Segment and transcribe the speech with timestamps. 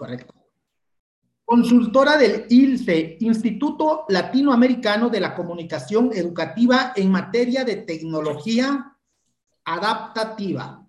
[0.00, 0.32] Correcto.
[1.44, 8.96] Consultora del ILCE, Instituto Latinoamericano de la Comunicación Educativa en materia de tecnología
[9.62, 10.86] adaptativa.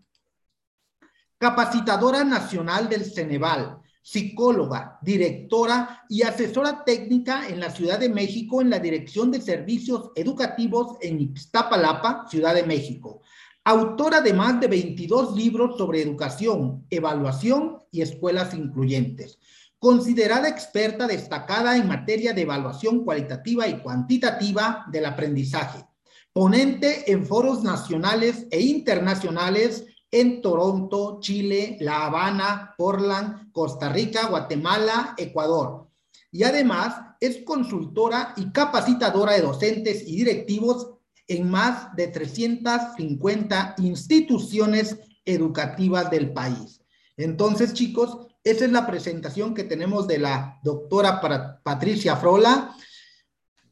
[1.37, 8.69] Capacitadora nacional del Ceneval, psicóloga, directora y asesora técnica en la Ciudad de México en
[8.69, 13.23] la Dirección de Servicios Educativos en Ixtapalapa, Ciudad de México.
[13.63, 19.39] Autora de más de 22 libros sobre educación, evaluación y escuelas incluyentes
[19.81, 25.83] considerada experta destacada en materia de evaluación cualitativa y cuantitativa del aprendizaje,
[26.31, 35.15] ponente en foros nacionales e internacionales en Toronto, Chile, La Habana, Portland, Costa Rica, Guatemala,
[35.17, 35.87] Ecuador.
[36.31, 40.90] Y además es consultora y capacitadora de docentes y directivos
[41.31, 46.81] en más de 350 instituciones educativas del país.
[47.15, 51.21] Entonces, chicos, esa es la presentación que tenemos de la doctora
[51.63, 52.75] Patricia Frola.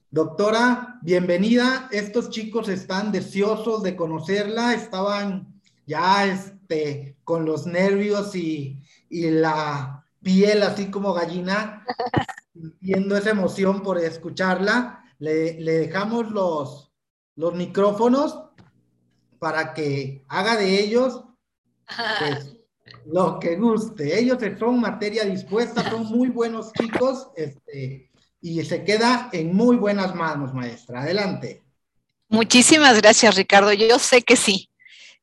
[0.09, 1.89] Doctora, bienvenida.
[1.91, 4.73] Estos chicos están deseosos de conocerla.
[4.73, 11.83] Estaban ya este, con los nervios y, la piel así como gallina,
[12.53, 15.03] sintiendo esa emoción por escucharla.
[15.17, 16.88] Le, dejamos los,
[17.39, 18.37] los micrófonos
[19.39, 21.23] para que haga de ellos
[22.19, 22.57] pues,
[23.05, 24.19] lo que guste.
[24.19, 30.13] Ellos son materia dispuesta, son muy buenos chicos este, y se queda en muy buenas
[30.13, 31.03] manos, maestra.
[31.03, 31.63] Adelante.
[32.27, 33.71] Muchísimas gracias, Ricardo.
[33.71, 34.69] Yo sé que sí.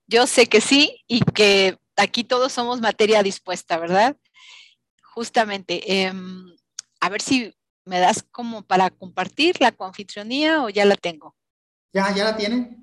[0.07, 4.17] Yo sé que sí y que aquí todos somos materia dispuesta, ¿verdad?
[5.03, 6.01] Justamente.
[6.01, 6.47] Em,
[7.01, 11.37] a ver si me das como para compartir la confitrionía o ya la tengo.
[11.97, 12.77] Ya, ya la tiene.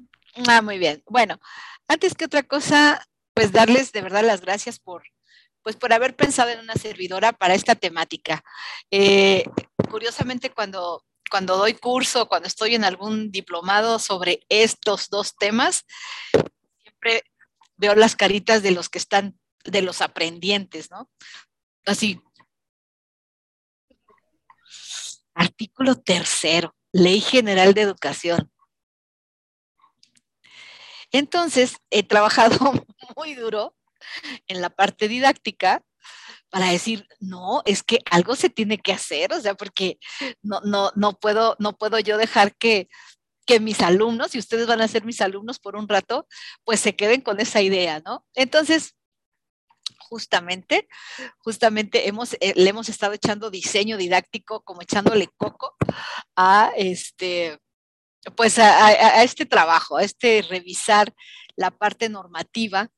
[0.47, 1.03] Ah, muy bien.
[1.06, 1.39] Bueno,
[1.88, 5.03] antes que otra cosa, pues darles de verdad las gracias por,
[5.61, 8.44] pues por haber pensado en una servidora para esta temática.
[8.89, 9.44] Eh,
[9.91, 15.85] curiosamente, cuando, cuando doy curso, cuando estoy en algún diplomado sobre estos dos temas,
[16.81, 17.22] siempre
[17.78, 21.07] veo las caritas de los que están, de los aprendientes, ¿no?
[21.85, 22.19] Así.
[25.35, 28.53] Artículo tercero, Ley General de Educación.
[31.13, 32.57] Entonces, he trabajado
[33.16, 33.75] muy duro
[34.47, 35.81] en la parte didáctica
[36.50, 39.97] para decir, no, es que algo se tiene que hacer, o sea, porque
[40.41, 42.90] no, no, no, puedo, no puedo yo dejar que,
[43.46, 46.28] que mis alumnos, y ustedes van a ser mis alumnos por un rato,
[46.63, 48.25] pues se queden con esa idea, ¿no?
[48.35, 48.95] Entonces,
[50.00, 50.88] justamente,
[51.40, 55.75] justamente hemos, eh, le hemos estado echando diseño didáctico, como echándole coco
[56.35, 57.59] a este,
[58.35, 61.13] pues a, este trabajo, a este revisar
[61.56, 62.89] la parte normativa,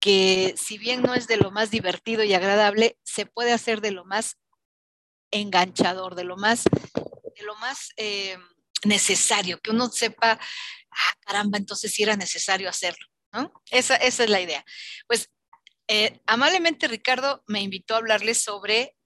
[0.00, 3.92] que si bien no es de lo más divertido y agradable, se puede hacer de
[3.92, 4.36] lo más
[5.30, 8.36] enganchador, de lo más, de lo más eh,
[8.84, 10.38] necesario, que uno sepa,
[10.90, 13.52] ah, caramba, entonces sí era necesario hacerlo, ¿no?
[13.70, 14.64] Esa, es la idea.
[15.06, 15.30] Pues
[15.88, 18.96] eh, amablemente Ricardo me invitó a hablarles sobre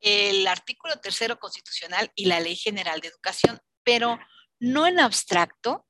[0.00, 4.18] el artículo tercero constitucional y la ley general de educación, pero
[4.60, 5.86] no en abstracto,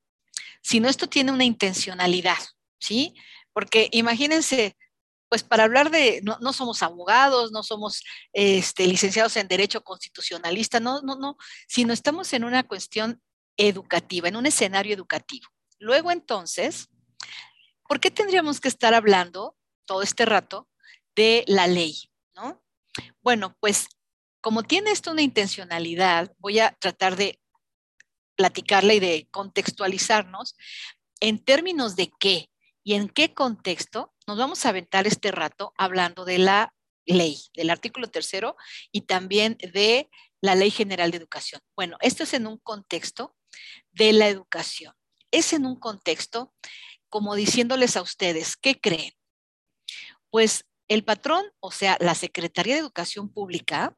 [0.62, 2.38] sino esto tiene una intencionalidad,
[2.78, 3.14] ¿sí?
[3.52, 4.76] Porque imagínense,
[5.28, 11.02] pues para hablar de, no, somos abogados, no somos este, licenciados en Derecho Constitucionalista, no,
[11.02, 11.36] no, no,
[11.68, 13.20] sino estamos en una cuestión
[13.56, 15.48] educativa, en un escenario educativo.
[15.78, 16.88] Luego entonces,
[17.88, 20.68] ¿por qué tendríamos que estar hablando todo este rato
[21.16, 22.10] de la ley?
[22.34, 22.62] ¿no?
[23.22, 23.88] Bueno, pues
[24.40, 27.39] como tiene esto una intencionalidad, voy a tratar de
[28.40, 30.56] platicarle y de contextualizarnos
[31.20, 32.48] en términos de qué
[32.82, 36.74] y en qué contexto nos vamos a aventar este rato hablando de la
[37.04, 38.56] ley, del artículo tercero
[38.90, 40.08] y también de
[40.40, 41.60] la Ley General de Educación.
[41.76, 43.36] Bueno, esto es en un contexto
[43.92, 44.94] de la educación.
[45.30, 46.54] Es en un contexto
[47.10, 49.12] como diciéndoles a ustedes, ¿qué creen?
[50.30, 53.94] Pues el patrón, o sea, la Secretaría de Educación Pública,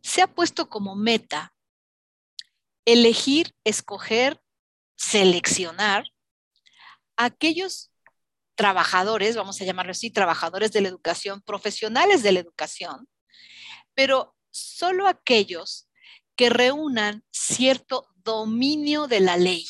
[0.00, 1.52] se ha puesto como meta
[2.84, 4.40] elegir, escoger,
[4.96, 6.04] seleccionar
[7.16, 7.92] aquellos
[8.54, 13.08] trabajadores, vamos a llamarlo así, trabajadores de la educación, profesionales de la educación,
[13.94, 15.88] pero solo aquellos
[16.36, 19.66] que reúnan cierto dominio de la ley.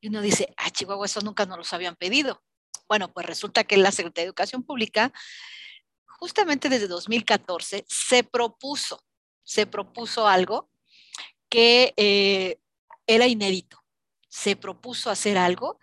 [0.00, 2.42] Y uno dice, ah, Chihuahua, eso nunca nos los habían pedido.
[2.88, 5.12] Bueno, pues resulta que la Secretaría de Educación Pública,
[6.06, 9.04] justamente desde 2014, se propuso,
[9.42, 10.70] se propuso algo
[11.48, 12.60] que eh,
[13.06, 13.82] era inédito.
[14.28, 15.78] Se propuso hacer algo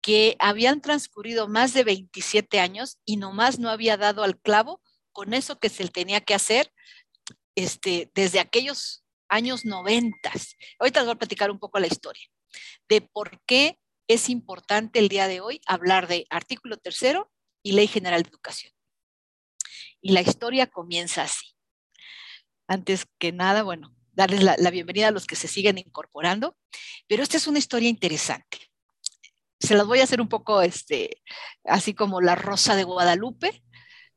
[0.00, 4.80] que habían transcurrido más de 27 años y nomás no había dado al clavo
[5.12, 6.72] con eso que se tenía que hacer
[7.54, 10.56] este, desde aquellos años noventas.
[10.78, 12.26] Ahorita les voy a platicar un poco la historia
[12.88, 17.32] de por qué es importante el día de hoy hablar de artículo tercero
[17.62, 18.72] y ley general de educación.
[20.00, 21.56] Y la historia comienza así.
[22.68, 26.56] Antes que nada, bueno, darles la, bienvenida a los que se siguen incorporando,
[27.06, 28.58] pero esta es una historia interesante.
[29.60, 31.22] Se las voy a hacer un poco, este,
[31.64, 33.62] así como la Rosa de Guadalupe,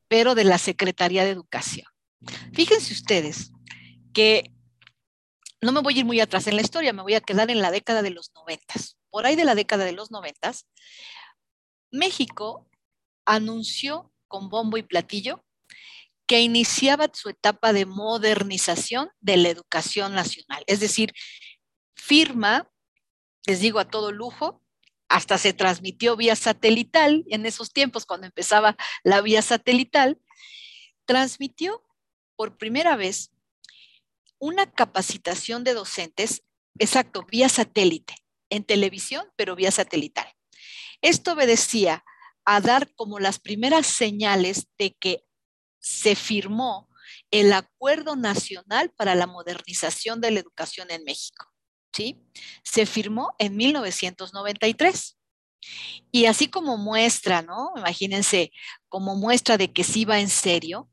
[0.08, 1.86] pero de la Secretaría de Educación.
[2.52, 3.52] Fíjense ustedes
[4.12, 4.52] que
[5.60, 7.60] no me voy a ir muy atrás en la historia, me voy a quedar en
[7.60, 8.96] la década de los noventas.
[9.10, 10.66] Por ahí de la década de los noventas,
[11.90, 12.66] México
[13.26, 15.44] anunció con bombo y platillo
[16.30, 20.62] que iniciaba su etapa de modernización de la educación nacional.
[20.68, 21.12] Es decir,
[21.96, 22.70] firma,
[23.46, 24.62] les digo a todo lujo,
[25.08, 30.20] hasta se transmitió vía satelital en esos tiempos cuando empezaba la vía satelital,
[31.04, 31.84] transmitió
[32.36, 33.32] por primera vez
[34.38, 36.44] una capacitación de docentes,
[36.78, 38.14] exacto, vía satélite,
[38.50, 40.32] en televisión, pero vía satelital.
[41.02, 42.04] Esto obedecía
[42.44, 45.24] a dar como las primeras señales de que
[45.80, 46.88] se firmó
[47.30, 51.50] el Acuerdo Nacional para la Modernización de la Educación en México.
[51.92, 52.20] ¿sí?
[52.62, 55.16] Se firmó en 1993.
[56.10, 57.72] Y así como muestra, ¿no?
[57.76, 58.50] Imagínense,
[58.88, 60.90] como muestra de que sí va en serio,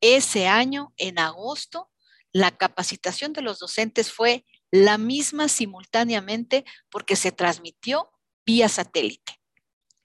[0.00, 1.90] ese año, en agosto,
[2.32, 8.12] la capacitación de los docentes fue la misma simultáneamente porque se transmitió
[8.44, 9.40] vía satélite.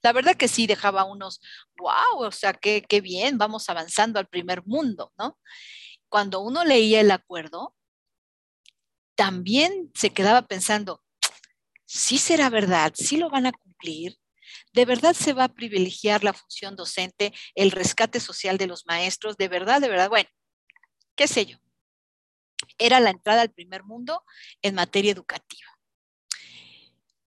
[0.04, 1.42] La verdad que sí dejaba unos,
[1.78, 5.40] wow, o sea, qué, qué bien, vamos avanzando al primer mundo, ¿no?
[6.10, 7.76] Cuando uno leía el acuerdo,
[9.16, 11.04] también se quedaba pensando,
[11.86, 14.18] sí será verdad, sí lo van a cumplir,
[14.74, 19.38] de verdad se va a privilegiar la función docente, el rescate social de los maestros,
[19.38, 20.30] de verdad, de verdad, bueno,
[21.16, 21.58] qué sé yo
[22.78, 24.24] era la entrada al primer mundo
[24.62, 25.70] en materia educativa.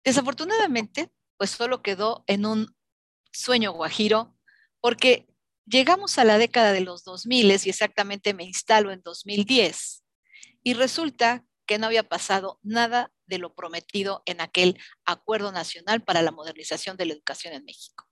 [0.04, 2.76] Desafortunadamente, pues solo quedó en un
[3.32, 4.36] sueño guajiro,
[4.82, 5.28] porque
[5.66, 10.04] llegamos a la década de los 2000 y exactamente me instalo en 2010
[10.64, 16.22] y resulta que no había pasado nada de lo prometido en aquel Acuerdo Nacional para
[16.22, 18.08] la Modernización de la Educación en México.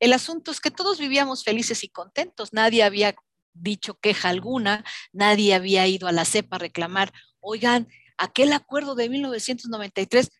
[0.00, 3.14] El asunto es que todos vivíamos felices y contentos, nadie había
[3.52, 9.08] dicho queja alguna, nadie había ido a la CEPA a reclamar, oigan, aquel acuerdo de
[9.08, 10.30] 1993,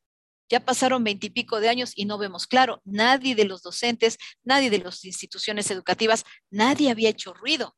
[0.52, 4.81] ya pasaron veintipico de años y no vemos claro, nadie de los docentes, nadie de
[4.81, 7.75] las instituciones educativas, nadie había hecho ruido.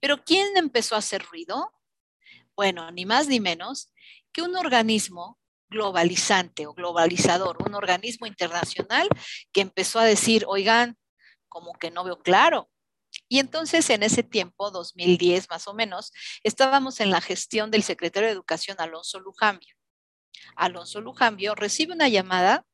[0.00, 1.70] Pero ¿quién empezó a hacer ruido?
[2.56, 3.92] Bueno, ni más ni menos
[4.32, 5.38] que un organismo
[5.68, 9.06] globalizante o globalizador, un organismo internacional
[9.52, 10.96] que empezó a decir, oigan,
[11.50, 12.70] como que no veo claro,
[13.28, 16.12] y entonces en ese tiempo, 2010 más o menos,
[16.42, 19.77] estábamos en la gestión del secretario de Educación, Alonso Lujambio.
[20.56, 22.64] Alonso Lujambio recibe una llamada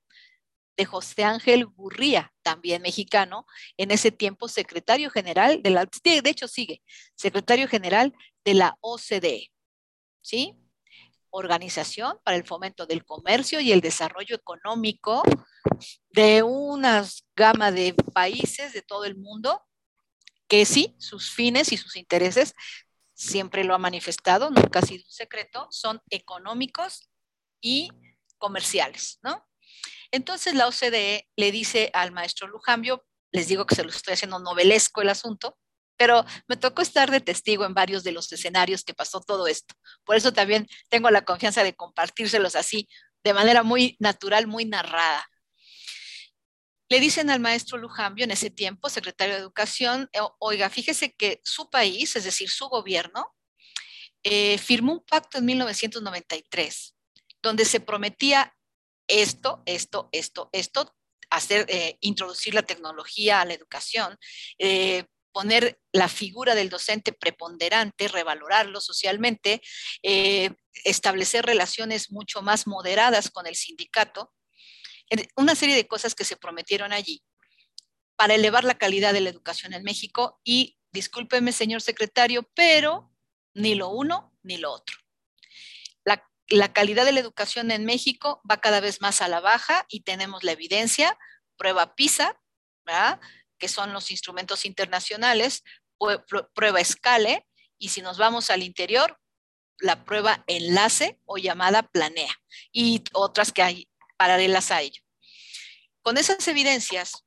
[0.77, 3.47] de José Ángel Burría, también mexicano,
[3.77, 6.83] en ese tiempo secretario general de la, de hecho sigue,
[7.15, 8.13] secretario general
[8.45, 9.53] de la OCDE,
[10.21, 10.57] ¿sí?
[11.31, 15.23] Organización para el Fomento del Comercio y el Desarrollo Económico
[16.11, 17.05] de una
[17.37, 19.63] gama de países de todo el mundo,
[20.49, 22.55] que sí, sus fines y sus intereses,
[23.15, 27.09] siempre lo ha manifestado, nunca ha sido un secreto, son económicos
[27.65, 27.91] y
[28.37, 29.45] comerciales, ¿no?
[30.13, 34.39] Entonces la OCDE le dice al maestro Lujambio, les digo que se lo estoy haciendo
[34.39, 35.59] novelesco el asunto,
[35.97, 39.75] pero me tocó estar de testigo en varios de los escenarios que pasó todo esto.
[40.05, 42.87] Por eso también tengo la confianza de compartírselos así,
[43.25, 45.27] de manera muy natural, muy narrada.
[46.91, 51.71] Le dicen al maestro Lujambio en ese tiempo, secretario de Educación, oiga, fíjese que su
[51.71, 53.35] país, es decir, su gobierno,
[54.23, 56.94] eh, firmó un pacto en 1993
[57.45, 58.57] donde se prometía
[59.07, 60.97] esto, esto, esto, esto,
[61.31, 64.19] hacer, eh, introducir la tecnología a la educación,
[65.33, 69.61] poner la figura del docente preponderante, revalorarlo socialmente,
[70.85, 74.33] establecer relaciones mucho más moderadas con el sindicato
[75.37, 77.23] una serie de cosas que se prometieron allí
[78.17, 83.13] para elevar la calidad de la educación en México y, discúlpeme, señor secretario, pero
[83.55, 85.04] ni lo uno ni lo otro.
[86.55, 90.01] La, calidad de la educación en México va cada vez más a la baja y
[90.01, 91.19] tenemos la evidencia,
[91.57, 92.41] prueba PISA,
[93.59, 95.63] que son los instrumentos internacionales,
[96.55, 97.47] prueba SCALE,
[97.79, 99.19] y si nos vamos al interior,
[99.79, 102.35] la prueba enlace o llamada planea,
[102.73, 105.03] y otras que hay paralelas a ello.
[106.03, 107.25] Con esas evidencias,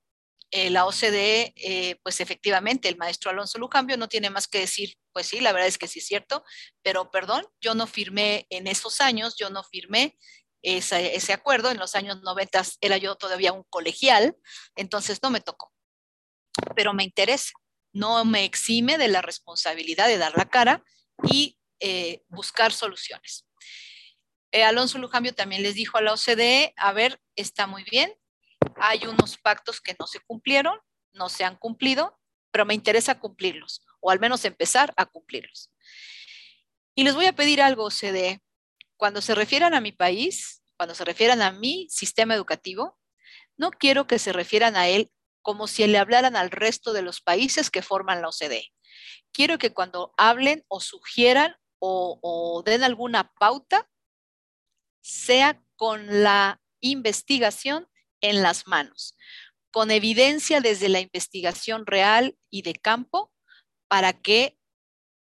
[0.52, 4.96] eh, la OCDE, eh, pues efectivamente, el maestro Alonso Lujambio no tiene más que decir,
[5.18, 6.44] pues sí, la verdad es que sí es cierto,
[6.84, 10.16] pero perdón, yo no firmé en esos años, yo no firmé
[10.62, 14.38] ese, acuerdo, en los años 90 era yo todavía un colegial,
[14.76, 15.74] entonces no me tocó,
[16.76, 17.50] pero me interesa,
[17.94, 20.84] no me exime de la responsabilidad de dar la cara
[21.24, 23.48] y eh, buscar soluciones.
[24.52, 28.14] Alonso Lujambio también les dijo a la OCDE, a ver, está muy bien,
[28.76, 30.78] hay unos pactos que no se cumplieron,
[31.14, 32.20] no se han cumplido,
[32.52, 35.72] pero me interesa cumplirlos, o al menos empezar a cumplirlos.
[36.96, 38.42] Y les voy a pedir algo, CD.
[38.96, 42.98] Cuando se refieran a mi país, cuando se refieran a mi sistema educativo,
[43.56, 45.12] no quiero que se refieran a él
[45.42, 48.74] como si le hablaran al resto de los países que forman la OCDE.
[49.32, 53.90] Quiero que cuando hablen o sugieran o, o den alguna pauta,
[55.02, 57.88] sea con la investigación
[58.22, 59.16] en las manos,
[59.72, 63.32] con evidencia desde la investigación real y de campo
[63.88, 64.58] para que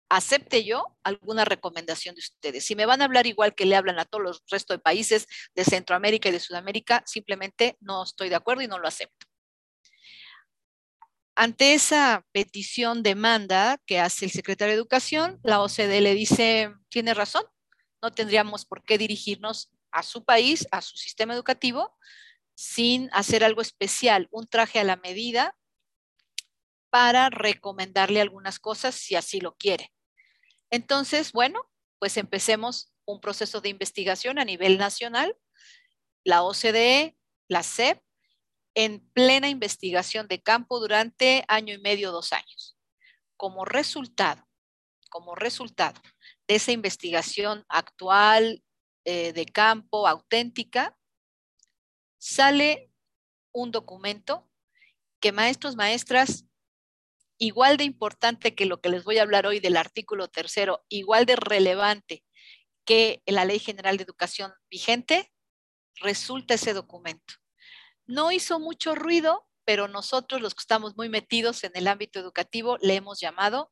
[0.10, 2.66] acepte yo alguna recomendación de ustedes.
[2.66, 5.28] Si me van a hablar igual que le hablan a todos los restos de países
[5.56, 9.28] de Centroamérica y de Sudamérica, simplemente no estoy de acuerdo y no lo acepto.
[11.36, 17.16] Ante esa petición demanda que hace el secretario de Educación, la OCDE le dice, tiene
[17.16, 17.44] razón,
[18.04, 21.98] no tendríamos por qué dirigirnos a su país, a su sistema educativo,
[22.54, 25.56] sin hacer algo especial, un traje a la medida
[26.94, 29.92] para recomendarle algunas cosas si así lo quiere.
[30.70, 35.36] Entonces, bueno, pues empecemos un proceso de investigación a nivel nacional,
[36.24, 38.00] la OCDE, la CEP,
[38.76, 42.78] en plena investigación de campo durante año y medio, dos años.
[43.38, 44.48] Como resultado,
[45.10, 46.00] como resultado
[46.48, 48.64] de esa investigación actual
[49.04, 50.96] eh, de campo auténtica,
[52.20, 52.92] sale
[53.52, 54.48] un documento
[55.20, 56.46] que maestros, maestras,
[57.38, 61.26] igual de importante que lo que les voy a hablar hoy del artículo tercero, igual
[61.26, 62.24] de relevante
[62.86, 65.32] que la Ley General de Educación vigente,
[66.02, 67.36] resulta ese documento.
[68.06, 72.78] No hizo mucho ruido, pero nosotros los que estamos muy metidos en el ámbito educativo
[72.82, 73.72] le hemos llamado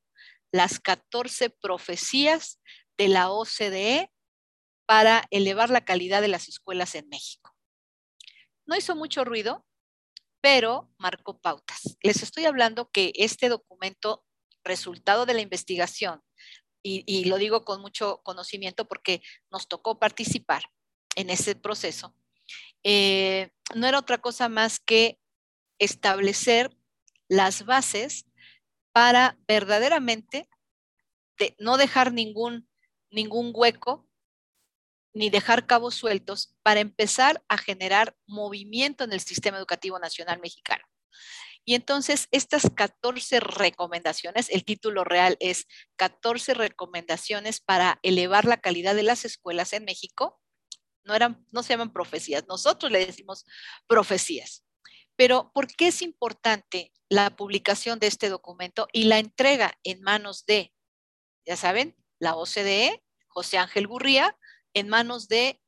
[0.52, 2.60] las 14 profecías
[2.98, 4.12] de la OCDE
[4.86, 7.56] para elevar la calidad de las escuelas en México.
[8.66, 9.66] No hizo mucho ruido,
[10.42, 11.98] pero marcó pautas.
[12.02, 14.26] Les estoy hablando que este documento,
[14.64, 16.22] resultado de la investigación,
[16.84, 19.22] y, lo digo con mucho conocimiento porque
[19.52, 20.64] nos tocó participar
[21.16, 22.16] en ese proceso,
[22.84, 25.20] eh, no era otra cosa más que
[25.78, 26.76] establecer
[27.28, 28.26] las bases
[28.92, 30.50] para verdaderamente
[31.60, 32.68] no dejar ningún,
[33.12, 34.08] ningún hueco
[35.14, 40.84] ni dejar cabos sueltos para empezar a generar movimiento en el sistema educativo nacional mexicano.
[41.64, 48.96] Y entonces estas 14 recomendaciones, el título real es 14 recomendaciones para elevar la calidad
[48.96, 50.42] de las escuelas en México.
[51.04, 53.46] No, eran, no se llaman profecías, nosotros le decimos
[53.88, 54.66] profecías.
[55.16, 60.46] Pero ¿por qué es importante la publicación de este documento y la entrega en manos
[60.46, 60.74] de,
[61.46, 64.38] ya saben, la OCDE, José Ángel Gurría,
[64.74, 65.62] en manos de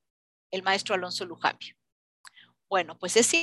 [0.52, 1.76] el maestro Alonso Lujambio.
[2.70, 3.34] Bueno, pues es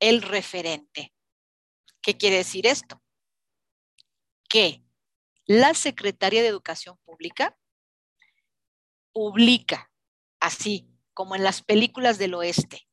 [0.00, 1.14] el referente.
[2.02, 3.02] ¿Qué quiere decir esto?
[4.48, 4.82] Que
[5.46, 7.56] la Secretaría de Educación Pública
[9.12, 9.90] publica,
[10.40, 12.88] así como en las películas del oeste,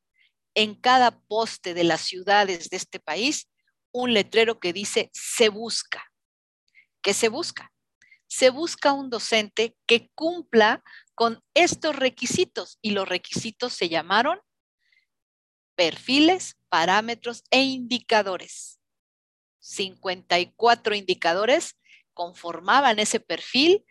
[0.54, 3.50] en cada poste de las ciudades de este país,
[3.92, 6.12] un letrero que dice se busca.
[7.02, 7.72] ¿Qué se busca?
[8.28, 10.84] Se busca un docente que cumpla
[11.16, 14.40] con estos requisitos y los requisitos se llamaron
[15.77, 18.79] perfiles, parámetros e indicadores.
[19.60, 21.77] 54 indicadores
[22.13, 23.86] conformaban ese perfil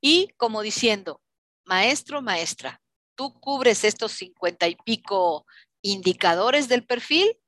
[0.00, 1.22] y como diciendo,
[1.64, 2.82] maestro, maestra,
[3.14, 5.46] tú cubres estos 50 y pico
[5.80, 7.38] indicadores del perfil,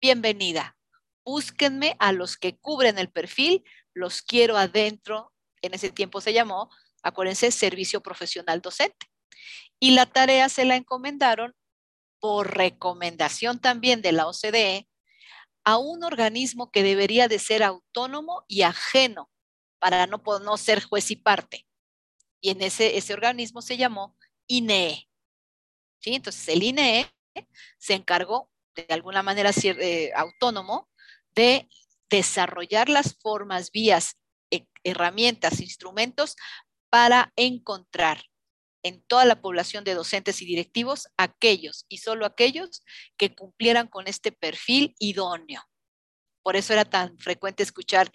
[0.00, 0.76] bienvenida.
[1.24, 5.32] Búsquenme a los que cubren el perfil, los quiero adentro,
[5.62, 6.70] en ese tiempo se llamó,
[7.02, 9.06] acuérdense, servicio profesional docente.
[9.80, 11.54] Y la tarea se la encomendaron
[12.26, 14.88] por recomendación también de la OCDE
[15.62, 19.30] a un organismo que debería de ser autónomo y ajeno
[19.78, 21.68] para no, no ser juez y parte.
[22.40, 24.16] Y en ese, ese organismo se llamó
[24.48, 25.08] INEE.
[26.00, 26.16] ¿Sí?
[26.16, 27.06] Entonces, el INEE
[27.78, 30.90] se encargó de alguna manera eh, autónomo
[31.32, 31.68] de
[32.10, 34.16] desarrollar las formas, vías,
[34.50, 36.34] e, herramientas, instrumentos
[36.90, 38.24] para encontrar
[38.86, 42.84] en toda la población de docentes y directivos aquellos y solo aquellos
[43.16, 45.60] que cumplieran con este perfil idóneo.
[46.44, 48.12] Por eso era tan frecuente escuchar,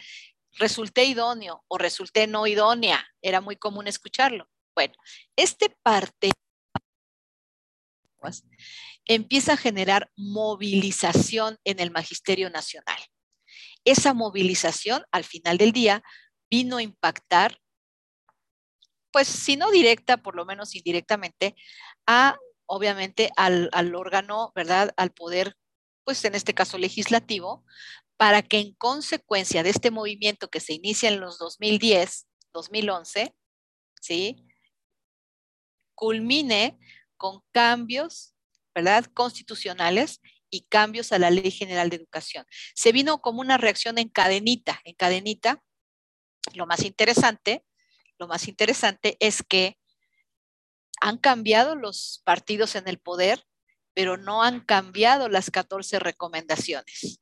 [0.54, 4.48] resulté idóneo o resulté no idónea, era muy común escucharlo.
[4.74, 4.94] Bueno,
[5.36, 6.32] este parte
[9.06, 13.02] empieza a generar movilización en el Magisterio Nacional.
[13.84, 16.02] Esa movilización, al final del día,
[16.50, 17.58] vino a impactar
[19.12, 21.56] pues si no directa, por lo menos indirectamente,
[22.08, 24.94] a, obviamente, al, al órgano, ¿verdad?
[24.98, 25.56] Al poder,
[26.04, 27.64] pues en este caso legislativo,
[28.18, 33.34] para que en consecuencia de este movimiento que se inicia en los 2010, 2011,
[34.00, 34.46] ¿sí?
[35.96, 36.78] Culmine
[37.18, 38.36] con cambios,
[38.74, 39.06] ¿verdad?
[39.14, 42.46] Constitucionales y cambios a la Ley General de Educación.
[42.76, 45.64] Se vino como una reacción en cadenita, en cadenita.
[46.54, 47.64] Lo más interesante
[48.22, 49.80] lo más interesante es que
[51.02, 53.48] han cambiado los partidos en el poder,
[53.96, 57.20] pero no han cambiado las 14 recomendaciones.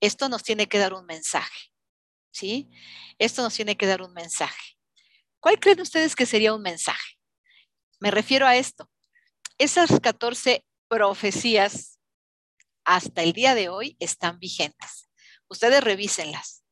[0.00, 1.72] Esto nos tiene que dar un mensaje,
[2.30, 2.70] ¿sí?
[3.18, 4.78] Esto nos tiene que dar un mensaje.
[5.40, 7.18] ¿Cuál creen ustedes que sería un mensaje?
[7.98, 8.88] Me refiero a esto.
[9.58, 11.98] Esas 14 profecías
[12.84, 15.10] hasta el día de hoy están vigentes.
[15.48, 16.62] Ustedes revísenlas.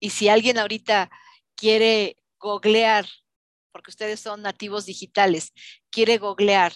[0.00, 1.08] Y si alguien ahorita
[1.54, 3.06] quiere googlear,
[3.72, 5.52] porque ustedes son nativos digitales,
[5.90, 6.74] quiere googlear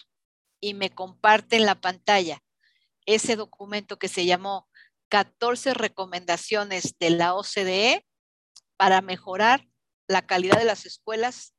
[0.61, 2.43] y me comparte en la pantalla
[3.05, 4.69] ese documento que se llamó
[5.11, 8.07] 14 recomendaciones de la OCDE
[8.77, 9.67] para mejorar
[10.09, 11.55] la calidad de las escuelas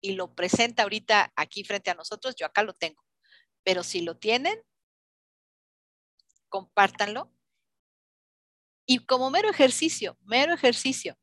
[0.00, 3.02] y lo presenta ahorita aquí frente a nosotros, yo acá lo tengo.
[3.64, 4.60] Pero si lo tienen,
[6.48, 7.32] compártanlo.
[8.86, 11.18] Y como mero ejercicio, mero ejercicio,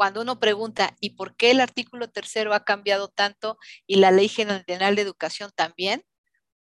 [0.00, 4.28] cuando uno pregunta, ¿y por qué el artículo tercero ha cambiado tanto y la Ley
[4.28, 6.06] General de Educación también?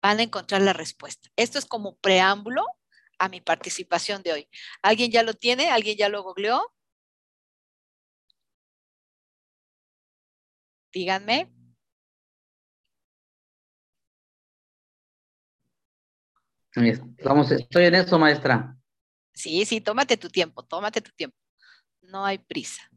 [0.00, 1.28] Van a encontrar la respuesta.
[1.34, 2.64] Esto es como preámbulo
[3.18, 4.48] a mi participación de hoy.
[4.82, 5.68] ¿Alguien ya lo tiene?
[5.72, 6.62] ¿Alguien ya lo googleó?
[10.92, 11.52] Díganme.
[17.24, 18.76] Vamos, estoy en eso, maestra.
[19.32, 21.36] Sí, sí, tómate tu tiempo, tómate tu tiempo.
[22.00, 22.88] No hay prisa.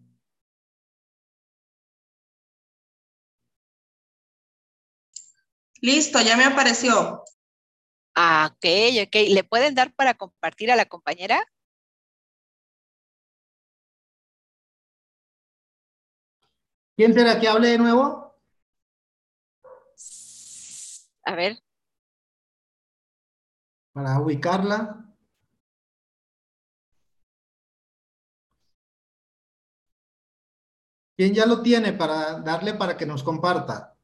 [5.82, 7.24] Listo, ya me apareció.
[8.16, 8.66] Ah, ok,
[9.08, 9.16] ok.
[9.30, 11.46] ¿Le pueden dar para compartir a la compañera?
[16.96, 18.36] ¿Quién será que hable de nuevo?
[21.24, 21.62] A ver.
[23.94, 25.04] Para ubicarla.
[31.16, 33.97] ¿Quién ya lo tiene para darle para que nos comparta?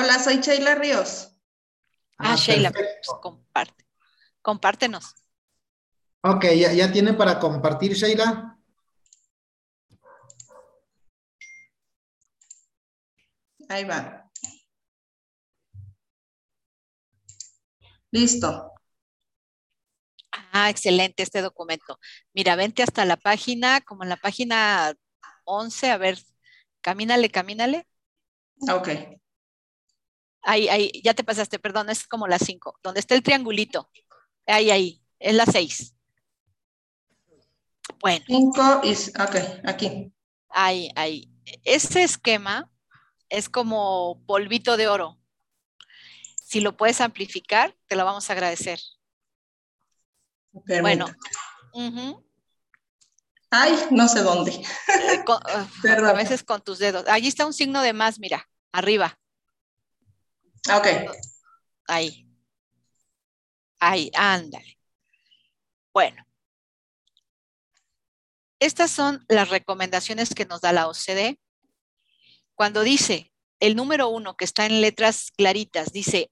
[0.00, 1.34] Hola, soy Sheila Ríos.
[2.18, 2.86] Ah, ah Sheila, pues,
[3.20, 3.84] comparte.
[4.40, 5.16] Compártenos.
[6.20, 8.56] Ok, ¿ya, ¿ya tiene para compartir, Sheila?
[13.68, 14.30] Ahí va.
[18.12, 18.70] Listo.
[20.52, 21.98] Ah, excelente este documento.
[22.32, 24.94] Mira, vente hasta la página, como en la página
[25.42, 26.22] 11, a ver,
[26.82, 27.88] camínale, camínale.
[28.60, 28.90] Ok.
[30.42, 32.78] Ahí, ahí, ya te pasaste, perdón, es como la 5.
[32.82, 33.90] Donde está el triangulito.
[34.46, 35.94] Ahí, ahí, es la 6.
[38.00, 38.24] Bueno.
[38.26, 40.12] 5 y, ok, aquí.
[40.50, 41.30] Ahí, ahí.
[41.64, 42.70] Este esquema
[43.28, 45.18] es como polvito de oro.
[46.36, 48.80] Si lo puedes amplificar, te lo vamos a agradecer.
[50.52, 51.06] Bueno.
[53.50, 54.52] Ay, no sé dónde.
[54.52, 55.24] Eh,
[56.06, 57.06] a veces con tus dedos.
[57.08, 59.18] Allí está un signo de más, mira, arriba.
[60.66, 60.86] Ok.
[61.86, 62.26] Ahí.
[63.80, 64.78] Ahí, ándale.
[65.92, 66.24] Bueno.
[68.60, 71.38] Estas son las recomendaciones que nos da la OCDE.
[72.54, 76.30] Cuando dice el número uno, que está en letras claritas, dice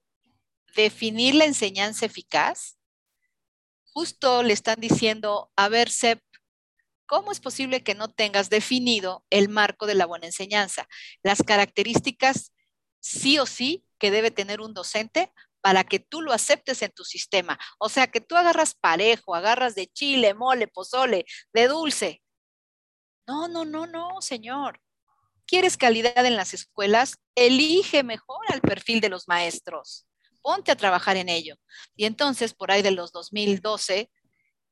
[0.75, 2.77] definir la enseñanza eficaz,
[3.93, 6.21] justo le están diciendo, a ver, Sep,
[7.05, 10.87] ¿cómo es posible que no tengas definido el marco de la buena enseñanza?
[11.23, 12.53] Las características
[13.07, 17.03] sí o sí que debe tener un docente para que tú lo aceptes en tu
[17.03, 17.57] sistema.
[17.79, 22.21] O sea, que tú agarras parejo, agarras de chile, mole, pozole, de dulce.
[23.25, 24.81] No, no, no, no, señor.
[25.45, 27.17] ¿Quieres calidad en las escuelas?
[27.35, 30.05] Elige mejor al perfil de los maestros.
[30.41, 31.55] Ponte a trabajar en ello.
[31.95, 34.09] Y entonces, por ahí de los 2012,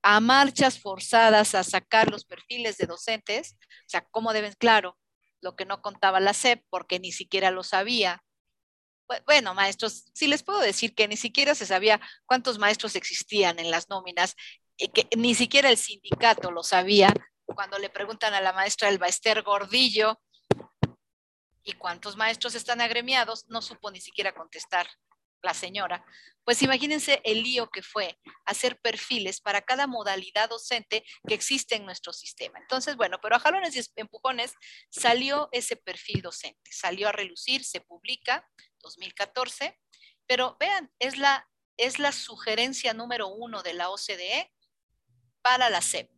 [0.04, 4.98] a marchas forzadas a sacar los perfiles de docentes, o sea, cómo deben, claro,
[5.42, 8.24] lo que no contaba la SEP porque ni siquiera lo sabía.
[9.26, 13.70] Bueno, maestros, sí les puedo decir que ni siquiera se sabía cuántos maestros existían en
[13.70, 14.36] las nóminas,
[14.78, 17.14] y que ni siquiera el sindicato lo sabía.
[17.46, 20.20] Cuando le preguntan a la maestra Elba Esther Gordillo,
[21.64, 23.48] ¿y cuántos maestros están agremiados?
[23.48, 24.88] No supo ni siquiera contestar
[25.42, 26.04] la señora.
[26.44, 31.86] Pues imagínense el lío que fue hacer perfiles para cada modalidad docente que existe en
[31.86, 32.60] nuestro sistema.
[32.60, 34.54] Entonces, bueno, pero a jalones y empujones
[34.90, 38.48] salió ese perfil docente, salió a relucir, se publica
[38.86, 39.80] 2014,
[40.28, 44.54] pero vean, es la, es la sugerencia número uno de la OCDE
[45.42, 46.10] para la SEP.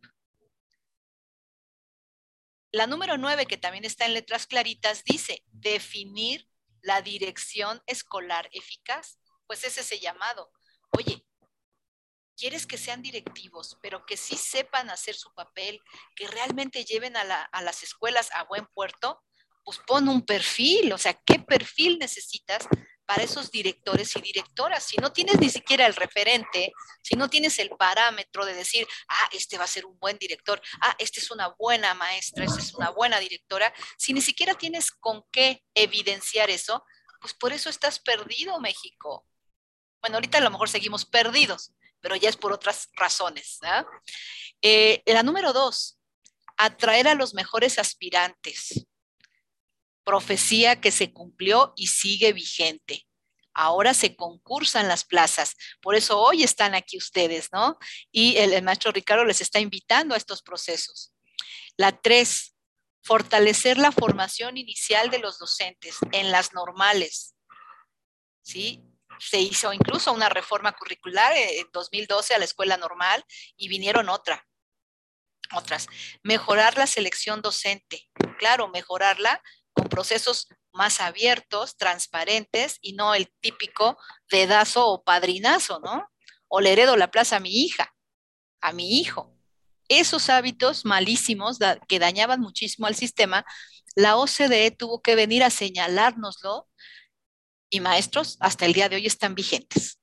[2.70, 6.46] La número nueve, que también está en letras claritas, dice definir
[6.82, 9.18] la dirección escolar eficaz.
[9.46, 10.52] Pues es ese llamado.
[10.96, 11.26] Oye,
[12.36, 15.80] quieres que sean directivos, pero que sí sepan hacer su papel,
[16.14, 19.22] que realmente lleven a, a, las escuelas a buen puerto,
[19.68, 22.66] pues pon un perfil, o sea, ¿qué perfil necesitas
[23.04, 24.82] para esos directores y directoras.
[24.82, 29.28] Si no tienes ni siquiera el referente, si no tienes el parámetro de decir, ah,
[29.32, 32.72] este va a ser un buen director, ah, esta es una buena maestra, esta es
[32.72, 36.82] una buena directora, si ni siquiera tienes con qué evidenciar eso,
[37.20, 39.26] pues por eso estás perdido, México.
[40.00, 43.58] Bueno, ahorita a lo mejor seguimos perdidos, pero ya es por otras razones.
[44.62, 45.98] Eh, la número dos,
[46.56, 48.87] atraer a los mejores aspirantes
[50.08, 53.06] profecía que se cumplió y sigue vigente.
[53.52, 57.76] Ahora se concursan las plazas, por eso hoy están aquí ustedes, ¿no?
[58.10, 61.12] Y el, maestro Ricardo les está invitando a estos procesos.
[61.76, 62.56] La tres,
[63.02, 67.34] fortalecer la formación inicial de los docentes en las normales.
[68.40, 68.82] ¿Sí?
[69.18, 73.22] Se hizo incluso una reforma curricular en 2012 a la escuela normal
[73.58, 74.48] y vinieron otra,
[75.54, 75.86] otras.
[76.22, 78.08] Mejorar la selección docente.
[78.38, 79.42] Claro, mejorarla
[79.84, 83.98] procesos más abiertos, transparentes y no el típico
[84.30, 86.08] dedazo o padrinazo, ¿no?
[86.46, 87.94] O le heredo la plaza a mi hija,
[88.60, 89.36] a mi hijo.
[89.88, 93.44] Esos hábitos malísimos que dañaban muchísimo al sistema,
[93.94, 96.68] la OCDE tuvo que venir a señalárnoslo
[97.70, 99.98] y maestros hasta el día de hoy están vigentes.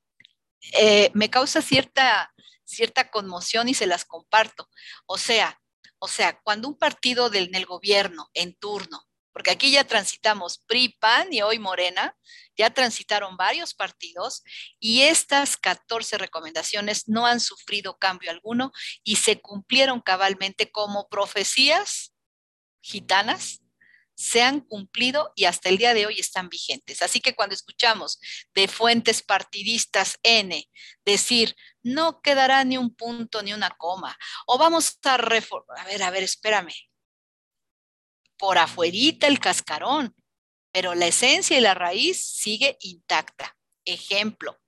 [0.73, 2.33] Eh, me causa cierta,
[2.65, 4.69] cierta conmoción y se las comparto.
[5.05, 5.61] O sea,
[5.99, 9.04] o sea, cuando un partido del, en el gobierno en turno
[9.35, 12.15] porque aquí ya transitamos PRI, PAN y hoy Morena,
[12.55, 14.45] ya transitaron varios partidos
[14.79, 18.71] y estas 14 recomendaciones no han sufrido cambio alguno
[19.03, 22.13] y se cumplieron cabalmente como profecías
[22.79, 23.59] gitanas
[24.17, 27.01] se han cumplido y hasta el día de hoy están vigentes.
[27.01, 28.21] Así que cuando escuchamos
[28.53, 30.65] de fuentes partidistas N
[31.03, 34.17] decir, no quedará ni un punto ni una coma,
[34.47, 36.71] o vamos a reformar, a ver, a ver, espérame,
[38.37, 40.15] por afuerita el cascarón,
[40.71, 43.57] pero la esencia y la raíz sigue intacta.
[43.85, 44.59] Ejemplo,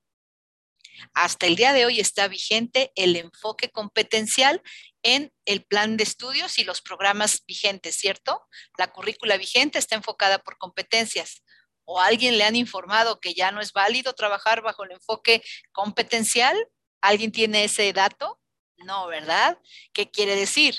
[1.14, 4.62] hasta el día de hoy está vigente el enfoque competencial
[5.04, 8.46] en el plan de estudios y los programas vigentes, ¿cierto?
[8.78, 11.44] La currícula vigente está enfocada por competencias.
[11.86, 16.58] ¿O alguien le han informado que ya no es válido trabajar bajo el enfoque competencial?
[17.02, 18.42] ¿Alguien tiene ese dato?
[18.78, 19.58] No, ¿verdad?
[19.94, 20.76] ¿Qué quiere decir?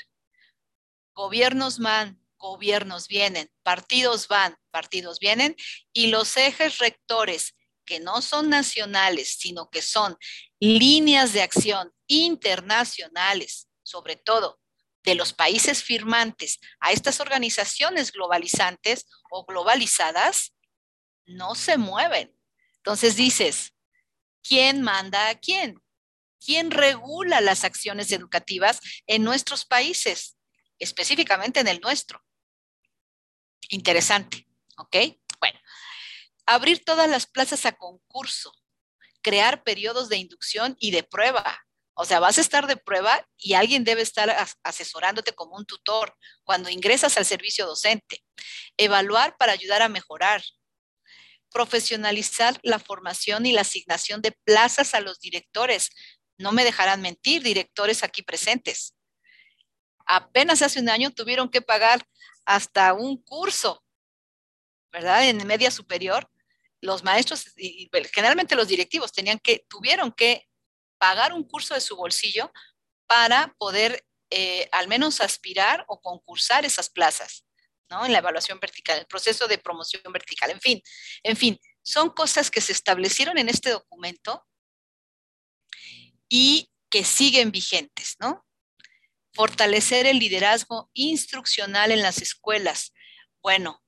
[1.13, 5.55] Gobiernos man, gobiernos vienen, partidos van, partidos vienen,
[5.93, 10.17] y los ejes rectores que no son nacionales, sino que son
[10.59, 14.59] líneas de acción internacionales, sobre todo
[15.03, 20.53] de los países firmantes a estas organizaciones globalizantes o globalizadas,
[21.25, 22.35] no se mueven.
[22.77, 23.73] Entonces dices,
[24.43, 25.81] ¿quién manda a quién?
[26.39, 30.37] ¿Quién regula las acciones educativas en nuestros países,
[30.79, 32.23] específicamente en el nuestro?
[33.69, 34.97] Interesante, ¿ok?
[35.39, 35.59] Bueno,
[36.47, 38.51] abrir todas las plazas a concurso,
[39.21, 41.63] crear periodos de inducción y de prueba.
[41.93, 46.15] O sea, vas a estar de prueba y alguien debe estar asesorándote como un tutor
[46.43, 48.23] cuando ingresas al servicio docente.
[48.77, 50.41] Evaluar para ayudar a mejorar.
[51.51, 55.91] Profesionalizar la formación y la asignación de plazas a los directores.
[56.37, 58.95] No me dejarán mentir, directores aquí presentes.
[60.05, 62.03] Apenas hace un año tuvieron que pagar
[62.49, 63.85] hasta un curso,
[64.91, 65.29] ¿verdad?
[65.29, 66.27] En media superior,
[66.81, 70.47] los maestros y generalmente los directivos tenían que, tuvieron que
[70.97, 72.51] pagar un curso de su bolsillo
[73.05, 77.45] para poder eh, al menos aspirar o concursar esas plazas,
[77.87, 78.03] ¿no?
[78.03, 80.81] En la evaluación vertical, el proceso de promoción vertical, en fin,
[81.21, 84.43] en fin, son cosas que se establecieron en este documento
[86.27, 88.43] y que siguen vigentes, ¿no?
[89.33, 92.93] Fortalecer el liderazgo instruccional en las escuelas.
[93.41, 93.81] Bueno,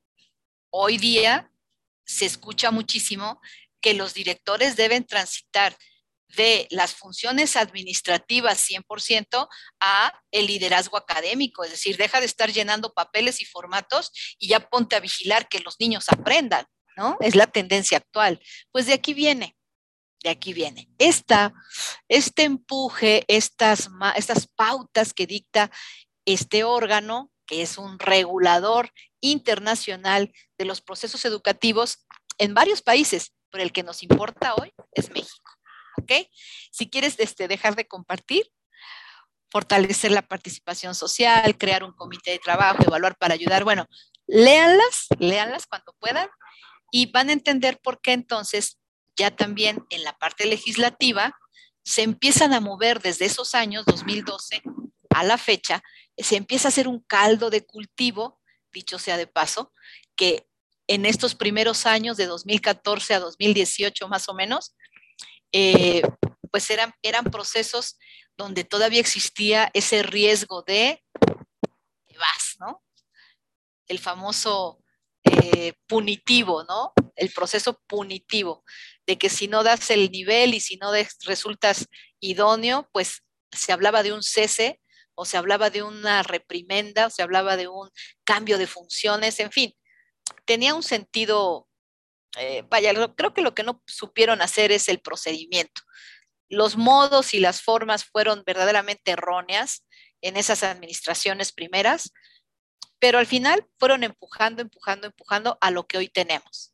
[0.70, 1.52] hoy día
[2.06, 3.42] se escucha muchísimo
[3.82, 5.76] que los directores deben transitar
[6.36, 9.48] de las funciones administrativas 100%
[9.80, 14.70] a el liderazgo académico, es decir, deja de estar llenando papeles y formatos y ya
[14.70, 17.18] ponte a vigilar que los niños aprendan, ¿no?
[17.20, 18.40] Es la tendencia actual.
[18.72, 19.58] Pues de aquí viene,
[20.24, 20.90] de aquí viene.
[20.98, 21.54] Esta,
[22.08, 25.72] este empuje, estas, estas pautas que dicta
[26.26, 32.06] este órgano, que es un regulador internacional de los procesos educativos
[32.38, 35.52] en varios países, pero el que nos importa hoy es México.
[35.98, 36.12] ¿Ok?
[36.72, 38.50] Si quieres este, dejar de compartir,
[39.52, 43.86] fortalecer la participación social, crear un comité de trabajo, evaluar para ayudar, bueno,
[44.26, 46.30] léanlas, léanlas cuando puedan
[46.90, 48.81] y van a entender por qué entonces
[49.15, 51.38] ya también en la parte legislativa
[51.84, 54.62] se empiezan a mover desde esos años, 2012
[55.10, 55.84] a la fecha,
[56.17, 58.39] se empieza a hacer un caldo de cultivo,
[58.71, 59.74] dicho sea de paso,
[60.15, 60.47] que
[60.88, 64.76] en estos primeros años de 2014 a 2018 más o menos,
[65.52, 66.02] eh,
[66.52, 67.97] pues eran, eran procesos
[68.38, 71.04] donde todavía existía ese riesgo de,
[72.17, 72.84] vas, ¿no?
[73.88, 74.84] El famoso
[75.24, 76.93] eh, punitivo, ¿no?
[77.15, 78.63] El proceso punitivo,
[79.12, 80.91] de que si no das el nivel y si no
[81.26, 81.88] resultas
[82.21, 84.80] idóneo, pues se hablaba de un cese
[85.15, 87.89] o se hablaba de una reprimenda o se hablaba de un
[88.24, 89.74] cambio de funciones, en fin,
[90.45, 91.67] tenía un sentido
[92.38, 95.82] eh, vaya, creo que lo que no supieron hacer es el procedimiento.
[96.50, 99.86] Los modos y las formas fueron verdaderamente erróneas
[100.21, 102.13] en esas administraciones primeras,
[103.00, 106.71] pero al final fueron empujando, empujando, empujando a lo que hoy tenemos,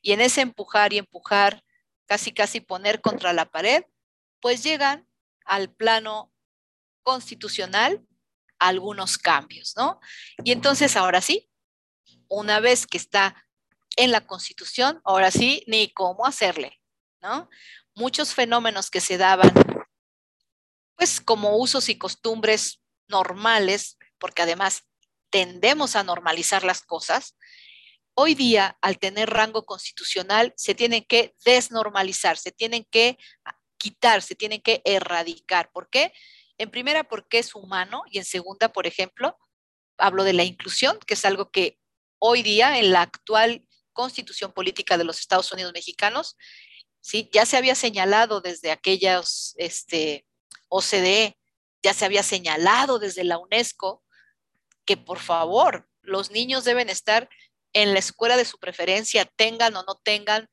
[0.00, 1.62] Y en ese empujar y empujar,
[2.06, 3.84] casi, casi poner contra la pared,
[4.40, 5.08] pues llegan
[5.44, 6.32] al plano
[7.02, 8.04] constitucional
[8.58, 10.00] algunos cambios, ¿no?
[10.44, 11.48] Y entonces ahora sí,
[12.28, 13.46] una vez que está
[13.96, 16.80] en la Constitución, ahora sí, ni cómo hacerle,
[17.20, 17.48] ¿no?
[17.94, 19.52] Muchos fenómenos que se daban,
[20.96, 24.84] pues como usos y costumbres normales, porque además
[25.30, 27.36] tendemos a normalizar las cosas,
[28.18, 33.18] hoy día, al tener rango constitucional, se tienen que desnormalizar, se tienen que
[33.76, 35.70] quitar, se tienen que erradicar.
[35.70, 36.12] ¿Por qué?
[36.58, 39.36] En primera, porque es humano y en segunda, por ejemplo,
[39.98, 41.78] hablo de la inclusión, que es algo que
[42.18, 46.36] hoy día en la actual constitución política de los Estados Unidos mexicanos,
[47.02, 47.28] ¿sí?
[47.32, 50.26] ya se había señalado desde aquellas este,
[50.68, 51.36] OCDE,
[51.82, 54.02] ya se había señalado desde la UNESCO
[54.86, 57.28] que por favor los niños deben estar
[57.76, 60.48] en la escuela de su preferencia, tengan o no tengan,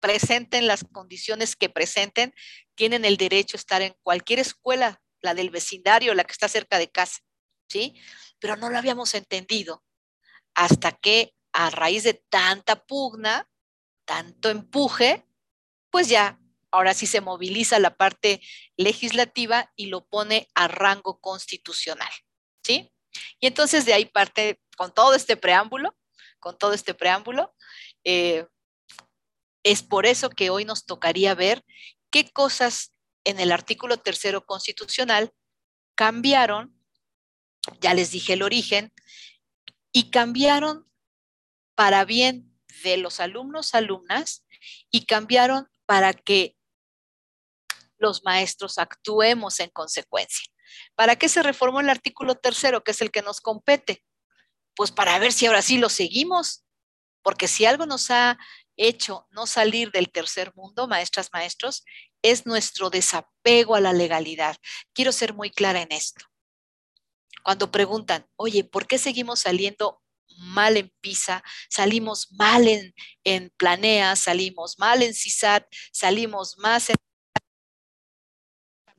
[0.00, 2.32] presenten las condiciones que presenten,
[2.74, 6.78] tienen el derecho a estar en cualquier escuela, la del vecindario, la que está cerca
[6.78, 7.18] de casa,
[7.68, 8.00] ¿sí?
[8.38, 9.84] Pero no lo habíamos entendido
[10.54, 13.46] hasta que a raíz de tanta pugna,
[14.06, 15.26] tanto empuje,
[15.90, 18.40] pues ya, ahora sí se moviliza la parte
[18.78, 22.10] legislativa y lo pone a rango constitucional,
[22.64, 22.90] ¿sí?
[23.38, 25.94] Y entonces de ahí parte, con todo este preámbulo,
[26.38, 27.54] con todo este preámbulo,
[28.04, 28.46] eh,
[29.62, 31.64] es por eso que hoy nos tocaría ver
[32.10, 32.92] qué cosas
[33.24, 35.32] en el artículo tercero constitucional
[35.94, 36.74] cambiaron,
[37.80, 38.92] ya les dije el origen,
[39.92, 40.90] y cambiaron
[41.74, 44.46] para bien de los alumnos, alumnas,
[44.90, 46.56] y cambiaron para que
[47.98, 50.46] los maestros actuemos en consecuencia.
[50.94, 54.04] ¿Para qué se reformó el artículo tercero, que es el que nos compete?
[54.78, 56.64] Pues para ver si ahora sí lo seguimos,
[57.24, 58.38] porque si algo nos ha
[58.76, 61.84] hecho no salir del tercer mundo, maestras, maestros,
[62.22, 64.56] es nuestro desapego a la legalidad.
[64.92, 66.24] Quiero ser muy clara en esto.
[67.42, 70.00] Cuando preguntan, oye, ¿por qué seguimos saliendo
[70.36, 76.96] mal en PISA, salimos mal en, en Planea, salimos mal en CISAT, salimos más en,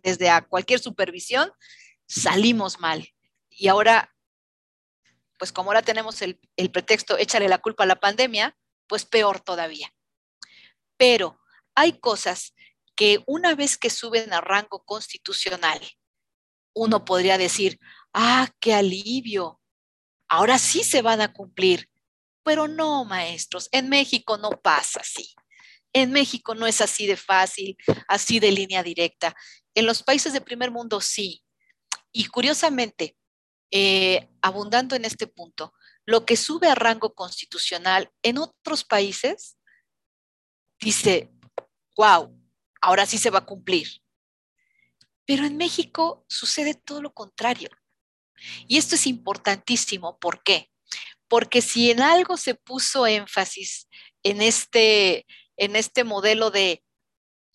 [0.04, 1.50] desde a cualquier supervisión,
[2.06, 3.08] salimos mal.
[3.50, 4.14] Y ahora,
[5.40, 6.38] pues como ahora tenemos el,
[6.72, 8.56] pretexto, échale la culpa a la pandemia,
[8.88, 9.92] pues peor todavía.
[10.98, 11.40] Pero
[11.74, 12.54] hay cosas
[12.94, 15.80] que una vez que suben a rango constitucional,
[16.76, 17.80] uno podría decir,
[18.14, 19.62] ah, qué alivio,
[20.28, 21.90] ahora sí se van a cumplir.
[22.44, 25.34] Pero no, maestros, en México no pasa así.
[25.94, 27.78] En México no es así de fácil,
[28.10, 29.34] así de línea directa.
[29.74, 31.44] En los países de primer mundo sí.
[32.12, 33.16] Y curiosamente,
[33.72, 35.74] eh, abundando en este punto,
[36.06, 39.58] lo que sube a rango constitucional en otros países,
[40.80, 41.32] dice,
[41.96, 42.36] wow,
[42.82, 44.02] ahora sí se va a cumplir.
[45.26, 47.70] Pero en México sucede todo lo contrario.
[48.68, 50.18] Y esto es importantísimo.
[50.18, 50.72] ¿Por qué?
[51.28, 53.88] Porque si en algo se puso énfasis
[54.24, 55.28] en este,
[55.58, 56.84] en este modelo de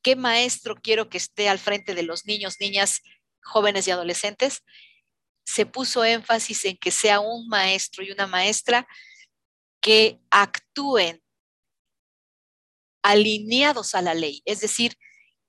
[0.02, 3.00] qué maestro quiero que esté al frente de los niños, niñas,
[3.42, 4.62] jóvenes y adolescentes,
[5.44, 8.86] se puso énfasis en que sea un maestro y una maestra
[9.80, 11.22] que actúen
[13.02, 14.96] alineados a la ley, es decir,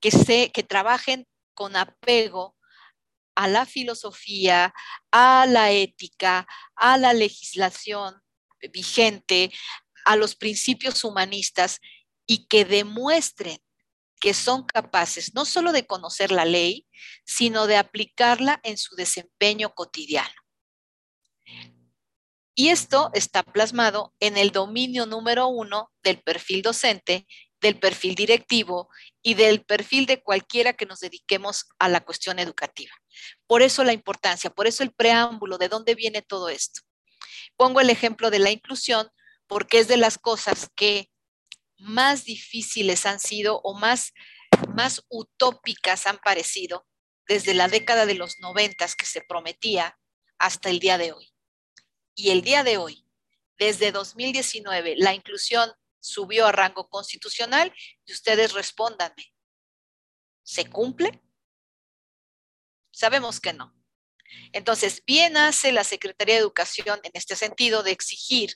[0.02, 2.56] que, se, que trabajen con apego
[3.36, 4.74] a la filosofía,
[5.12, 8.22] a la ética, a la legislación
[8.72, 9.52] vigente,
[10.06, 11.80] a los principios humanistas
[12.26, 13.60] y que demuestren
[14.26, 16.88] que son capaces no solo de conocer la ley,
[17.26, 20.34] sino de aplicarla en su desempeño cotidiano.
[22.56, 27.28] Y esto está plasmado en el dominio número uno del perfil docente,
[27.62, 28.90] del perfil directivo
[29.22, 32.96] y del perfil de cualquiera que nos dediquemos a la cuestión educativa.
[33.46, 36.82] Por eso la importancia, por eso el preámbulo, de dónde viene todo esto.
[37.58, 39.08] Pongo el ejemplo de la inclusión
[39.46, 41.12] porque es de las cosas que
[41.78, 44.14] más difíciles han sido o más,
[44.76, 46.88] más utópicas han parecido
[47.28, 50.00] desde la década de los noventas que se prometía
[50.38, 51.34] hasta el día de hoy.
[52.14, 53.06] Y el día de hoy,
[53.58, 57.74] desde 2019, la inclusión subió a rango constitucional
[58.06, 59.34] y ustedes respóndanme.
[60.44, 61.22] ¿Se cumple?
[62.92, 63.74] Sabemos que no.
[64.52, 68.56] Entonces, bien hace la Secretaría de Educación en este sentido de exigir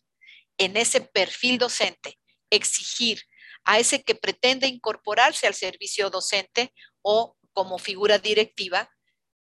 [0.57, 2.19] en ese perfil docente
[2.49, 3.23] exigir
[3.63, 8.89] a ese que pretende incorporarse al servicio docente o como figura directiva,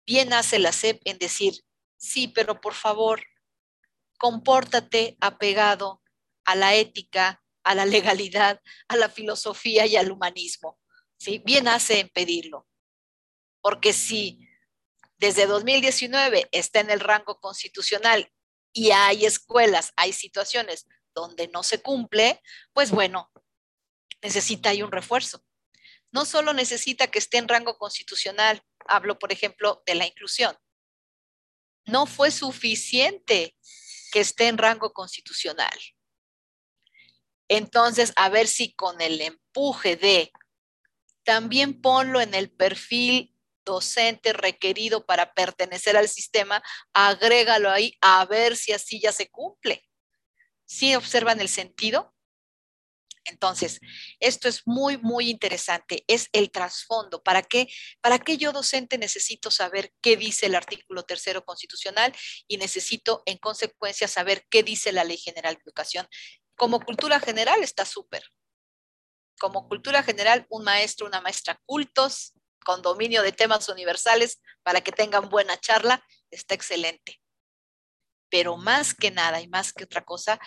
[0.05, 1.53] bien hace la SEP en decir,
[1.97, 3.23] sí, pero por favor,
[4.17, 6.01] compórtate apegado
[6.45, 10.79] a la ética, a la legalidad, a la filosofía y al humanismo.
[11.17, 11.41] ¿sí?
[11.45, 12.67] Bien hace en pedirlo.
[13.61, 14.47] Porque si
[15.17, 18.31] desde 2019 está en el rango constitucional
[18.73, 22.41] y hay escuelas, hay situaciones donde no se cumple,
[22.73, 23.31] pues bueno,
[24.21, 25.43] necesita ahí un refuerzo.
[26.11, 30.57] No solo necesita que esté en rango constitucional, hablo por ejemplo de la inclusión.
[31.85, 33.55] No fue suficiente
[34.11, 35.77] que esté en rango constitucional.
[37.47, 40.31] Entonces, a ver si con el empuje de
[41.23, 48.57] también ponlo en el perfil docente requerido para pertenecer al sistema, agrégalo ahí a ver
[48.57, 49.83] si así ya se cumple.
[50.71, 52.15] ¿Sí observan el sentido?
[53.25, 53.81] Entonces,
[54.21, 56.05] esto es muy, muy interesante.
[56.07, 57.21] Es el trasfondo.
[57.21, 57.67] ¿Para qué?
[57.99, 62.15] ¿Para qué yo docente necesito saber qué dice el artículo tercero constitucional
[62.47, 66.07] y necesito en consecuencia saber qué dice la Ley General de Educación?
[66.55, 68.23] Como cultura general está súper.
[69.41, 72.31] Como cultura general, un maestro, una maestra cultos,
[72.63, 77.20] con dominio de temas universales para que tengan buena charla, está excelente
[78.31, 80.39] pero más que nada y más que otra cosa,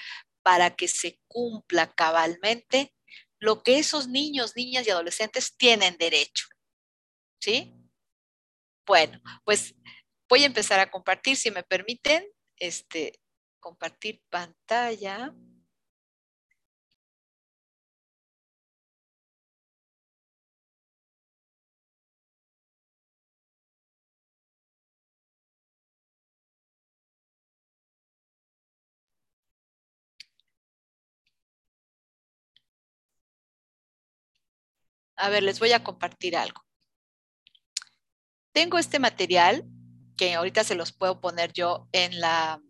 [0.42, 2.92] para que se cumpla cabalmente
[3.38, 6.47] lo que esos niños, niñas y adolescentes tienen derecho.
[7.40, 7.75] ¿Sí?
[8.87, 9.75] Bueno, pues
[10.29, 13.20] voy a empezar a compartir, si me permiten, este,
[13.61, 15.35] compartir pantalla.
[35.16, 36.64] A ver, les voy a compartir algo.
[38.53, 39.64] Tengo este material
[40.16, 42.61] que ahorita se los puedo poner yo en la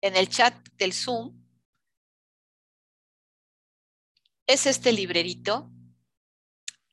[0.00, 1.44] en el chat del Zoom.
[4.46, 5.70] Es este librerito.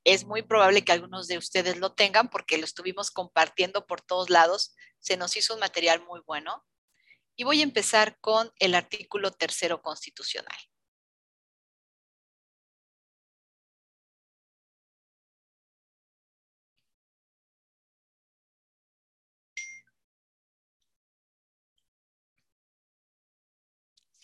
[0.04, 4.30] Es muy probable que algunos de ustedes lo tengan porque lo estuvimos compartiendo por todos
[4.30, 4.76] lados.
[5.00, 6.66] Se nos hizo un material muy bueno.
[7.36, 10.58] Y voy a empezar con el artículo tercero constitucional.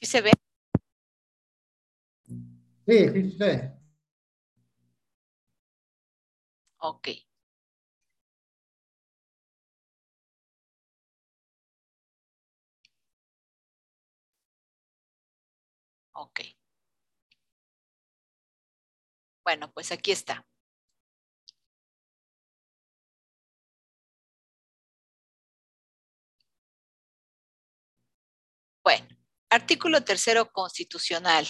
[0.02, 0.32] ¿Sí se ve?
[2.88, 3.72] Sí, sí se ve.
[6.80, 7.08] Ok.
[16.14, 16.40] Ok.
[19.44, 20.46] Bueno, pues aquí está.
[29.52, 31.48] Artículo tercero constitucional.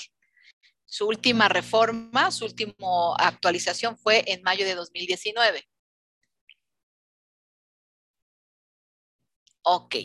[0.85, 5.65] Su última reforma, su última actualización fue en mayo de 2019.
[9.63, 9.95] Ok.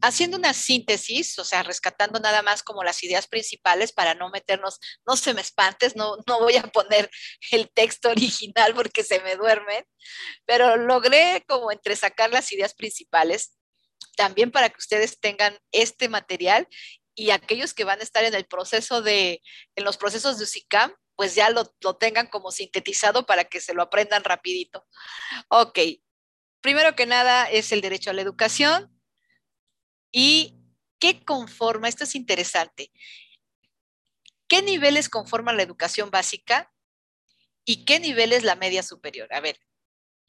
[0.00, 4.78] Haciendo una síntesis, o sea, rescatando nada más como las ideas principales para no meternos,
[5.04, 7.10] no se me espantes, no, no voy a poner
[7.50, 9.84] el texto original porque se me duermen,
[10.44, 13.58] pero logré como entresacar las ideas principales
[14.16, 16.68] también para que ustedes tengan este material
[17.18, 19.42] y aquellos que van a estar en el proceso de,
[19.74, 23.74] en los procesos de UCICAM, pues ya lo, lo tengan como sintetizado para que se
[23.74, 24.86] lo aprendan rapidito.
[25.48, 25.80] Ok,
[26.60, 28.96] primero que nada es el derecho a la educación
[30.12, 30.60] y
[31.00, 32.92] qué conforma, esto es interesante,
[34.46, 36.72] ¿qué niveles conforman la educación básica
[37.64, 39.32] y qué niveles la media superior?
[39.34, 39.58] A ver,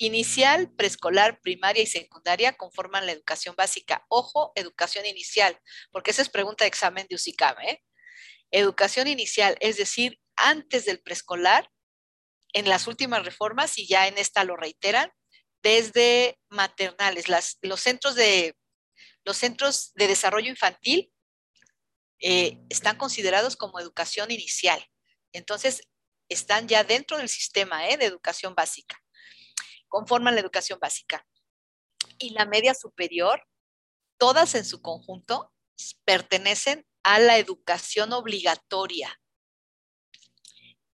[0.01, 4.05] Inicial, preescolar, primaria y secundaria conforman la educación básica.
[4.07, 5.59] Ojo, educación inicial,
[5.91, 7.59] porque esa es pregunta de examen de UCICAM.
[7.67, 7.83] ¿eh?
[8.49, 11.69] Educación inicial, es decir, antes del preescolar,
[12.53, 15.11] en las últimas reformas, y ya en esta lo reiteran,
[15.61, 17.25] desde maternales,
[17.61, 18.55] los, centros de,
[19.25, 21.11] los centros de desarrollo infantil
[22.21, 24.81] eh, están considerados como educación inicial.
[25.33, 25.81] Entonces,
[26.29, 27.97] están ya dentro del sistema ¿eh?
[27.97, 28.98] de educación básica
[29.89, 31.27] conforman la educación básica.
[32.17, 33.45] Y la media superior,
[34.17, 35.51] todas en su conjunto,
[36.05, 39.19] pertenecen a la educación obligatoria.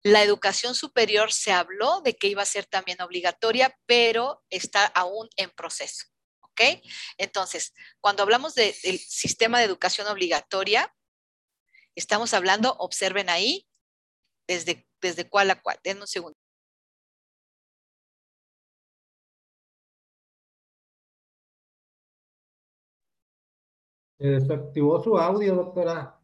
[0.02, 5.28] La educación superior se habló de que iba a ser también obligatoria, pero está aún
[5.36, 6.06] en proceso.
[6.40, 6.60] ¿Ok?
[7.16, 10.94] Entonces, cuando hablamos del sistema de educación obligatoria,
[11.94, 13.66] estamos hablando, observen ahí,
[14.46, 15.80] desde, desde cuál a cuál.
[15.82, 16.38] Den un segundo.
[24.18, 26.20] Se desactivó su audio, doctora.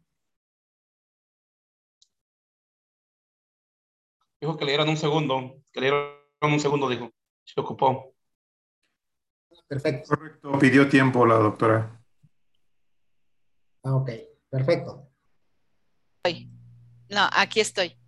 [4.39, 7.11] Dijo que le dieran un segundo, que le dieran un segundo, dijo.
[7.43, 8.13] Se ocupó.
[9.67, 10.15] Perfecto.
[10.15, 12.01] Correcto, pidió tiempo la doctora.
[13.83, 14.09] Ah, ok,
[14.49, 15.11] perfecto.
[17.11, 18.00] No, aquí estoy.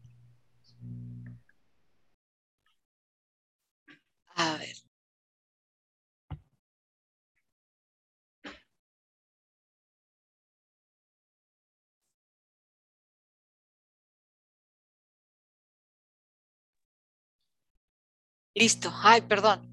[18.56, 18.94] Listo.
[19.02, 19.70] Ay, perdón.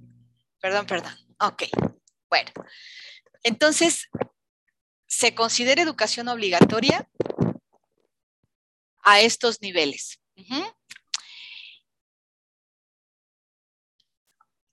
[0.60, 1.14] Perdón, perdón.
[1.38, 1.64] Ok.
[2.28, 2.50] Bueno.
[3.42, 4.08] Entonces,
[5.06, 7.08] se considera educación obligatoria
[9.02, 10.20] a estos niveles.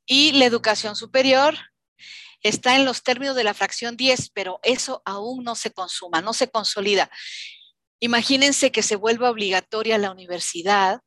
[0.05, 1.57] Y la educación superior
[2.41, 6.33] está en los términos de la fracción 10, pero eso aún no se consuma, no
[6.33, 7.09] se consolida.
[7.99, 11.01] Imagínense que se vuelva obligatoria la universidad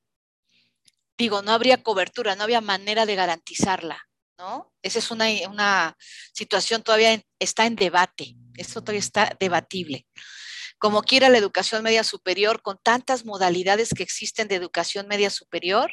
[1.20, 4.08] digo, no habría cobertura, no había manera de garantizarla,
[4.38, 4.72] ¿no?
[4.82, 5.96] Esa es una, una
[6.32, 10.06] situación todavía está en debate, eso todavía está debatible.
[10.78, 15.92] Como quiera la educación media superior, con tantas modalidades que existen de educación media superior,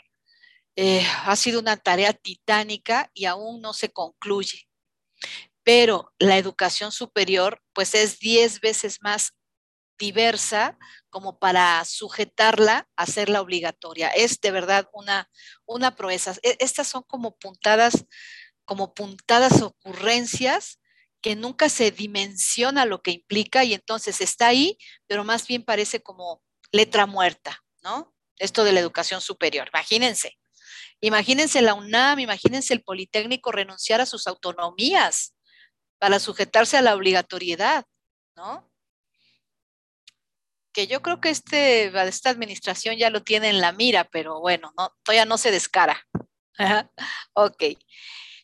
[0.77, 4.69] eh, ha sido una tarea titánica y aún no se concluye.
[5.63, 9.33] Pero la educación superior, pues es 10 veces más
[9.97, 10.77] diversa
[11.09, 14.09] como para sujetarla hacerla obligatoria.
[14.09, 15.29] Es de verdad una,
[15.65, 16.35] una proeza.
[16.43, 18.05] E, estas son como puntadas,
[18.65, 20.79] como puntadas ocurrencias
[21.21, 24.77] que nunca se dimensiona lo que implica y entonces está ahí,
[25.07, 28.13] pero más bien parece como letra muerta, ¿no?
[28.37, 29.67] Esto de la educación superior.
[29.73, 30.37] Imagínense.
[30.99, 35.35] Imagínense la UNAM, imagínense el Politécnico renunciar a sus autonomías
[35.99, 37.85] para sujetarse a la obligatoriedad,
[38.35, 38.71] ¿no?
[40.77, 44.71] Que yo creo que este, esta administración ya lo tiene en la mira, pero bueno,
[44.77, 46.05] no, todavía no se descara.
[47.33, 47.63] ok.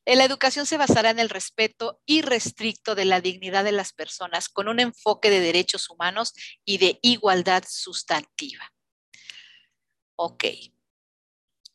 [0.08, 4.68] La educación se basará en el respeto irrestricto de la dignidad de las personas con
[4.68, 6.34] un enfoque de derechos humanos
[6.66, 8.74] y de igualdad sustantiva.
[10.16, 10.46] Ok.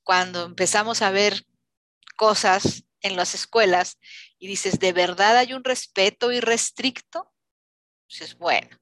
[0.03, 1.45] Cuando empezamos a ver
[2.17, 3.97] cosas en las escuelas
[4.41, 7.33] y dices, ¿de verdad hay un respeto irrestricto?
[8.09, 8.77] Dices, bueno,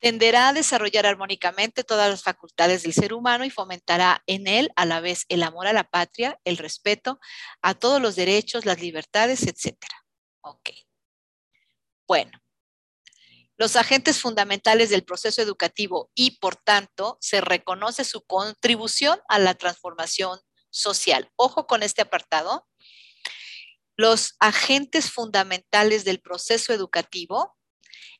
[0.00, 4.84] tenderá a desarrollar armónicamente todas las facultades del ser humano y fomentará en él a
[4.84, 7.18] la vez el amor a la patria, el respeto
[7.62, 9.76] a todos los derechos, las libertades, etc.
[10.42, 10.70] Ok.
[12.06, 12.40] Bueno,
[13.56, 19.54] los agentes fundamentales del proceso educativo y, por tanto, se reconoce su contribución a la
[19.54, 20.38] transformación
[20.70, 21.30] social.
[21.36, 22.68] Ojo con este apartado.
[23.96, 27.55] Los agentes fundamentales del proceso educativo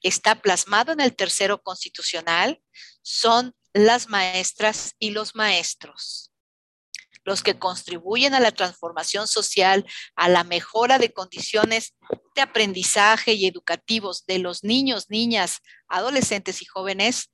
[0.03, 2.61] está plasmado en el tercero constitucional,
[3.03, 6.33] son las maestras y los maestros
[7.27, 9.85] los que contribuyen a la transformación social,
[10.15, 11.95] a la mejora de condiciones
[12.37, 17.33] de aprendizaje y educativos de los niños, niñas, adolescentes y jóvenes,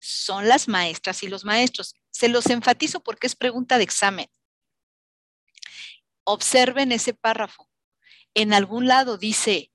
[0.00, 1.94] son las maestras y los maestros.
[2.10, 4.28] Se los enfatizo porque es pregunta de examen.
[6.24, 7.70] Observen ese párrafo.
[8.34, 9.72] En algún lado dice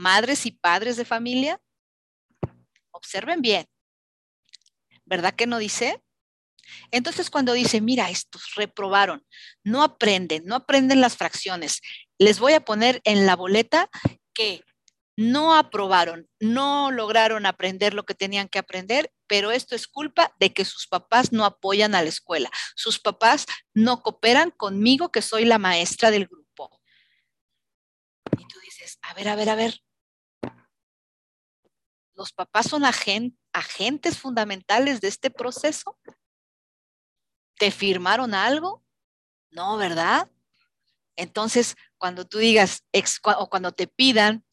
[0.00, 1.60] madres y padres de familia.
[2.90, 3.66] Observen bien.
[5.04, 6.02] ¿Verdad que no dice?
[6.90, 9.26] Entonces, cuando dice, mira, estos reprobaron,
[9.64, 11.80] no aprenden, no aprenden las fracciones,
[12.18, 13.90] les voy a poner en la boleta
[14.32, 14.62] que
[15.16, 20.52] no aprobaron, no lograron aprender lo que tenían que aprender, pero esto es culpa de
[20.52, 22.50] que sus papás no apoyan a la escuela.
[22.74, 26.80] Sus papás no cooperan conmigo, que soy la maestra del grupo.
[28.38, 29.80] Y tú dices, a ver, a ver, a ver.
[32.20, 35.98] Los papás son agentes fundamentales de este proceso.
[37.58, 38.84] ¿Te firmaron algo?
[39.50, 40.30] No, ¿verdad?
[41.16, 42.84] Entonces, cuando tú digas,
[43.24, 44.44] o cuando te pidan,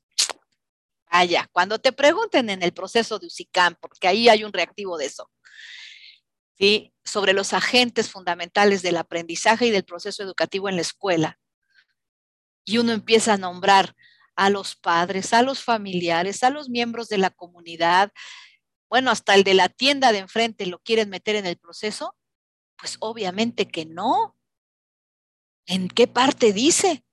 [1.12, 5.08] vaya, cuando te pregunten en el proceso de UCICAM, porque ahí hay un reactivo de
[5.08, 5.30] eso,
[6.58, 6.94] ¿sí?
[7.04, 11.38] sobre los agentes fundamentales del aprendizaje y del proceso educativo en la escuela,
[12.64, 13.94] y uno empieza a nombrar
[14.38, 18.14] a los padres, a los familiares, a los miembros de la comunidad,
[18.90, 22.16] bueno, hasta el de la tienda de enfrente lo quieren meter en el proceso,
[22.78, 24.38] pues obviamente que no.
[25.66, 27.04] ¿En qué parte dice?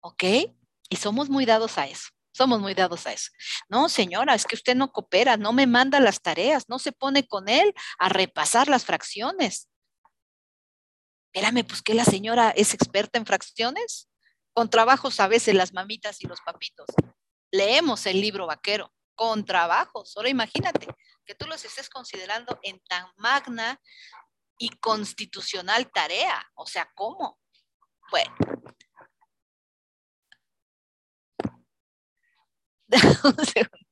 [0.00, 0.24] ¿Ok?
[0.90, 2.10] Y somos muy dados a eso.
[2.32, 3.30] Somos muy dados a eso.
[3.70, 7.26] No, señora, es que usted no coopera, no me manda las tareas, no se pone
[7.26, 9.70] con él a repasar las fracciones.
[11.32, 14.08] Espérame, pues que la señora es experta en fracciones.
[14.56, 16.86] Con trabajos a veces las mamitas y los papitos.
[17.52, 20.16] Leemos el libro vaquero, con trabajos.
[20.16, 20.86] Ahora imagínate,
[21.26, 23.78] que tú los estés considerando en tan magna
[24.56, 26.42] y constitucional tarea.
[26.54, 27.38] O sea, ¿cómo?
[28.10, 28.34] Bueno.
[33.24, 33.85] Un segundito.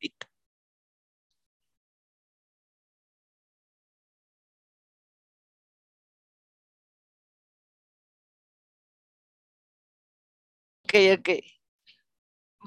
[10.95, 11.29] Ok, ok.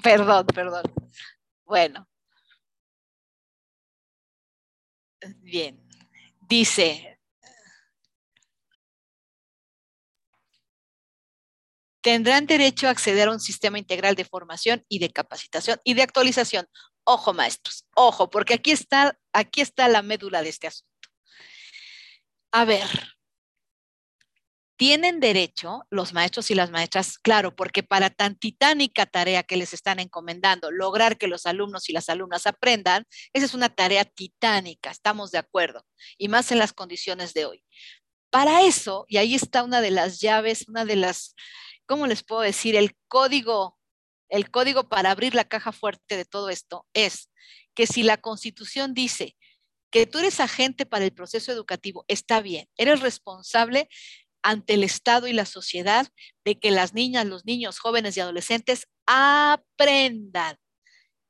[0.03, 0.83] Perdón, perdón.
[1.65, 2.07] Bueno,
[5.39, 5.81] Bien,
[6.47, 7.19] dice,
[12.01, 16.03] tendrán derecho a acceder a un sistema integral de formación y de capacitación y de
[16.03, 16.67] actualización.
[17.05, 21.09] Ojo, maestros, ojo, porque aquí está, aquí está la médula de este asunto.
[22.51, 23.16] A ver,
[24.77, 29.73] tienen derecho los maestros y las maestras, claro, porque para tan titánica tarea que les
[29.73, 34.91] están encomendando, lograr que los alumnos y las alumnas aprendan, esa es una tarea titánica,
[34.91, 35.83] estamos de acuerdo,
[36.17, 37.63] y más en las condiciones de hoy.
[38.29, 41.35] Para eso, y ahí está una de las llaves, una de las,
[41.87, 42.75] ¿cómo les puedo decir?
[42.75, 43.79] El código,
[44.29, 47.31] el código para abrir la caja fuerte de todo esto es
[47.73, 49.35] que si la constitución dice
[49.89, 53.87] que tú eres agente para el proceso educativo, está bien, eres responsable
[54.47, 56.07] ante el Estado y la sociedad
[56.45, 60.55] de que las niñas, los niños, jóvenes y adolescentes aprendan.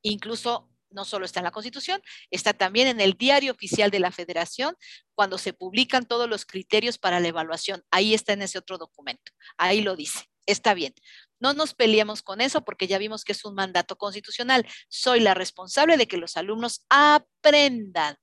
[0.03, 1.99] Incluso no solo está en la Constitución,
[2.29, 4.75] está también en el diario oficial de la Federación
[5.15, 7.83] cuando se publican todos los criterios para la evaluación.
[7.89, 9.31] Ahí está en ese otro documento.
[9.57, 10.29] Ahí lo dice.
[10.45, 10.93] Está bien.
[11.39, 14.63] No nos peleemos con eso porque ya vimos que es un mandato constitucional.
[14.89, 18.15] Soy la responsable de que los alumnos aprendan.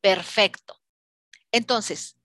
[0.00, 0.80] Perfecto.
[1.52, 2.16] Entonces,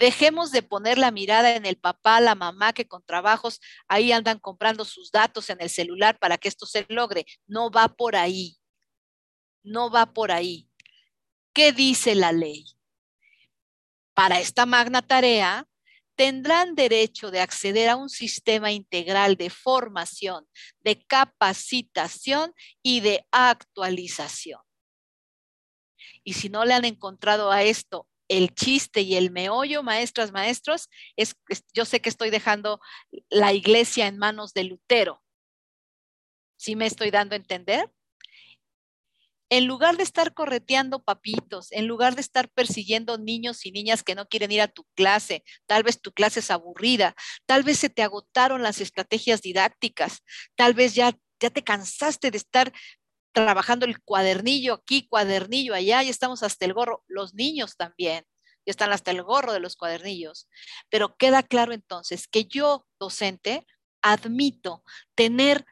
[0.00, 4.38] Dejemos de poner la mirada en el papá, la mamá que con trabajos ahí andan
[4.38, 7.26] comprando sus datos en el celular para que esto se logre.
[7.46, 8.56] No va por ahí.
[9.62, 10.70] No va por ahí.
[11.52, 12.64] ¿Qué dice la ley?
[14.14, 15.68] Para esta magna tarea,
[16.14, 20.48] tendrán derecho de acceder a un sistema integral de formación,
[20.80, 24.62] de capacitación y de actualización.
[26.24, 30.88] Y si no le han encontrado a esto el chiste y el meollo, maestras, maestros,
[31.16, 31.34] es,
[31.74, 32.80] yo sé que estoy dejando
[33.28, 35.20] la iglesia en manos de Lutero.
[36.56, 37.90] ¿Sí me estoy dando a entender?
[39.48, 44.14] En lugar de estar correteando papitos, en lugar de estar persiguiendo niños y niñas que
[44.14, 47.16] no quieren ir a tu clase, tal vez tu clase es aburrida,
[47.46, 50.22] tal vez se te agotaron las estrategias didácticas,
[50.54, 52.72] tal vez ya, ya te cansaste de estar
[53.32, 58.24] trabajando el cuadernillo aquí, cuadernillo allá, y estamos hasta el gorro, los niños también,
[58.64, 60.48] y están hasta el gorro de los cuadernillos.
[60.90, 63.66] Pero queda claro entonces que yo, docente,
[64.02, 65.66] admito tener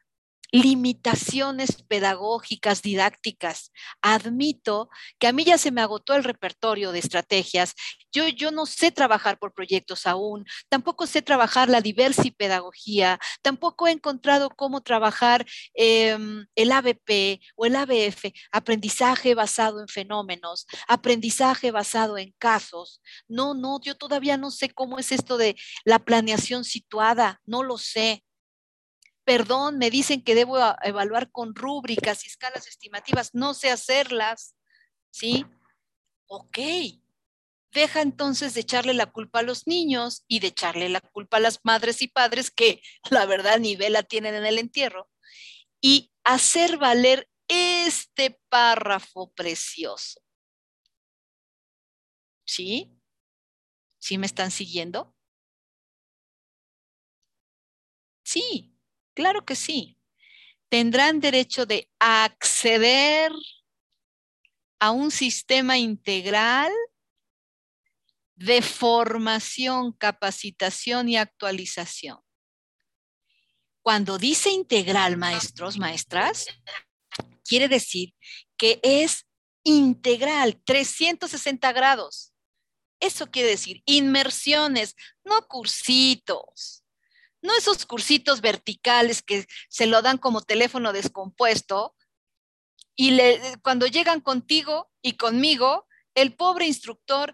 [0.51, 3.73] limitaciones pedagógicas, didácticas.
[4.03, 4.89] Admito
[5.19, 7.75] que a mí ya se me agotó el repertorio de estrategias.
[8.13, 13.91] Yo, yo no sé trabajar por proyectos aún, tampoco sé trabajar la diversipedagogía, tampoco he
[13.93, 22.17] encontrado cómo trabajar em, el ABP o el ABF, aprendizaje basado en fenómenos, aprendizaje basado
[22.17, 23.03] en casos.
[23.29, 27.77] No, no, yo todavía no sé cómo es esto de la planeación situada, no lo
[27.77, 28.25] sé
[29.29, 34.55] perdón, me dicen que debo evaluar con rúbricas y escalas estimativas, no sé hacerlas,
[35.11, 35.45] ¿sí?
[36.29, 36.59] Ok.
[37.71, 41.41] Deja entonces de echarle la culpa a los niños y de echarle la culpa a
[41.41, 45.11] las madres y padres que la verdad ni vela tienen en el entierro
[45.83, 50.23] y hacer valer este párrafo precioso.
[52.47, 52.99] ¿Sí?
[53.99, 55.15] ¿Sí me están siguiendo?
[58.23, 58.78] Sí,
[59.19, 59.99] Claro que sí.
[60.69, 63.33] Tendrán derecho de acceder
[64.79, 66.71] a un sistema integral
[68.37, 72.21] de formación, capacitación y actualización.
[73.83, 76.47] Cuando dice integral, maestros, maestras,
[77.45, 78.15] quiere decir
[78.57, 79.27] que es
[79.65, 82.33] integral, 360 grados.
[83.01, 84.95] Eso quiere decir inmersiones,
[85.25, 86.85] no cursitos
[87.43, 91.95] no esos cursitos verticales que se lo dan como teléfono descompuesto
[93.01, 93.17] y
[93.63, 95.87] cuando llegan contigo y conmigo,
[96.17, 97.33] el pobre instructor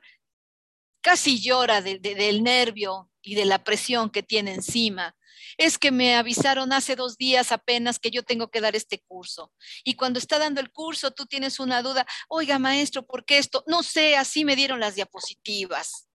[1.01, 5.17] casi llora del nervio y de la presión que tiene encima.
[5.57, 9.55] Es que me avisaron hace dos días apenas que yo tengo que dar este curso.
[9.85, 13.65] Y cuando está dando el curso, tú tienes una duda, oiga maestro, ¿por qué esto?
[13.67, 16.09] No sé, así me dieron las diapositivas.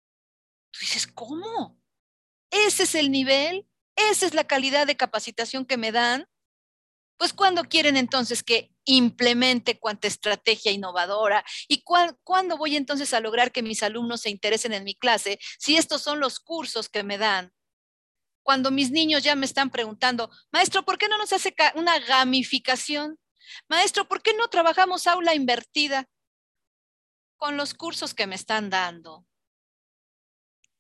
[0.73, 1.81] Tú dices, ¿cómo?
[2.51, 3.67] ¿Ese es el nivel?
[4.11, 6.27] Esa es la calidad de capacitación que me dan,
[7.19, 11.45] pues ¿cuándo quieren entonces que implemente cuanta estrategia innovadora?
[11.67, 15.77] ¿Y cuándo voy entonces a lograr que mis alumnos se interesen en mi clase si
[15.77, 17.53] estos son los cursos que me dan?
[18.45, 23.19] Cuando mis niños ya me están preguntando, maestro, ¿por qué no nos hace una gamificación?
[23.69, 26.09] Maestro, ¿por qué no trabajamos aula invertida
[27.37, 29.27] con los cursos que me están dando?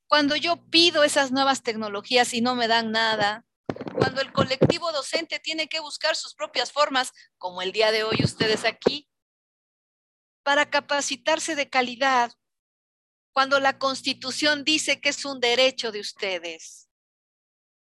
[0.09, 3.45] Cuando yo pido esas nuevas tecnologías y no me dan nada,
[3.93, 8.17] cuando el colectivo docente tiene que buscar sus propias formas, como el día de hoy
[8.25, 9.07] ustedes aquí,
[10.43, 12.33] para capacitarse de calidad,
[13.35, 16.89] cuando la constitución dice que es un derecho de ustedes.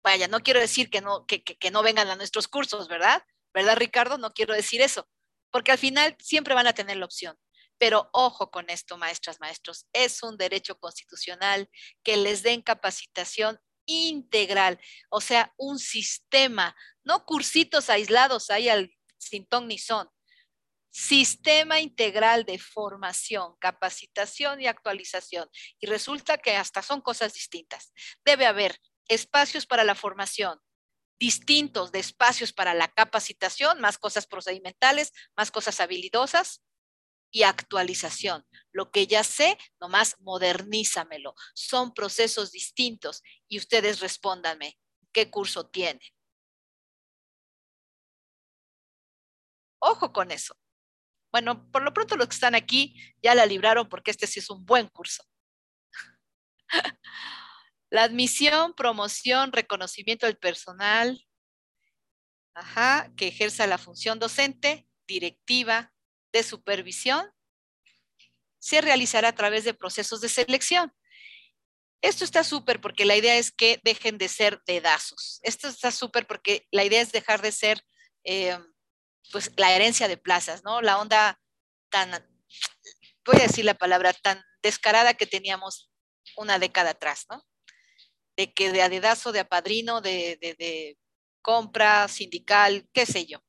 [0.03, 3.23] Vaya, no quiero decir que no, que, no vengan a nuestros cursos, ¿verdad?
[3.53, 4.17] ¿Verdad, Ricardo?
[4.17, 5.07] No quiero decir eso,
[5.51, 7.37] porque al final siempre van a tener la opción.
[7.79, 11.69] Pero ojo con esto, maestras, maestros, es un derecho constitucional
[12.03, 19.47] que les den capacitación integral, o sea, un sistema, no cursitos aislados ahí al sin
[19.47, 20.09] ton ni son.
[20.91, 25.49] Sistema integral de formación, capacitación y actualización.
[25.79, 27.93] Y resulta que hasta son cosas distintas.
[28.25, 30.59] Debe haber espacios para la formación,
[31.19, 36.63] distintos de espacios para la capacitación, más cosas procedimentales, más cosas habilidosas,
[37.37, 38.47] y actualización.
[38.73, 41.35] Lo que ya sé, nomás modernízamelo.
[41.55, 44.79] Son procesos distintos y ustedes respóndanme,
[45.13, 46.01] ¿qué curso tienen?
[49.81, 50.57] Ojo con eso.
[51.31, 54.49] Bueno, por lo pronto los que están aquí ya la libraron porque este sí es
[54.49, 55.23] un buen curso.
[57.91, 61.23] la admisión, promoción, reconocimiento del personal,
[62.55, 65.93] ajá, que ejerza la función docente, directiva,
[66.37, 67.31] de supervisión
[68.59, 70.93] se realizará a través de procesos de selección.
[72.03, 75.41] Esto está súper porque la idea es que dejen de ser dedazos.
[75.43, 77.83] Esto está súper porque la idea es dejar de ser,
[78.25, 78.59] eh,
[79.33, 80.83] pues, la herencia de plazas, ¿no?
[80.83, 81.41] La onda
[81.91, 82.11] tan,
[83.25, 85.91] voy a decir la palabra, tan descarada que teníamos
[86.37, 87.43] una década atrás, ¿no?
[88.37, 90.99] De que de a dedazo, de a padrino, de, de, de
[91.41, 93.41] compra sindical, qué sé yo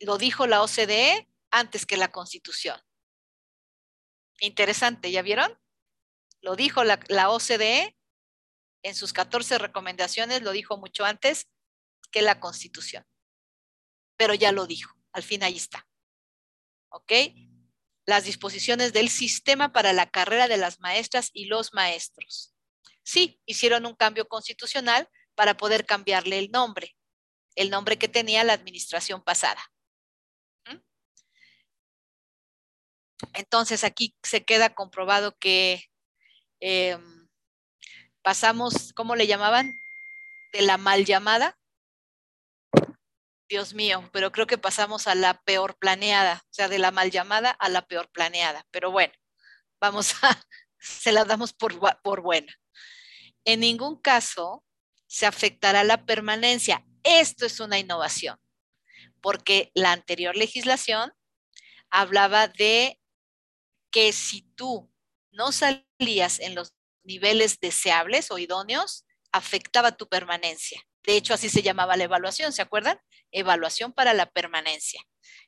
[0.00, 2.80] lo dijo la OCDE antes que la Constitución.
[4.40, 5.58] Interesante, ¿ya vieron?
[6.40, 7.96] Lo dijo la, OCDE
[8.82, 11.48] en sus 14 recomendaciones, lo dijo mucho antes
[12.10, 13.04] que la Constitución.
[14.16, 15.88] Pero ya lo dijo, al fin ahí está.
[16.90, 17.12] ¿Ok?
[18.04, 22.54] Las disposiciones del sistema para la carrera de las maestras y los maestros.
[23.02, 26.96] Sí, hicieron un cambio constitucional para poder cambiarle el nombre,
[27.54, 29.72] el nombre que tenía la administración pasada
[33.34, 35.84] Entonces aquí se queda comprobado que
[36.60, 36.98] eh,
[38.22, 39.72] pasamos, ¿cómo le llamaban?
[40.52, 41.58] De la mal llamada.
[43.48, 47.10] Dios mío, pero creo que pasamos a la peor planeada, o sea, de la mal
[47.10, 48.66] llamada a la peor planeada.
[48.72, 49.12] Pero bueno,
[49.80, 50.44] vamos a,
[50.78, 52.52] se la damos por, por buena.
[53.44, 54.64] En ningún caso
[55.06, 56.84] se afectará la permanencia.
[57.04, 58.40] Esto es una innovación,
[59.20, 61.12] porque la anterior legislación
[61.90, 63.00] hablaba de
[63.96, 64.92] que si tú
[65.30, 70.82] no salías en los niveles deseables o idóneos, afectaba tu permanencia.
[71.02, 73.00] De hecho, así se llamaba la evaluación, ¿se acuerdan?
[73.30, 75.00] Evaluación para la permanencia.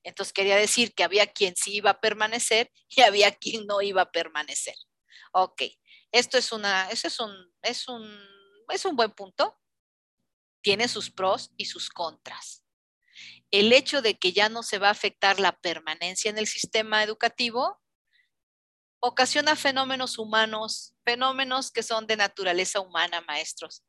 [0.02, 4.00] Entonces quería decir que había quien sí iba a permanecer y había quien no iba
[4.00, 4.76] a permanecer.
[5.34, 5.64] Ok,
[6.10, 8.02] esto es una, eso es un, es un,
[8.70, 9.60] es un buen punto.
[10.62, 12.64] Tiene sus pros y sus contras.
[13.50, 17.04] El hecho de que ya no se va a afectar la permanencia en el sistema
[17.04, 17.78] educativo
[19.00, 23.84] ocasiona fenómenos humanos, fenómenos que son de naturaleza humana, maestros.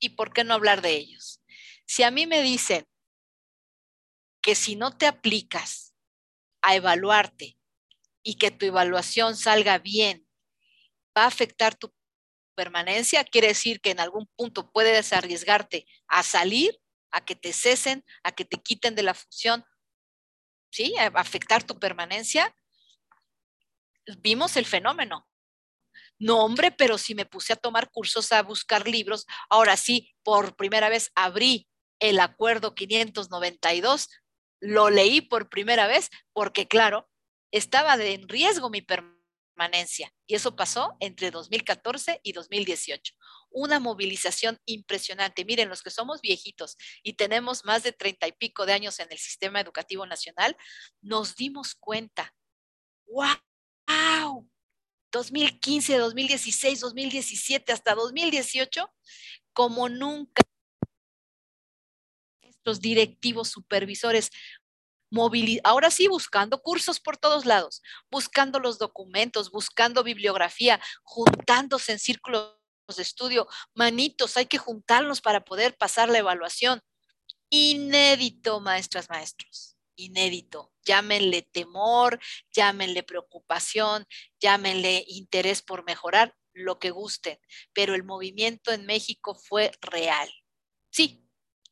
[0.00, 1.42] ¿Y por qué no hablar de ellos?
[1.86, 2.86] Si a mí me dicen
[4.42, 5.94] que si no te aplicas
[6.62, 7.58] a evaluarte
[8.22, 10.28] y que tu evaluación salga bien,
[11.16, 11.92] va a afectar tu
[12.54, 16.80] permanencia, quiere decir que en algún punto puedes arriesgarte a salir,
[17.10, 19.64] a que te cesen, a que te quiten de la función,
[20.70, 20.94] ¿sí?
[20.98, 22.54] A afectar tu permanencia.
[24.18, 25.28] Vimos el fenómeno.
[26.18, 30.56] No, hombre, pero si me puse a tomar cursos, a buscar libros, ahora sí, por
[30.56, 31.68] primera vez abrí
[32.00, 34.08] el acuerdo 592,
[34.60, 37.08] lo leí por primera vez porque, claro,
[37.52, 40.12] estaba en riesgo mi permanencia.
[40.26, 43.14] Y eso pasó entre 2014 y 2018.
[43.50, 45.44] Una movilización impresionante.
[45.44, 49.10] Miren, los que somos viejitos y tenemos más de treinta y pico de años en
[49.10, 50.56] el sistema educativo nacional,
[51.00, 52.34] nos dimos cuenta.
[53.06, 53.47] ¡Wow!
[55.12, 58.92] 2015, 2016, 2017, hasta 2018,
[59.52, 60.42] como nunca.
[62.42, 64.30] Estos directivos supervisores
[65.64, 72.54] ahora sí buscando cursos por todos lados, buscando los documentos, buscando bibliografía, juntándose en círculos
[72.94, 76.82] de estudio, manitos, hay que juntarnos para poder pasar la evaluación.
[77.50, 80.72] Inédito, maestras, maestros, inédito.
[80.84, 82.18] Llámenle temor,
[82.52, 84.06] llámenle preocupación,
[84.40, 87.38] llámenle interés por mejorar, lo que gusten,
[87.72, 90.28] pero el movimiento en México fue real.
[90.90, 91.24] Sí,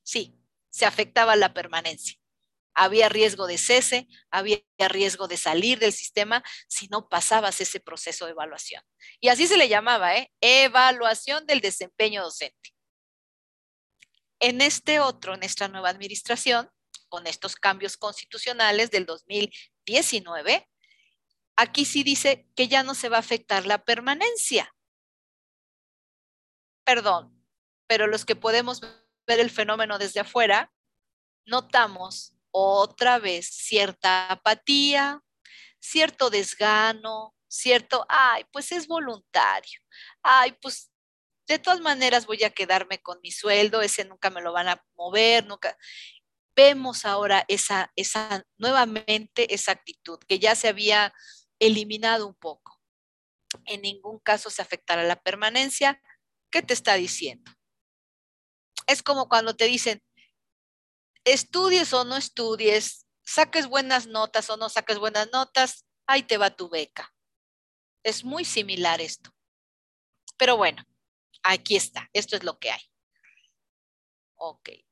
[0.05, 0.39] sí,
[0.71, 2.21] se afectaba la permanencia
[2.77, 8.27] había riesgo de cese, había riesgo de salir del sistema si no pasabas ese proceso
[8.27, 8.83] de evaluación.
[9.19, 10.31] Y así se le llamaba, ¿eh?
[10.43, 12.75] evaluación del desempeño docente.
[14.41, 16.71] En este otro, en esta nueva administración,
[17.17, 20.69] con estos cambios constitucionales del 2019,
[21.57, 24.71] aquí sí dice que ya no se va a afectar la permanencia.
[26.85, 27.43] Perdón,
[27.87, 30.71] pero los que podemos ver el fenómeno desde afuera,
[31.47, 35.23] notamos otra vez cierta apatía,
[35.81, 39.81] cierto desgano, cierto, ay, pues es voluntario,
[40.23, 40.93] ay, pues
[41.47, 44.85] de todas maneras voy a quedarme con mi sueldo, ese nunca me lo van a
[44.97, 45.79] mover, nunca.
[46.57, 51.13] Vemos ahora esa, esa, nuevamente esa actitud que ya se había
[51.59, 52.81] eliminado un poco.
[53.67, 56.01] En ningún caso se afectará la permanencia.
[56.51, 57.53] ¿Qué te está diciendo?
[58.87, 60.03] Es como cuando te dicen,
[61.25, 66.57] estudies o no estudies, saques buenas notas o no saques buenas notas, ahí te va
[66.57, 67.15] tu beca.
[68.03, 69.31] Es muy similar esto.
[70.39, 70.85] Pero bueno,
[71.43, 72.81] aquí está, esto es lo que hay.
[74.37, 74.86] Ok.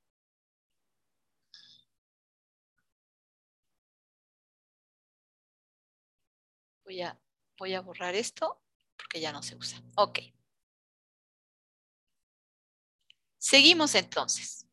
[7.58, 8.60] Voy a, borrar esto
[8.96, 9.82] porque ya no se usa.
[9.96, 10.20] Ok.
[13.38, 14.66] Seguimos entonces.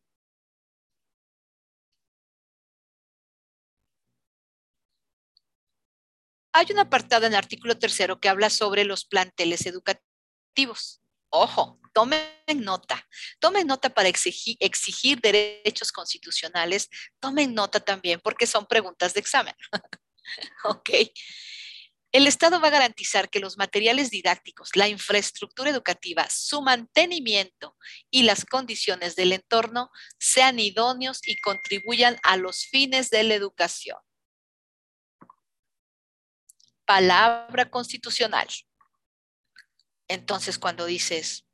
[6.53, 11.01] Hay un apartado en el artículo tercero que habla sobre los planteles educativos.
[11.29, 12.21] Ojo, tomen
[12.57, 13.07] nota,
[13.39, 16.89] tomen nota para exigir, exigir derechos constitucionales,
[17.21, 19.55] tomen nota también porque son preguntas de examen.
[20.65, 20.89] ok.
[22.11, 27.77] El Estado va a garantizar que los materiales didácticos, la infraestructura educativa, su mantenimiento
[28.09, 33.97] y las condiciones del entorno sean idóneos y contribuyan a los fines de la educación
[36.91, 38.49] palabra constitucional.
[40.09, 41.47] Entonces, cuando dices,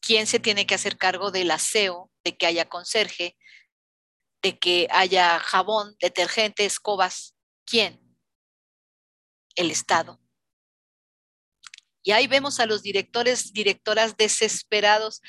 [0.00, 3.36] ¿quién se tiene que hacer cargo del aseo, de que haya conserje,
[4.40, 7.34] de que haya jabón, detergente, escobas?
[7.64, 8.05] ¿Quién?
[9.56, 10.20] El Estado.
[12.02, 15.20] Y ahí vemos a los directores, directoras desesperados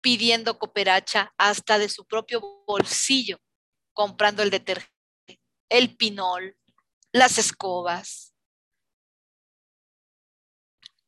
[0.00, 3.38] pidiendo cooperacha hasta de su propio bolsillo,
[3.92, 6.56] comprando el detergente, el pinol,
[7.12, 8.34] las escobas,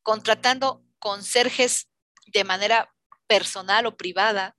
[0.03, 1.89] contratando conserjes
[2.27, 2.93] de manera
[3.27, 4.57] personal o privada.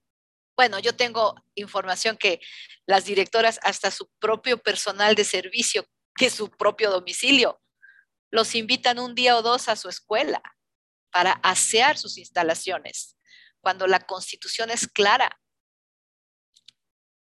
[0.55, 2.39] Bueno, yo tengo información que
[2.85, 5.85] las directoras hasta su propio personal de servicio,
[6.15, 7.62] que su propio domicilio,
[8.33, 10.41] los invitan un día o dos a su escuela
[11.11, 13.15] para asear sus instalaciones,
[13.61, 15.39] cuando la constitución es clara.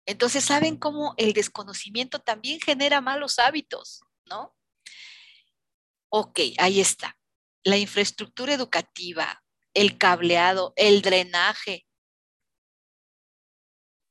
[0.07, 4.57] Entonces, ¿saben cómo el desconocimiento también genera malos hábitos, no?
[6.09, 7.19] Ok, ahí está.
[7.65, 9.43] La infraestructura educativa,
[9.75, 11.85] el cableado, el drenaje.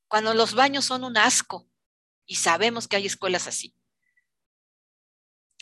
[0.08, 1.70] Cuando los baños son un asco,
[2.26, 3.74] y sabemos que hay escuelas así.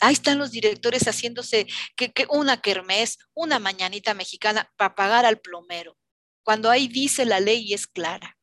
[0.01, 5.95] Ahí están los directores haciéndose que, una kermés, una mañanita mexicana para pagar al plomero,
[6.43, 8.35] cuando ahí dice la ley y es clara.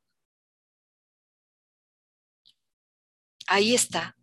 [3.48, 4.16] Ahí está.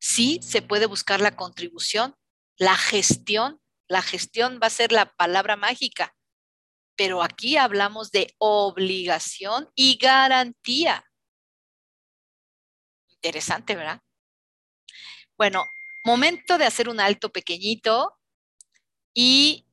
[0.00, 2.16] Sí, se puede buscar la contribución,
[2.56, 3.60] la gestión.
[3.88, 6.16] La gestión va a ser la palabra mágica,
[6.96, 11.04] pero aquí hablamos de obligación y garantía.
[13.10, 14.00] Interesante, ¿verdad?
[15.42, 15.66] Bueno,
[16.04, 18.16] momento de hacer un alto pequeñito
[19.12, 19.66] y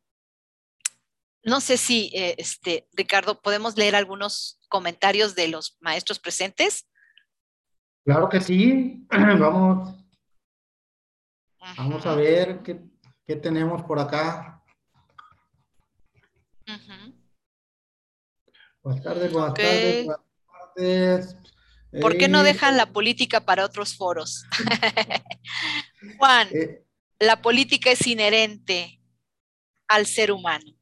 [1.43, 6.89] no sé si, eh, este, Ricardo, podemos leer algunos comentarios de los maestros presentes.
[8.03, 9.05] Claro que sí.
[9.11, 9.95] Vamos.
[11.77, 12.81] Vamos a ver qué,
[13.27, 14.63] qué tenemos por acá.
[18.81, 20.25] Buenas tardes, buenas tardes, buenas
[20.75, 21.37] tardes.
[21.91, 24.45] ¿Por qué no dejan la política para otros foros?
[26.17, 26.85] Juan, eh,
[27.19, 29.01] la política es inherente
[29.87, 30.77] al ser humano.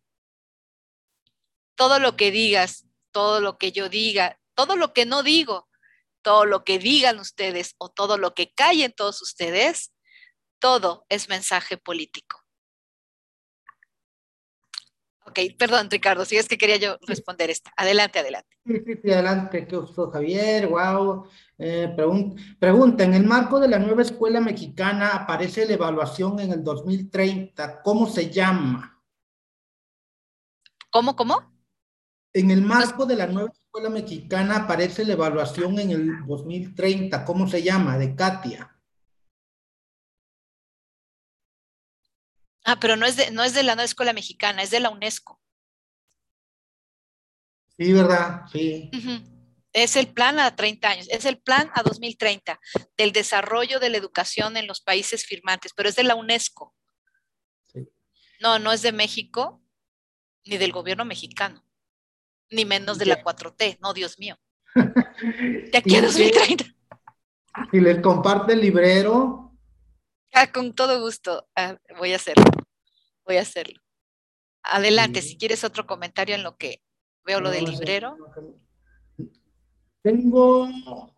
[1.76, 5.70] Todo lo que digas, todo lo que yo diga, todo lo que no digo,
[6.22, 9.94] todo lo que digan ustedes o todo lo que callen todos ustedes,
[10.60, 12.47] todo es mensaje político.
[15.28, 17.74] Ok, perdón, Ricardo, si es que quería yo responder esta.
[17.76, 18.58] Adelante, adelante.
[18.66, 21.28] Sí, sí, sí, adelante, qué gusto, Javier, wow.
[21.58, 21.94] Eh,
[22.60, 27.82] pregunta, en el marco de la nueva escuela mexicana aparece la evaluación en el 2030,
[27.82, 29.04] ¿cómo se llama?
[30.90, 31.52] ¿Cómo, cómo?
[32.32, 37.48] En el marco de la nueva escuela mexicana aparece la evaluación en el 2030, ¿cómo
[37.48, 37.98] se llama?
[37.98, 38.77] De Katia.
[42.70, 44.90] Ah, pero no es de, no es de la nueva escuela mexicana, es de la
[44.90, 45.40] UNESCO.
[47.78, 48.42] Sí, ¿verdad?
[48.52, 48.92] Sí.
[49.72, 52.60] Es el plan a 30 años, es el plan a 2030
[52.98, 56.76] del desarrollo de la educación en los países firmantes, pero es de la UNESCO.
[57.72, 57.88] Sí.
[58.42, 59.64] No, no es de México
[60.44, 61.66] ni del gobierno mexicano,
[62.50, 64.38] ni menos de la 4T, no, Dios mío.
[64.76, 66.66] De aquí a 2030.
[67.72, 69.47] Si les comparte el librero,
[70.34, 71.48] Ah, con todo gusto.
[71.56, 72.44] Ah, voy a hacerlo.
[73.26, 73.82] Voy a hacerlo.
[74.64, 76.82] Adelante, si quieres otro comentario en lo que
[77.26, 78.18] veo lo del librero.
[80.02, 80.70] Tengo,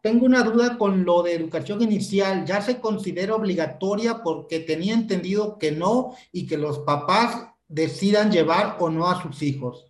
[0.01, 2.45] tengo una duda con lo de educación inicial.
[2.45, 8.77] ¿Ya se considera obligatoria porque tenía entendido que no y que los papás decidan llevar
[8.79, 9.85] o no a sus hijos?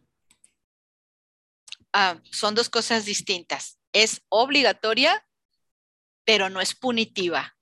[1.94, 3.80] Ah, son dos cosas distintas.
[3.94, 5.26] Es obligatoria,
[6.26, 7.58] pero no es punitiva.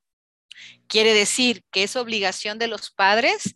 [0.87, 3.55] Quiere decir que es obligación de los padres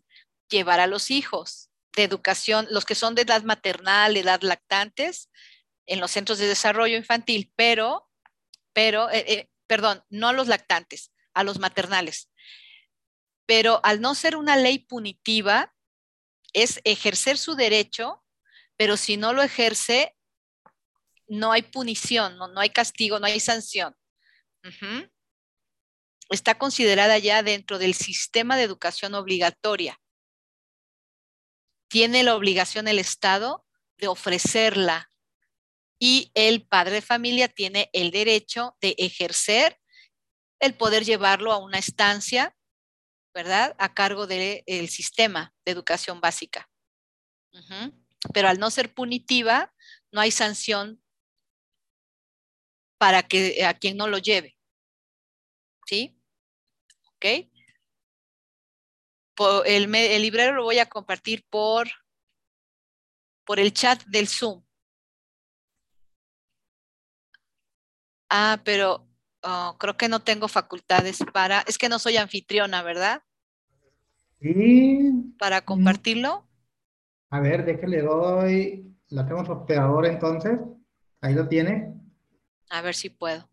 [0.49, 5.29] llevar a los hijos de educación, los que son de edad maternal, edad lactantes,
[5.85, 8.09] en los centros de desarrollo infantil, pero,
[8.73, 12.29] pero, eh, eh, perdón, no a los lactantes, a los maternales.
[13.45, 15.73] Pero al no ser una ley punitiva,
[16.53, 18.23] es ejercer su derecho,
[18.77, 20.15] pero si no lo ejerce,
[21.27, 23.95] no hay punición, no, hay castigo, no hay sanción
[26.31, 29.99] está considerada ya dentro del sistema de educación obligatoria.
[31.89, 33.65] Tiene la obligación el Estado
[33.97, 35.11] de ofrecerla
[35.99, 39.79] y el padre de familia tiene el derecho de ejercer
[40.59, 42.55] el poder llevarlo a una estancia,
[43.33, 43.75] ¿verdad?
[43.77, 46.69] A cargo del sistema de educación básica.
[48.33, 49.73] Pero al no ser punitiva,
[50.11, 51.03] no hay sanción
[52.97, 54.57] para que a quien no lo lleve.
[55.87, 56.20] ¿Sí?
[57.21, 57.47] ¿Ok?
[59.65, 61.87] el, el, librero lo voy a compartir por,
[63.45, 64.63] por el chat del Zoom.
[68.29, 69.07] Ah, pero
[69.43, 73.23] oh, creo que no tengo facultades para, es que no soy anfitriona, ¿verdad?
[74.39, 76.47] Y, para compartirlo.
[77.29, 80.59] a ver, déjale doy, la tengo su operador entonces.
[81.19, 81.93] Ahí lo tiene.
[82.69, 83.50] A ver si puedo.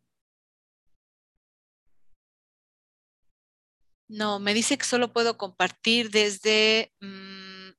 [4.08, 7.70] No, me dice que solo puedo compartir desde, mm,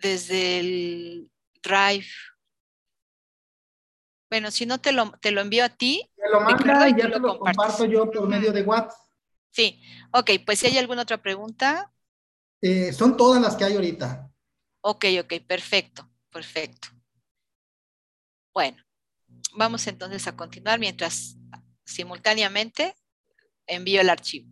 [0.00, 1.30] desde el
[1.62, 2.06] Drive.
[4.30, 6.10] Bueno, si no te lo, te lo envío a ti.
[6.16, 7.56] Me lo manda y ya lo te lo compartes.
[7.56, 8.98] comparto yo por medio de WhatsApp.
[9.50, 11.92] Sí, ok, pues si hay alguna otra pregunta.
[12.60, 14.30] Eh, son todas las que hay ahorita.
[14.80, 16.88] Ok, ok, perfecto, perfecto.
[18.54, 18.82] Bueno,
[19.54, 21.36] vamos entonces a continuar mientras
[21.84, 22.94] simultáneamente
[23.68, 24.48] envío el archivo.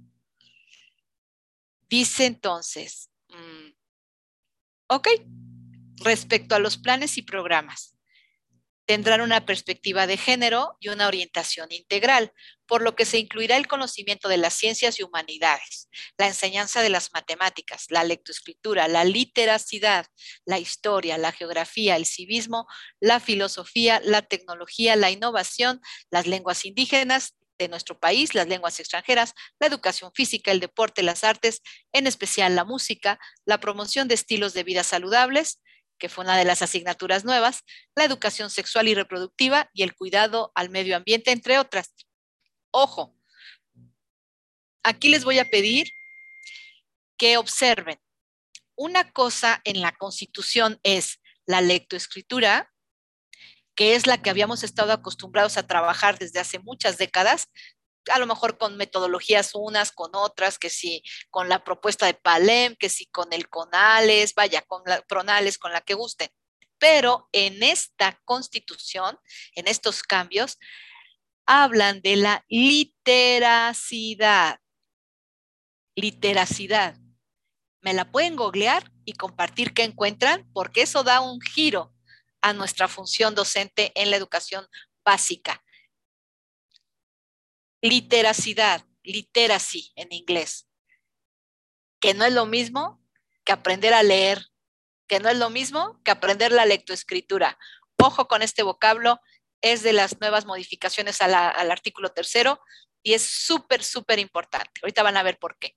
[1.88, 3.70] Dice entonces, mm,
[4.88, 5.08] ok,
[6.04, 7.96] respecto a los planes y programas,
[8.86, 12.32] tendrán una perspectiva de género y una orientación integral,
[12.66, 16.88] por lo que se incluirá el conocimiento de las ciencias y humanidades, la enseñanza de
[16.88, 20.06] las matemáticas, la lectoescritura, la literacidad,
[20.44, 22.66] la historia, la geografía, el civismo,
[23.00, 29.32] la filosofía, la tecnología, la innovación, las lenguas indígenas de nuestro país, las lenguas extranjeras,
[29.58, 34.54] la educación física, el deporte, las artes, en especial la música, la promoción de estilos
[34.54, 35.60] de vida saludables,
[35.98, 37.62] que fue una de las asignaturas nuevas,
[37.94, 41.94] la educación sexual y reproductiva y el cuidado al medio ambiente, entre otras.
[42.70, 43.16] Ojo,
[44.82, 45.88] aquí les voy a pedir
[47.16, 47.98] que observen.
[48.76, 52.70] Una cosa en la Constitución es la lectoescritura,
[53.76, 57.50] que es la que habíamos estado acostumbrados a trabajar desde hace muchas décadas,
[58.10, 62.74] a lo mejor con metodologías unas, con otras, que sí, con la propuesta de Palem,
[62.76, 66.30] que sí, con el CONALES, vaya, con la PRONALES, con la que gusten.
[66.78, 69.18] Pero en esta constitución,
[69.54, 70.58] en estos cambios,
[71.46, 74.00] hablan de la literacidad.
[75.96, 76.96] Literacidad.
[77.80, 81.95] Me la pueden googlear y compartir qué encuentran, porque eso da un giro
[82.46, 84.68] a nuestra función docente en la educación
[85.04, 85.64] básica.
[87.82, 90.68] Literacidad, literacy en inglés,
[92.00, 93.04] que no es lo mismo
[93.44, 94.46] que aprender a leer,
[95.08, 97.58] que no es lo mismo que aprender la lectoescritura.
[98.00, 99.20] Ojo con este vocablo,
[99.60, 101.34] es de las nuevas modificaciones al
[101.72, 102.62] artículo tercero
[103.02, 104.80] y es súper, súper importante.
[104.84, 105.76] Ahorita van a ver por qué.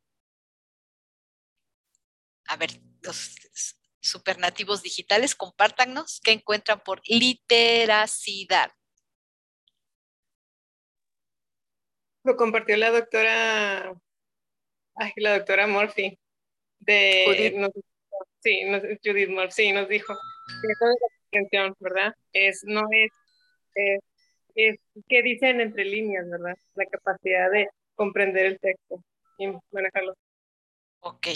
[2.45, 8.71] A ver, los supernativos digitales, compártanos qué encuentran por literacidad.
[12.23, 13.93] Lo compartió la doctora,
[14.95, 16.19] ay, la doctora Murphy,
[16.79, 17.53] de, Judith.
[17.55, 17.71] nos-
[18.41, 20.13] sí, nos- Judith Murphy, sí, nos dijo
[21.31, 22.13] que la ¿verdad?
[22.33, 23.11] Es, no es,
[23.75, 23.99] es,
[24.55, 26.57] es que dicen entre líneas, ¿verdad?
[26.75, 29.03] La capacidad de comprender el texto
[29.37, 30.15] y manejarlo.
[31.01, 31.27] Ok.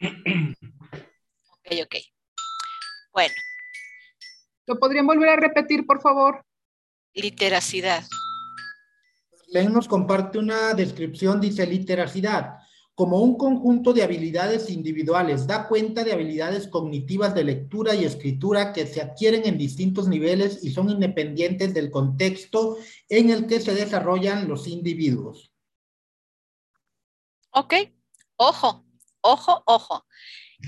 [0.00, 1.96] Ok, ok.
[3.12, 3.34] Bueno,
[4.68, 6.44] ¿Lo podrían volver a repetir, por favor?
[7.14, 8.04] literacidad.
[9.48, 12.58] Len nos comparte una descripción, dice literacidad,
[12.94, 18.72] como un conjunto de habilidades individuales, da cuenta de habilidades cognitivas de lectura y escritura
[18.72, 22.76] que se adquieren en distintos niveles y son independientes del contexto
[23.08, 25.50] en el que se desarrollan los individuos.
[27.50, 27.74] Ok,
[28.36, 28.84] ojo,
[29.20, 30.06] ojo, ojo.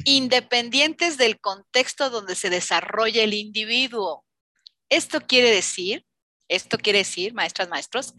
[0.04, 4.24] Independientes del contexto donde se desarrolla el individuo.
[4.88, 6.04] Esto quiere decir,
[6.48, 8.14] esto quiere decir, maestras, maestros,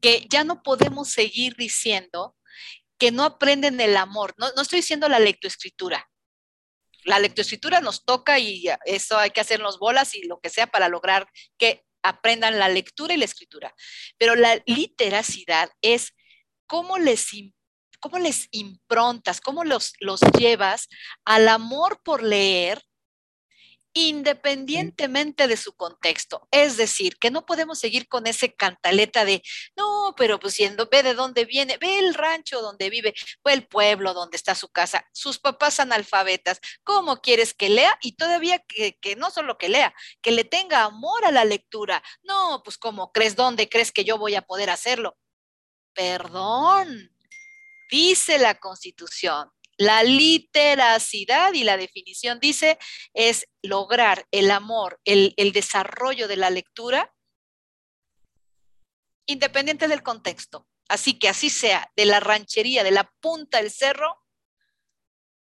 [0.00, 2.36] que ya no podemos seguir diciendo
[2.98, 4.34] que no aprenden el amor.
[4.38, 6.08] No, no estoy diciendo la lectoescritura.
[7.04, 10.88] La lectoescritura nos toca y eso hay que hacernos bolas y lo que sea para
[10.88, 13.74] lograr que aprendan la lectura y la escritura.
[14.18, 16.14] Pero la literacidad es
[16.66, 17.54] cómo les, im-
[18.08, 20.88] cómo les improntas, cómo los, los llevas
[21.24, 22.80] al amor por leer
[23.94, 26.46] independientemente de su contexto.
[26.52, 29.42] Es decir, que no podemos seguir con ese cantaleta de,
[29.74, 33.66] no, pero pues siendo, ve de dónde viene, ve el rancho donde vive, ve el
[33.66, 37.98] pueblo donde está su casa, sus papás analfabetas, ¿cómo quieres que lea?
[38.02, 42.04] Y todavía que, que no solo que lea, que le tenga amor a la lectura.
[42.22, 43.34] No, pues ¿cómo crees?
[43.34, 45.16] ¿Dónde crees que yo voy a poder hacerlo?
[45.94, 47.15] Perdón,
[47.90, 49.50] dice la Constitución.
[49.78, 52.78] La literacidad y la definición dice
[53.12, 57.14] es lograr el amor, el, desarrollo de la lectura
[59.26, 60.66] independiente del contexto.
[60.88, 64.22] Así que así sea, de la ranchería, de la punta del cerro,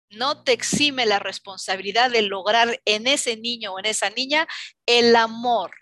[0.10, 4.48] no te exime la responsabilidad de lograr en ese niño o en esa niña
[4.86, 5.76] el amor,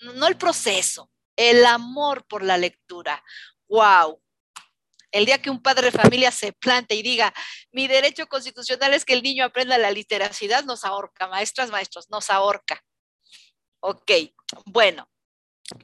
[0.00, 3.24] no el proceso, el amor por la lectura.
[3.68, 4.20] wow.
[5.16, 7.32] El día que un padre de familia se plante y diga,
[7.72, 12.28] mi derecho constitucional es que el niño aprenda la literacidad, nos ahorca, maestras, maestros, nos
[12.28, 12.84] ahorca.
[13.80, 14.10] Ok,
[14.66, 15.08] bueno,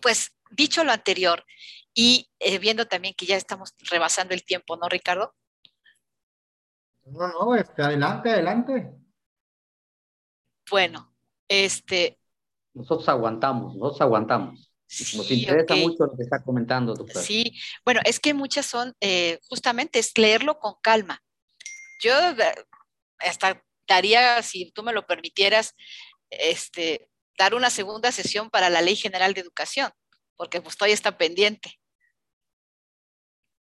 [0.03, 1.47] pues dicho lo anterior
[1.95, 5.35] y eh, viendo también que ya estamos rebasando el tiempo, ¿no, Ricardo?
[7.07, 8.93] No, no, este, adelante, adelante.
[10.71, 11.11] Bueno,
[11.49, 12.19] este,
[12.75, 14.72] Nosotros aguantamos, nosotros aguantamos.
[15.17, 17.23] Nos sí, interesa mucho lo que está comentando, doctor.
[17.23, 21.23] Sí, bueno, es que muchas son, eh, justamente es leerlo con calma.
[22.03, 22.55] Yo eh,
[23.19, 25.75] hasta daría, si tú me lo permitieras,
[26.29, 29.91] este, dar una segunda sesión para la Ley General de Educación,
[30.37, 31.81] porque pues todavía está pendiente.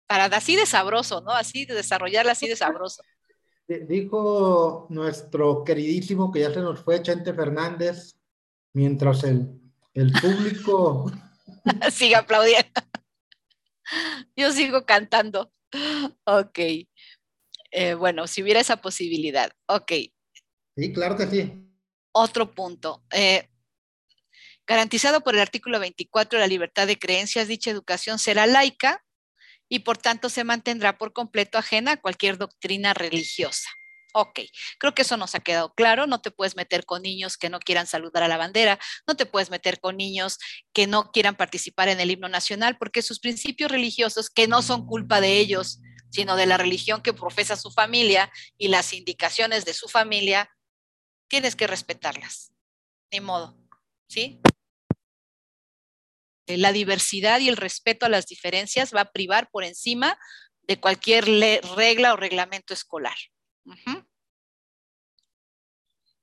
[0.07, 1.30] Para así de sabroso, ¿no?
[1.30, 3.03] Así de desarrollarla así de sabroso.
[3.89, 8.16] Dijo nuestro queridísimo que ya se nos fue, Chente Fernández,
[8.74, 9.61] mientras el,
[9.95, 11.11] el público
[11.90, 12.80] Sigue aplaudiendo.
[14.36, 15.53] Yo sigo cantando.
[16.24, 16.59] Ok.
[17.70, 19.51] Eh, bueno, si hubiera esa posibilidad.
[19.66, 19.93] Ok.
[20.76, 21.53] Sí, claro que sí.
[22.12, 23.05] Otro punto.
[23.11, 23.49] eh,
[24.66, 29.05] garantizado por el artículo 24 de la libertad de creencias, dicha educación será laica
[29.68, 33.68] y por tanto se mantendrá por completo ajena a cualquier doctrina religiosa.
[34.14, 34.40] Ok,
[34.78, 36.06] creo que eso nos ha quedado claro.
[36.06, 39.26] No te puedes meter con niños que no quieran saludar a la bandera, no te
[39.26, 40.38] puedes meter con niños
[40.72, 44.86] que no quieran participar en el himno nacional, porque sus principios religiosos, que no son
[44.86, 49.72] culpa de ellos, sino de la religión que profesa su familia y las indicaciones de
[49.72, 50.50] su familia,
[51.28, 52.52] tienes que respetarlas.
[53.10, 53.58] Ni modo,
[54.08, 54.40] ¿sí?
[56.46, 60.18] Eh, La diversidad y el respeto a las diferencias va a privar por encima
[60.62, 61.24] de cualquier
[61.76, 63.16] regla o reglamento escolar.
[63.64, 64.01] Ujú.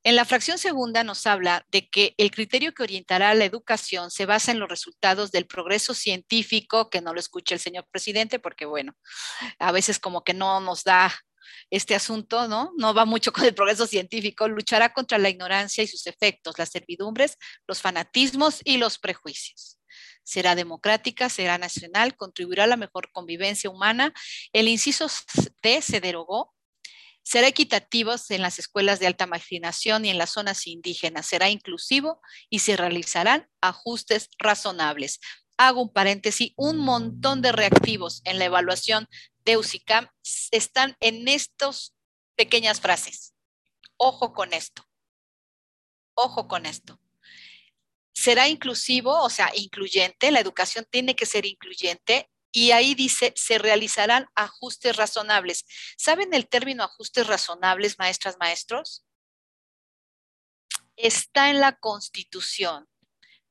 [0.04, 4.26] En la fracción segunda nos habla de que el criterio que orientará la educación se
[4.26, 8.66] basa en los resultados del progreso científico, que no lo escuche el señor presidente, porque
[8.66, 8.94] bueno,
[9.60, 11.14] a veces como que no nos da
[11.70, 12.72] este asunto, ¿no?
[12.78, 16.70] No va mucho con el progreso científico, luchará contra la ignorancia y sus efectos, las
[16.70, 17.38] servidumbres,
[17.68, 19.80] los fanatismos y los prejuicios.
[20.24, 24.14] Será democrática, será nacional, contribuirá a la mejor convivencia humana.
[24.54, 25.08] El inciso
[25.62, 26.54] D se derogó.
[27.24, 31.28] Será equitativo en las escuelas de alta marginación y en las zonas indígenas.
[31.28, 35.20] Será inclusivo y se realizarán ajustes razonables.
[35.58, 39.08] Hago un paréntesis, un montón de reactivos en la evaluación
[39.46, 40.08] de UCICAM
[40.52, 41.96] están en estas
[42.36, 43.34] pequeñas frases.
[43.98, 44.84] Ojo con esto.
[46.14, 47.00] Ojo con esto.
[48.14, 53.58] Será inclusivo, o sea, incluyente, la educación tiene que ser incluyente y ahí dice, se
[53.58, 55.66] realizarán ajustes razonables.
[55.98, 59.06] ¿Saben el término ajustes razonables, maestras, maestros?
[60.96, 62.88] Está en la Constitución.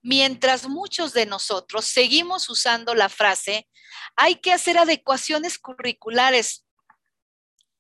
[0.02, 3.68] Mientras muchos de nosotros seguimos usando la frase,
[4.16, 6.66] hay que hacer adecuaciones curriculares.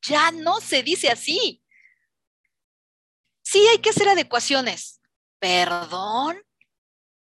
[0.02, 1.62] Ya no se dice así.
[3.42, 5.00] Sí, hay que hacer adecuaciones.
[5.38, 6.42] Perdón.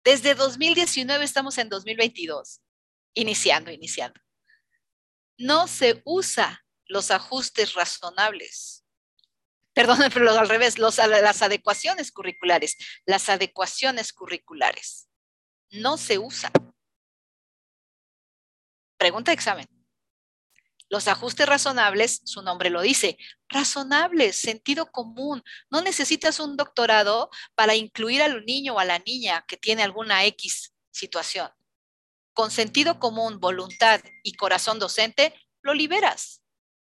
[0.05, 2.61] Desde 2019 estamos en 2022.
[3.15, 4.21] Iniciando, iniciando.
[5.39, 8.85] No se usa los ajustes razonables.
[9.73, 12.77] Perdón, pero al revés, los, las adecuaciones curriculares.
[13.07, 15.09] Las adecuaciones curriculares.
[15.71, 16.53] No se usan.
[18.99, 19.67] Pregunta de examen.
[20.91, 23.17] Los ajustes razonables, su nombre lo dice,
[23.49, 25.43] razonables, sentido común.
[25.71, 30.25] No necesitas un doctorado para incluir al niño o a la niña que tiene alguna
[30.25, 31.49] X situación.
[32.41, 36.43] Con sentido común, voluntad y corazón docente, lo liberas.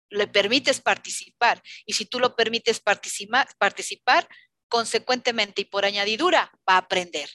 [0.08, 1.62] Le permites participar.
[1.84, 4.26] Y si tú lo permites participar,
[4.68, 7.28] consecuentemente y por añadidura, va a aprender.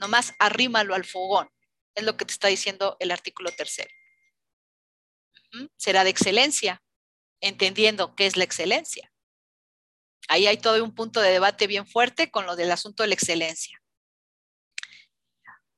[0.00, 1.48] Nomás arrímalo al fogón.
[1.94, 3.94] Es lo que te está diciendo el artículo tercero
[5.76, 6.82] será de excelencia,
[7.40, 9.12] entendiendo qué es la excelencia.
[10.26, 13.14] Ahí hay todo un punto de debate bien fuerte con lo del asunto de la
[13.14, 13.80] excelencia.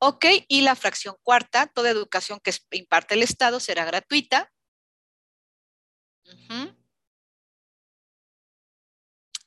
[0.04, 4.50] Ok, y la fracción cuarta, toda educación que imparte el Estado será gratuita.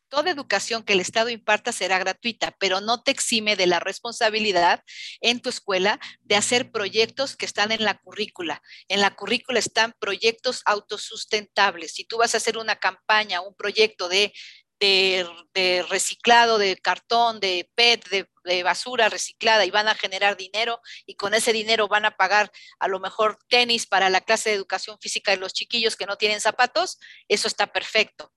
[0.08, 4.82] Toda educación que el Estado imparta será gratuita, pero no te exime de la responsabilidad
[5.20, 8.62] en tu escuela de hacer proyectos que están en la currícula.
[8.88, 11.96] En la currícula están proyectos autosustentables.
[11.96, 14.32] Si tú vas a hacer una campaña, un proyecto de,
[14.80, 20.82] de, reciclado de cartón, de PET, de, de, basura reciclada y van a generar dinero
[21.06, 24.56] y con ese dinero van a pagar a lo mejor tenis para la clase de
[24.56, 28.32] educación física de los chiquillos que no tienen zapatos, eso está perfecto.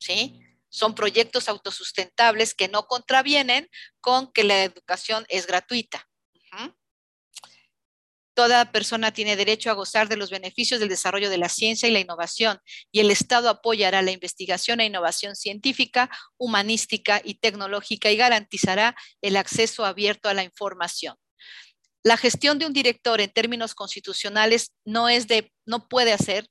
[0.00, 0.40] ¿Sí?
[0.68, 3.68] son proyectos autosustentables que no contravienen
[4.00, 6.08] con que la educación es gratuita.
[8.38, 11.92] Toda persona tiene derecho a gozar de los beneficios del desarrollo de la ciencia y
[11.92, 12.60] la innovación,
[12.92, 19.36] y el Estado apoyará la investigación e innovación científica, humanística y tecnológica y garantizará el
[19.36, 21.16] acceso abierto a la información.
[22.04, 26.48] La gestión de un director en términos constitucionales no es de, no puede hacer,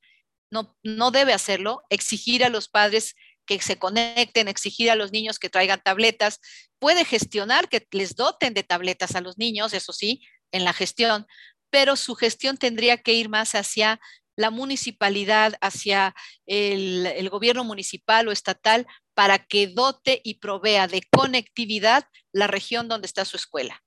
[0.50, 3.14] no, no debe hacerlo, exigir a los padres
[3.46, 6.38] que se conecten, exigir a los niños que traigan tabletas,
[6.78, 10.20] puede gestionar que les doten de tabletas a los niños, eso sí,
[10.52, 11.26] en la gestión,
[11.70, 14.00] pero su gestión tendría que ir más hacia
[14.36, 16.14] la municipalidad, hacia
[16.46, 23.06] el, gobierno municipal o estatal, para que dote y provea de conectividad la región donde
[23.06, 23.82] está su escuela.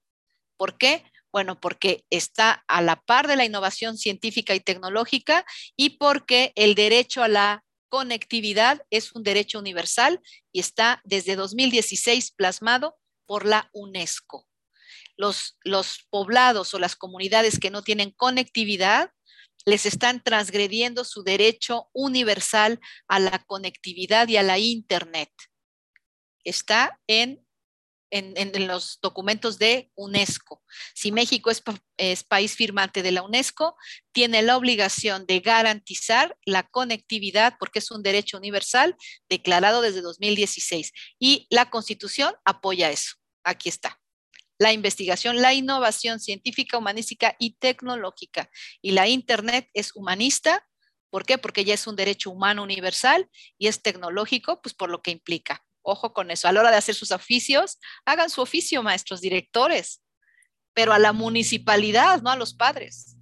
[0.57, 1.05] ¿Por qué?
[1.31, 5.45] Bueno, porque está a la par de la innovación científica y tecnológica
[5.77, 10.19] y porque el derecho a la conectividad es un derecho universal
[10.51, 14.50] y está desde 2016 plasmado por la UNESCO
[15.17, 15.55] los,
[16.09, 19.11] poblados o las comunidades que no tienen conectividad
[19.65, 25.29] les están transgrediendo su derecho universal a la conectividad y a la Internet.
[26.43, 27.45] Está en,
[28.09, 30.63] en, los documentos de UNESCO.
[30.95, 33.75] Si México es, país firmante de la UNESCO,
[34.11, 38.95] tiene la obligación de garantizar la conectividad porque es un derecho universal
[39.29, 43.13] declarado desde 2016 y la Constitución apoya eso.
[43.43, 44.00] Aquí está
[44.61, 48.47] la investigación, la innovación científica, humanística y tecnológica.
[48.79, 50.67] Y la Internet es humanista.
[51.09, 51.39] ¿Por qué?
[51.39, 53.27] Porque ya es un derecho humano universal
[53.57, 55.65] y es tecnológico, pues por lo que implica.
[55.81, 56.47] Ojo con eso.
[56.47, 60.03] A la hora de hacer sus oficios, hagan su oficio, maestros, directores,
[60.75, 63.17] pero a la municipalidad, no a los padres.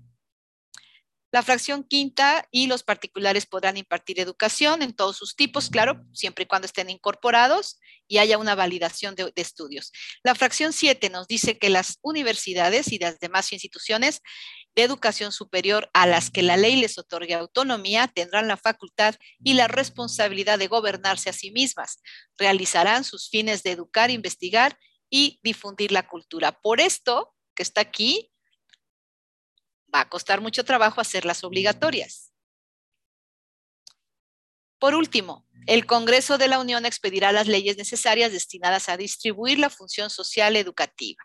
[1.32, 6.44] La fracción quinta y los particulares podrán impartir educación en todos sus tipos, claro, siempre
[6.44, 9.92] y cuando estén incorporados y haya una validación de, estudios.
[10.24, 14.22] La fracción siete nos dice que las universidades y las demás instituciones
[14.76, 19.54] de educación superior a las que la ley les otorgue autonomía tendrán la facultad y
[19.54, 22.02] la responsabilidad de gobernarse a sí mismas.
[22.38, 24.80] Realizarán sus fines de educar, investigar
[25.12, 26.60] y difundir la cultura.
[26.60, 28.32] Por esto, que está aquí,
[29.94, 32.30] va a costar mucho trabajo hacerlas obligatorias.
[34.80, 39.70] Por último, el Congreso de la Unión expedirá las leyes necesarias destinadas a distribuir la
[39.70, 41.22] función social educativa,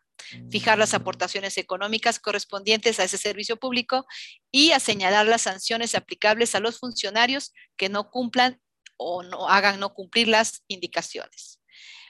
[0.50, 4.06] fijar las aportaciones económicas correspondientes a ese servicio público
[4.50, 8.60] y a señalar las sanciones aplicables a los funcionarios que no cumplan
[8.96, 11.60] o no hagan no cumplir las indicaciones.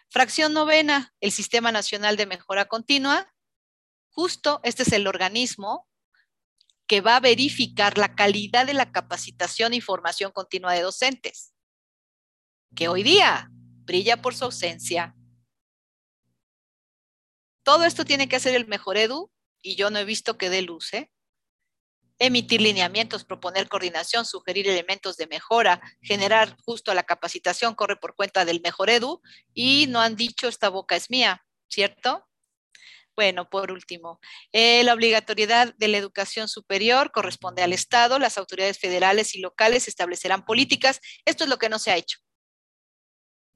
[0.09, 3.31] Fracción novena, el Sistema Nacional de Mejora Continua.
[4.09, 5.89] Justo este es el organismo
[6.87, 11.55] que va a verificar la calidad de la capacitación y formación continua de docentes,
[12.75, 13.51] que hoy día
[13.85, 15.15] brilla por su ausencia.
[17.63, 19.31] Todo esto tiene que hacer el mejor edu
[19.63, 20.93] y yo no he visto que dé luz.
[20.93, 21.11] ¿eh?
[22.19, 28.45] Emitir lineamientos, proponer coordinación, sugerir elementos de mejora, generar justo la capacitación, corre por cuenta
[28.45, 29.23] del mejor edu
[29.55, 32.27] y no han dicho esta boca es mía, ¿cierto?
[33.17, 34.21] Bueno, por último,
[34.53, 38.19] eh, la obligatoriedad de la educación superior corresponde al Estado.
[38.19, 41.01] Las autoridades federales y locales establecerán políticas.
[41.25, 42.19] Esto es lo que no se ha hecho.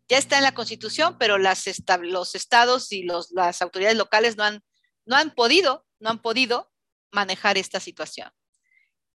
[0.09, 4.63] Ya está en la Constitución, pero los estados y las autoridades locales no han,
[5.05, 6.73] no han podido, no han podido
[7.11, 8.31] manejar esta situación.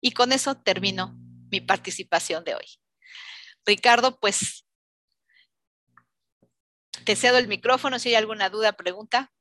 [0.02, 1.18] Y con eso termino
[1.50, 2.66] mi participación de hoy.
[3.66, 4.66] Ricardo, pues
[7.06, 9.32] te cedo el micrófono si hay alguna duda, pregunta.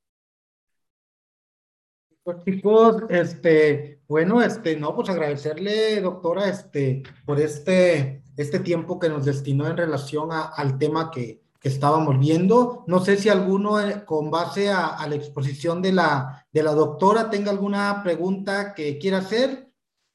[2.24, 9.09] Pues chicos, este, bueno, este, no, pues agradecerle, doctora, este, por este, este tiempo que
[9.09, 12.85] nos destinó en relación al tema que, que, estábamos viendo.
[12.86, 16.74] No sé si alguno, eh, con base a, a, la exposición de la, de la
[16.74, 19.73] doctora, tenga alguna pregunta que quiera hacer,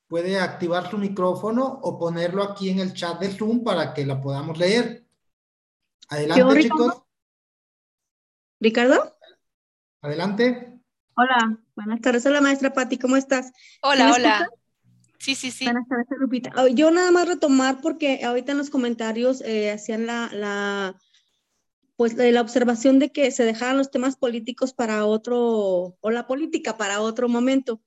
[0.07, 4.21] puede activar su micrófono o ponerlo aquí en el chat de Zoom para que la
[4.21, 5.05] podamos leer.
[6.07, 7.03] Adelante, chicos.
[8.61, 9.17] Ricardo.
[10.01, 10.76] Adelante.
[11.19, 12.23] Hola, buenas tardes.
[12.27, 13.51] Hola, maestra Patti, ¿cómo estás?
[13.81, 14.47] Hola, hola.
[15.17, 15.65] Sí, sí, sí.
[15.65, 16.53] Buenas tardes, Lupita.
[16.75, 20.95] Yo nada más retomar porque ahorita en los comentarios eh, hacían la, la,
[21.95, 26.77] pues, la observación de que se dejaran los temas políticos para otro, o la política
[26.77, 27.81] para otro momento.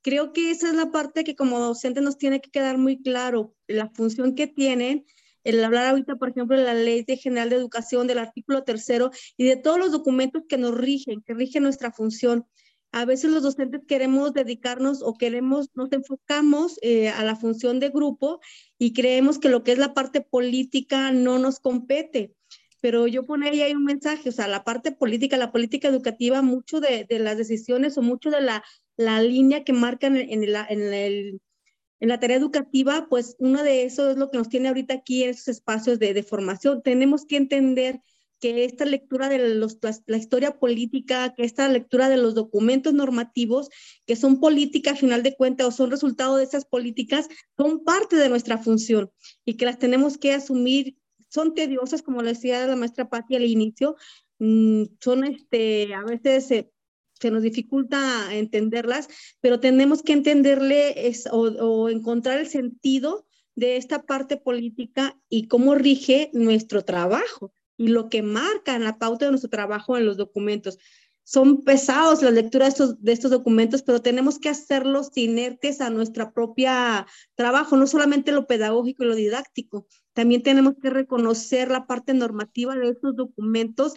[0.00, 3.52] Creo que esa es la parte que como docente nos tiene que quedar muy claro,
[3.66, 5.06] la función que tienen
[5.42, 9.10] el hablar ahorita, por ejemplo, de la Ley de General de Educación, del artículo tercero
[9.36, 12.46] y de todos los documentos que nos rigen, que rigen nuestra función
[12.92, 17.90] a veces los docentes queremos dedicarnos o queremos, nos enfocamos eh, a la función de
[17.90, 18.40] grupo
[18.78, 22.34] y creemos que lo que es la parte política no nos compete.
[22.80, 26.80] Pero yo pondría ahí un mensaje, o sea, la parte política, la política educativa, mucho
[26.80, 33.34] de, las decisiones o mucho de la línea que marcan en, la tarea educativa, pues
[33.38, 36.22] uno de esos es lo que nos tiene ahorita aquí en esos espacios de, de
[36.22, 36.82] formación.
[36.82, 38.00] Tenemos que entender
[38.46, 43.68] que esta lectura de los, la, historia política, que esta lectura de los documentos normativos,
[44.06, 48.14] que son políticas a final de cuentas o son resultado de esas políticas, son parte
[48.14, 49.10] de nuestra función
[49.44, 50.96] y que las tenemos que asumir.
[51.28, 53.96] Son tediosas, como le decía la maestra Patti al inicio,
[54.38, 56.66] mm, son este, a veces
[57.14, 59.08] se nos dificulta entenderlas,
[59.40, 65.48] pero tenemos que entenderle es, o, o encontrar el sentido de esta parte política y
[65.48, 70.16] cómo rige nuestro trabajo y lo que marca la pauta de nuestro trabajo en los
[70.16, 70.78] documentos.
[71.24, 75.90] Son pesados la lectura de estos, de estos documentos, pero tenemos que hacerlos inertes a
[75.90, 81.86] nuestra propia trabajo, no solamente lo pedagógico y lo didáctico, también tenemos que reconocer la
[81.86, 83.94] parte normativa de estos documentos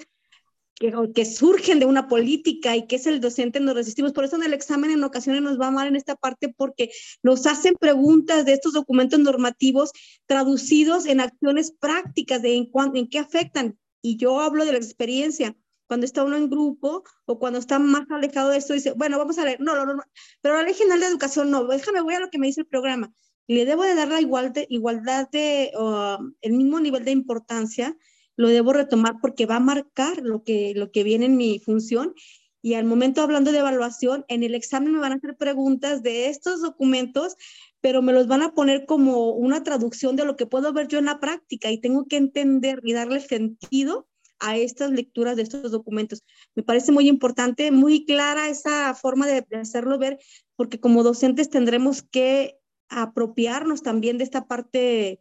[0.80, 4.14] que, surgen de una política y que es el docente nos resistimos.
[4.14, 6.90] Por eso en el examen en ocasiones nos va mal en esta parte porque
[7.22, 9.92] nos hacen preguntas de estos documentos normativos
[10.26, 13.78] traducidos en acciones prácticas de en, en qué afectan.
[14.02, 15.56] Y yo hablo de la experiencia.
[15.88, 19.40] Cuando está uno en grupo o cuando está más alejado de esto, dice, bueno, vamos
[19.40, 20.04] a leer, no, no, no,
[20.40, 22.68] pero la ley general de educación no, déjame, voy a lo que me dice el
[22.68, 23.12] programa.
[23.48, 27.98] Le debo de dar la igual de, igualdad de, uh, el mismo nivel de importancia
[28.40, 32.14] lo debo retomar porque va a marcar lo que, lo que viene en mi función.
[32.62, 36.30] Y al momento hablando de evaluación, en el examen me van a hacer preguntas de
[36.30, 37.36] estos documentos,
[37.82, 41.00] pero me los van a poner como una traducción de lo que puedo ver yo
[41.00, 44.08] en la práctica y tengo que entender y darle sentido
[44.40, 46.24] a estas lecturas de estos documentos.
[46.56, 50.18] Me parece muy importante, muy clara esa forma de, hacerlo ver,
[50.56, 52.58] porque como docentes tendremos que
[52.88, 55.20] apropiarnos también de esta parte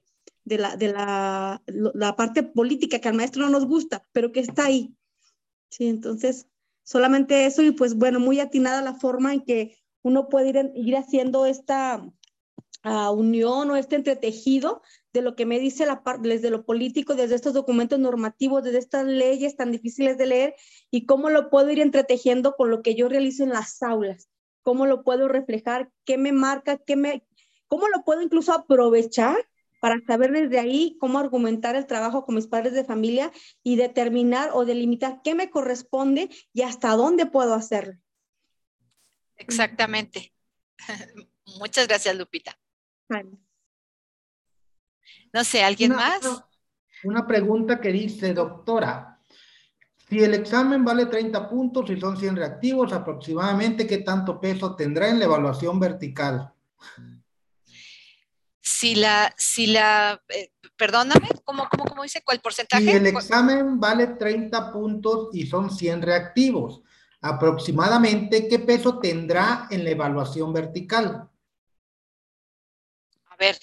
[0.49, 4.41] de la, de la, la parte política que al maestro no nos gusta, pero que
[4.41, 4.95] está ahí.
[5.71, 6.49] Sí, entonces,
[6.83, 10.97] solamente eso y pues bueno, muy atinada la forma en que uno puede ir, ir
[10.97, 12.03] haciendo esta
[12.85, 14.81] uh, unión o este entretejido
[15.13, 18.79] de lo que me dice la parte desde lo político, desde estos documentos normativos, desde
[18.79, 20.55] estas leyes tan difíciles de leer
[20.91, 24.29] y cómo lo puedo ir entretejiendo con lo que yo realizo en las aulas,
[24.63, 27.27] cómo lo puedo reflejar, qué me marca, qué me,
[27.67, 29.48] cómo lo puedo incluso aprovechar
[29.81, 33.33] para saber desde ahí cómo argumentar el trabajo con mis padres de familia
[33.63, 37.99] y determinar o delimitar qué me corresponde y hasta dónde puedo hacerlo.
[39.37, 40.33] Exactamente.
[41.59, 42.59] Muchas gracias, Lupita.
[45.33, 46.21] No sé, ¿alguien más?
[47.05, 49.21] Una pregunta que dice, doctora,
[50.09, 55.09] si el examen vale 30 puntos y son 100 reactivos, aproximadamente, ¿qué tanto peso tendrá
[55.09, 56.53] en la evaluación vertical?
[58.69, 62.23] Si la, si la, eh, perdóname, ¿cómo, cómo, cómo dice?
[62.23, 62.85] ¿Cuál porcentaje?
[62.85, 66.83] Si el examen vale 30 puntos y son 100 reactivos,
[67.23, 71.31] aproximadamente, ¿qué peso tendrá en la evaluación vertical?
[73.25, 73.59] A ver,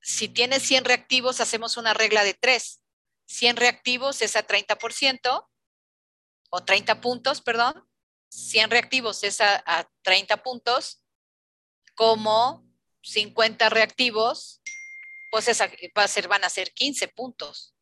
[0.00, 2.82] si tiene 100 reactivos, hacemos una regla de 3.
[3.26, 5.48] 100 reactivos es a 30%,
[6.50, 7.84] o 30 puntos, perdón.
[8.28, 11.02] 100 reactivos es a, a 30 puntos,
[11.96, 12.69] como
[13.02, 14.60] 50 reactivos,
[15.30, 17.74] pues esa va a ser, van a ser 15 puntos.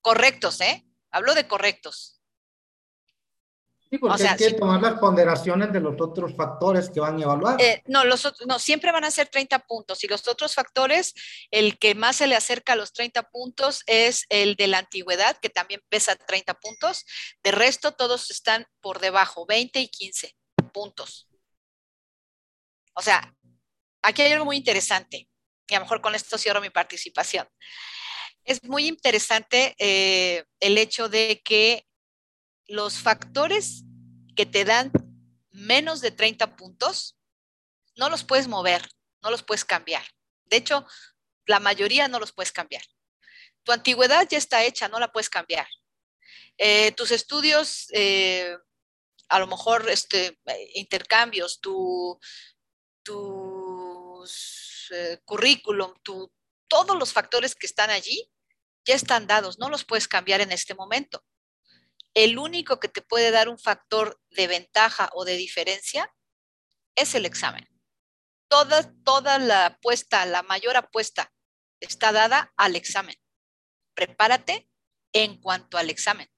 [0.00, 0.86] Correctos, ¿eh?
[1.10, 2.18] Hablo de correctos.
[3.90, 7.60] Sí, porque hay que tomar las ponderaciones de los otros factores que van a evaluar.
[7.60, 11.14] Eh, no, los, no, siempre van a ser 30 puntos y los otros factores,
[11.50, 15.38] el que más se le acerca a los 30 puntos es el de la antigüedad,
[15.38, 17.06] que también pesa 30 puntos.
[17.42, 20.36] De resto, todos están por debajo, 20 y 15
[20.74, 21.30] puntos.
[22.94, 23.34] O sea,
[24.08, 25.28] aquí hay algo muy interesante,
[25.66, 27.48] y a lo mejor con esto cierro mi participación.
[28.44, 31.86] Es muy interesante eh, el hecho de que
[32.66, 33.84] los factores
[34.34, 34.90] que te dan
[35.50, 37.18] menos de 30 puntos,
[37.96, 38.88] no los puedes mover,
[39.22, 40.04] no los puedes cambiar.
[40.44, 40.86] De hecho,
[41.46, 42.82] la mayoría no los puedes cambiar.
[43.64, 45.66] Tu antigüedad ya está hecha, no la puedes cambiar.
[46.56, 48.56] Eh, tus estudios, eh,
[49.28, 50.38] a lo mejor este,
[50.74, 52.18] intercambios, tu,
[54.28, 56.30] tus eh, currículum, tu,
[56.68, 58.30] todos los factores que están allí
[58.84, 61.24] ya están dados, no los puedes cambiar en este momento.
[62.14, 66.14] El único que te puede dar un factor de ventaja o de diferencia
[66.94, 67.68] es el examen.
[68.48, 71.32] Toda, toda la apuesta, la mayor apuesta
[71.80, 73.16] está dada al examen.
[73.94, 74.70] Prepárate
[75.12, 76.30] en cuanto al examen.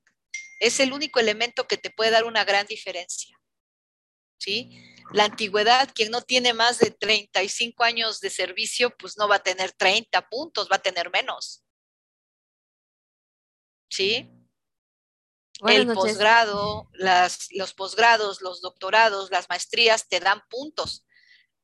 [0.58, 3.36] Es el único elemento que te puede dar una gran diferencia.
[4.38, 4.99] ¿Sí?
[5.12, 9.42] La antigüedad, quien no tiene más de 35 años de servicio, pues no va a
[9.42, 11.64] tener 30 puntos, va a tener menos.
[13.88, 14.30] ¿Sí?
[15.68, 16.88] el posgrado,
[17.50, 21.04] los posgrados, los doctorados, las maestrías te dan puntos.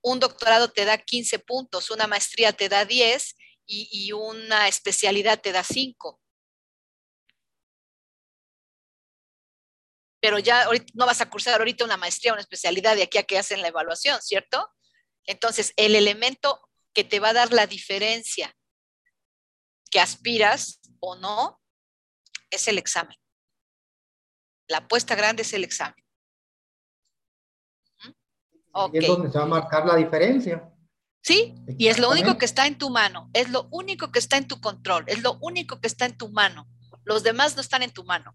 [0.03, 5.41] Un doctorado te da 15 puntos, una maestría te da 10 y, y una especialidad
[5.41, 6.21] te da 5.
[10.21, 13.25] Pero ya ahorita no vas a cursar ahorita una maestría, una especialidad de aquí a
[13.25, 14.71] que hacen la evaluación, ¿cierto?
[15.25, 18.57] Entonces, el elemento que te va a dar la diferencia
[19.91, 21.61] que aspiras o no
[22.51, 23.17] es el examen.
[24.69, 26.05] La apuesta grande es el examen.
[27.99, 28.15] Ujú.
[28.73, 28.95] Ok.
[28.95, 30.73] Y es donde se va a marcar la diferencia.
[31.23, 34.37] Sí, y es lo único que está en tu mano, es lo único que está
[34.37, 36.69] en tu control, es lo único que está en tu mano.
[37.03, 38.33] Los demás no están en tu mano.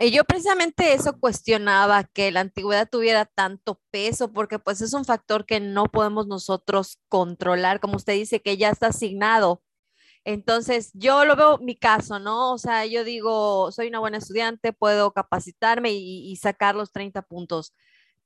[0.00, 5.46] Yo precisamente eso cuestionaba que la antigüedad tuviera tanto peso, porque pues es un factor
[5.46, 9.62] que no podemos nosotros controlar, como usted dice, que ya está asignado.
[10.24, 12.52] Entonces, yo lo veo mi caso, ¿no?
[12.54, 17.22] O sea, yo digo, soy una buena estudiante, puedo capacitarme y, y sacar los 30
[17.22, 17.74] puntos,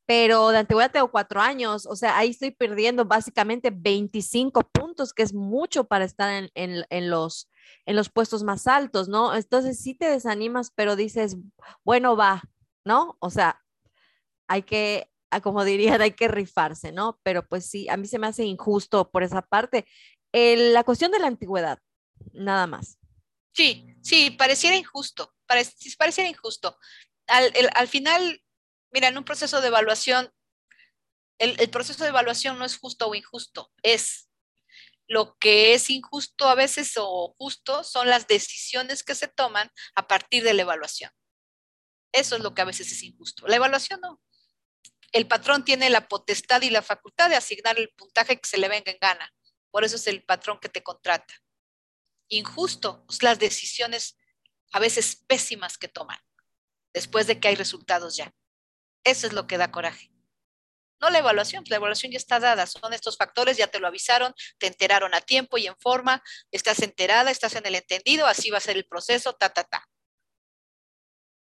[0.07, 5.23] pero de antigüedad tengo cuatro años, o sea, ahí estoy perdiendo básicamente 25 puntos, que
[5.23, 7.49] es mucho para estar en, en- en los,
[7.87, 9.35] en los puestos más altos, ¿no?
[9.35, 11.37] Entonces sí te desanimas, pero dices,
[11.85, 12.43] bueno, va,
[12.85, 13.17] ¿no?
[13.21, 13.63] O sea,
[14.49, 17.19] hay que, ah, como dirían, hay que rifarse, ¿no?
[17.23, 19.87] Pero pues sí, a mí se me hace injusto por esa parte.
[20.33, 21.79] El- la cuestión de la antigüedad,
[22.33, 22.99] nada más.
[23.55, 25.67] Sí, sí, pareciera injusto, pare-
[25.99, 26.77] pareciera injusto.
[27.27, 28.43] Al final,
[28.91, 30.31] mira, en un proceso de evaluación,
[31.39, 34.29] el, el proceso de evaluación no es justo o injusto, es
[35.13, 40.09] lo que es injusto a veces o justo son las decisiones que se toman a
[40.09, 41.11] partir de la evaluación.
[42.13, 43.47] Eso es lo que a veces es injusto.
[43.47, 44.23] La evaluación no.
[45.13, 48.71] El patrón tiene la potestad y la facultad de asignar el puntaje que se le
[48.71, 49.31] venga en gana.
[49.71, 51.35] Por eso es el patrón que te contrata.
[52.29, 54.17] Injusto es las decisiones
[54.73, 56.19] a veces pésimas que toman
[56.95, 58.35] después de que hay resultados ya.
[59.05, 60.12] Eso es lo que da coraje.
[61.03, 64.33] No la evaluación, la evaluación ya está dada, son estos factores, ya te lo avisaron,
[64.59, 66.23] te enteraron a tiempo y en forma,
[66.53, 69.89] estás enterada, estás en el entendido, así va a ser el proceso, ta, ta, ta.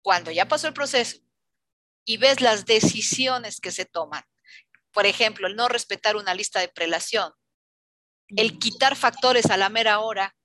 [0.03, 1.19] Cuando ya pasó el proceso
[2.03, 4.23] y ves las decisiones que se toman,
[4.91, 7.31] por ejemplo, el no respetar una lista de prelación,
[8.35, 10.35] el quitar factores a la mera hora,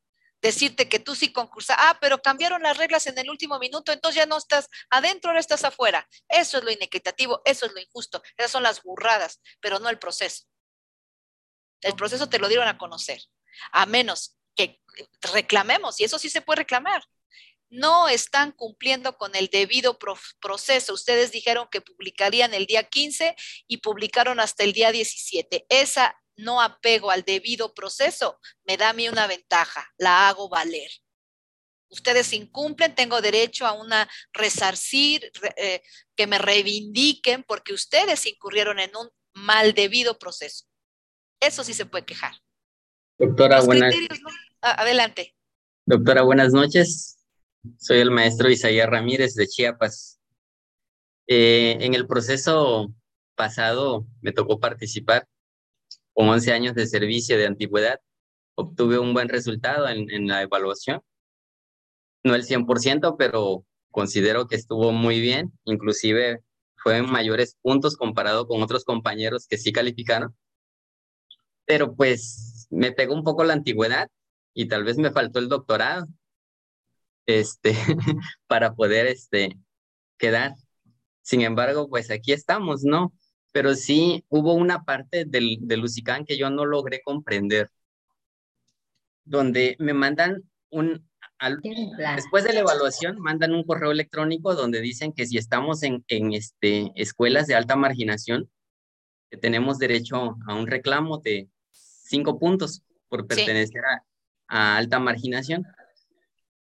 [0.43, 4.17] decirte que tú sí concursas, ah, pero cambiaron las reglas en el último minuto, entonces
[4.17, 6.09] ya no estás adentro, ahora estás afuera.
[6.29, 9.99] Eso es lo inequitativo, eso es lo injusto, esas son las burradas, pero no el
[9.99, 10.45] proceso.
[11.83, 13.21] El proceso te lo dieron a conocer,
[13.73, 14.81] a menos que
[15.33, 17.03] reclamemos, y eso sí se puede reclamar.
[17.73, 20.93] No están cumpliendo con el debido pro- proceso.
[20.93, 23.37] Ustedes dijeron que publicarían el día 15
[23.69, 25.67] y publicaron hasta el día 17.
[25.69, 30.91] Esa no apego al debido proceso me da a mí una ventaja, la hago valer.
[31.93, 35.83] Ustedes incumplen, tengo derecho a una resarcir, re- eh,
[36.17, 40.67] que me reivindiquen porque ustedes incurrieron en un mal debido proceso.
[41.41, 42.35] Eso sí se puede quejar.
[43.19, 44.29] Doctora, Los buenas, criterios, ¿no?
[44.63, 45.35] Adelante.
[45.85, 47.17] doctora, buenas noches.
[47.79, 50.21] Soy el maestro Isaías Ramírez de Chiapas.
[51.27, 52.93] Eh, en el proceso
[53.35, 55.27] pasado me tocó participar
[56.21, 57.99] con 11 años de servicio de antigüedad.
[58.55, 61.01] Obtuve un buen resultado en, la evaluación.
[62.23, 65.51] No el 100%, pero considero que estuvo muy bien.
[65.65, 66.43] Inclusive
[66.77, 70.37] fue en mayores puntos comparado con otros compañeros que sí calificaron.
[71.65, 74.11] Pero pues me pegó un poco la antigüedad
[74.53, 76.07] y tal vez me faltó el doctorado
[77.25, 77.73] este,
[78.47, 79.57] para poder este,
[80.19, 80.53] quedar.
[81.23, 83.11] Sin embargo, pues aquí estamos, ¿no?
[83.53, 87.69] Pero sí hubo una parte del, del Lusicán que yo no logré comprender,
[89.25, 91.09] donde me mandan un,
[91.39, 91.61] al-
[92.15, 96.33] después de la evaluación, mandan un correo electrónico donde dicen que si estamos en, en
[96.33, 98.51] este, escuelas de alta marginación,
[99.31, 104.05] que tenemos derecho a un reclamo de cinco puntos por pertenecer a,
[104.49, 105.65] a alta marginación.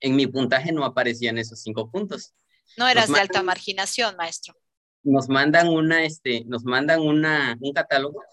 [0.01, 2.35] En mi puntaje no aparecían esos cinco puntos.
[2.77, 4.55] No eras Nos de alta marginación, maestro.
[5.07, 8.25] Nos mandan una, este, nos mandan una, un catálogo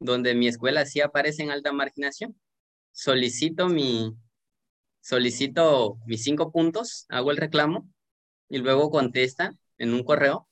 [0.00, 2.36] donde mi escuela sí aparece en alta marginación.
[2.90, 4.12] Solicito mi,
[5.00, 7.88] solicito mis cinco puntos, hago el reclamo
[8.48, 10.48] y luego contesta en un correo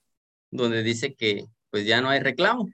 [0.53, 2.69] donde dice que pues ya no hay reclamo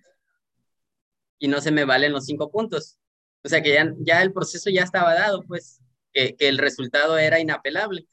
[1.38, 2.98] y no se me valen los cinco puntos.
[3.42, 5.80] O sea que ya, ya el proceso ya estaba dado, pues,
[6.12, 8.06] que, que el resultado era inapelable.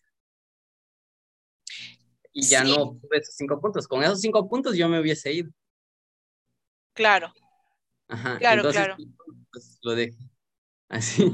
[2.31, 2.72] Y ya Sí.
[2.76, 3.88] no obtuve esos cinco puntos.
[3.88, 5.51] Con esos cinco puntos yo me hubiese ido.
[6.93, 7.34] Claro,
[8.07, 8.38] Ajá.
[8.39, 8.97] Claro, Entonces, claro.
[9.51, 10.18] pues, lo dejé.
[10.89, 11.31] Así.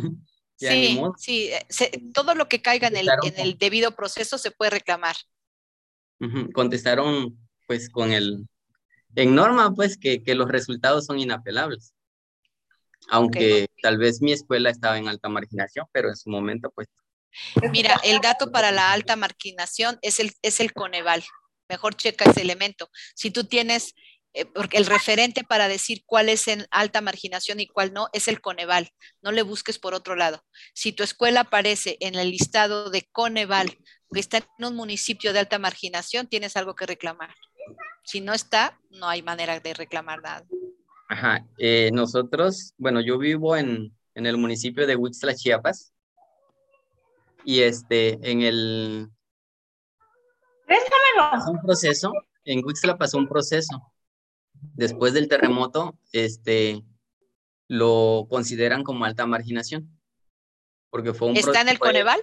[0.58, 4.38] Ya sí, sí, eh, se- todo lo que caiga en el, en el debido proceso
[4.38, 5.16] se puede reclamar.
[6.54, 8.48] Contestaron pues con el,
[9.16, 11.94] en norma pues que, que los resultados son inapelables.
[13.10, 16.88] Aunque tal vez mi escuela estaba en alta marginación, pero en su momento pues
[17.72, 21.24] Mira, el dato para la alta marginación es el, es el Coneval.
[21.70, 22.90] Mejor checa ese elemento.
[23.16, 23.96] Si tú tienes,
[24.34, 28.28] eh, porque el referente para decir cuál es en alta marginación y cuál no es
[28.28, 28.90] el Coneval.
[29.22, 30.44] No le busques por otro lado.
[30.74, 33.78] Si tu escuela aparece en el listado de Coneval,
[34.14, 37.34] que está en un municipio de alta marginación, tienes algo que reclamar.
[38.04, 40.46] Si no está, no hay manera de reclamar nada.
[41.10, 45.95] Ajá, eh, nosotros, bueno, yo vivo en, en el municipio de Huixtla, Chiapas,
[47.46, 49.10] y este, en el...
[51.18, 52.12] Pasó un proceso,
[52.44, 53.92] en Huixtla pasó un proceso.
[54.74, 56.84] Después del terremoto, este,
[57.68, 59.90] lo consideran como alta marginación,
[60.90, 61.38] porque fue un...
[61.38, 62.20] ¿Está en el Coneval?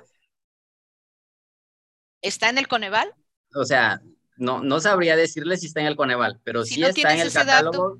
[2.20, 3.14] ¿Está en el Coneval?
[3.54, 4.00] O sea,
[4.36, 7.20] no, no sabría decirle si está en el Coneval, pero Si sí no está en
[7.20, 7.98] el catálogo.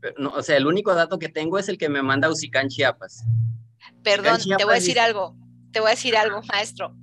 [0.00, 2.68] pero no, o sea, el único dato que tengo es el que me manda Usicán
[2.68, 3.24] Chiapas.
[4.02, 5.36] Perdón, te voy a decir dice- algo,
[5.72, 6.94] te voy a decir algo, maestro.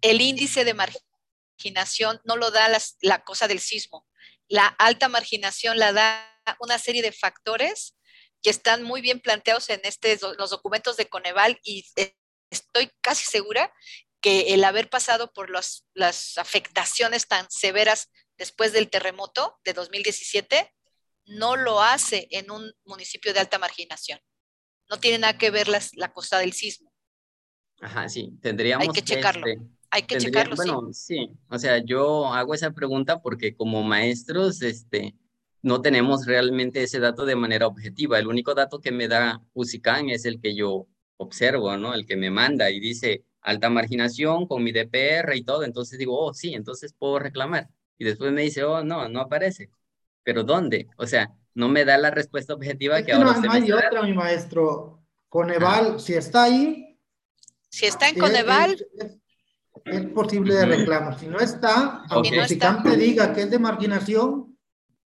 [0.00, 2.68] El índice de marginación no lo da
[3.00, 4.06] la cosa del sismo.
[4.48, 7.96] La alta marginación la da una serie de factores
[8.42, 12.14] que están muy bien planteados en este, los documentos de Coneval y eh,
[12.50, 13.72] estoy casi segura
[14.20, 20.72] que el haber pasado por las afectaciones tan severas después del terremoto de 2017
[21.26, 24.20] no lo hace en un municipio de alta marginación.
[24.88, 26.92] No tiene nada que ver las- la costa del sismo.
[27.80, 29.46] Ajá, sí, tendríamos Hay que checarlo.
[29.46, 30.70] este, Hay que tendría- checarlo, sí.
[30.70, 31.30] bueno, sí.
[31.48, 35.14] O sea, yo hago esa pregunta porque como maestros, este,
[35.62, 38.18] no tenemos realmente ese dato de manera objetiva.
[38.18, 40.86] El único dato que me da Usicán es el que yo
[41.18, 41.94] observo, ¿no?
[41.94, 45.64] El que me manda y dice alta marginación con mi DPR y todo.
[45.64, 47.68] Entonces digo, oh, sí, entonces puedo reclamar.
[47.98, 49.70] Y después me dice, oh, no, no aparece.
[50.22, 50.88] ¿Pero dónde?
[50.98, 53.54] O sea, no me da la respuesta objetiva Es que que no, ahora usted no
[53.54, 55.00] me hay otra, mi maestro.
[55.28, 56.85] Coneval, si está ahí,
[57.76, 59.16] Si está en es- Coneval, es, es-
[59.84, 61.16] es posible de reclamo.
[61.18, 64.58] Si no está, aunque no el diga que es de marginación,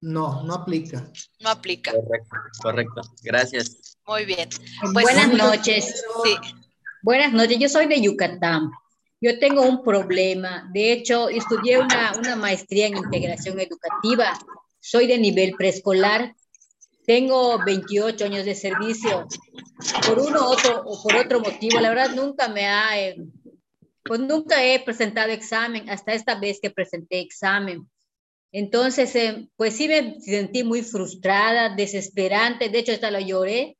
[0.00, 1.10] no, no aplica.
[1.40, 1.90] no aplica.
[1.92, 3.00] Correcto, correcto.
[3.22, 3.98] Gracias.
[4.06, 4.48] Muy bien.
[4.80, 6.04] Pues, Buenas sí, noches.
[6.24, 6.36] Sí,
[7.02, 8.70] Buenas noches, yo soy de Yucatán.
[9.20, 10.70] Yo tengo un problema.
[10.72, 14.38] De hecho, estudié una, una maestría en integración educativa.
[14.78, 16.36] Soy de nivel preescolar.
[17.12, 19.28] Tengo 28 años de servicio.
[20.06, 23.16] Por uno otro, o por otro motivo, la verdad nunca me ha, eh,
[24.02, 27.86] pues nunca he presentado examen hasta esta vez que presenté examen.
[28.50, 32.70] Entonces, eh, pues sí me sentí muy frustrada, desesperante.
[32.70, 33.76] De hecho, hasta lo lloré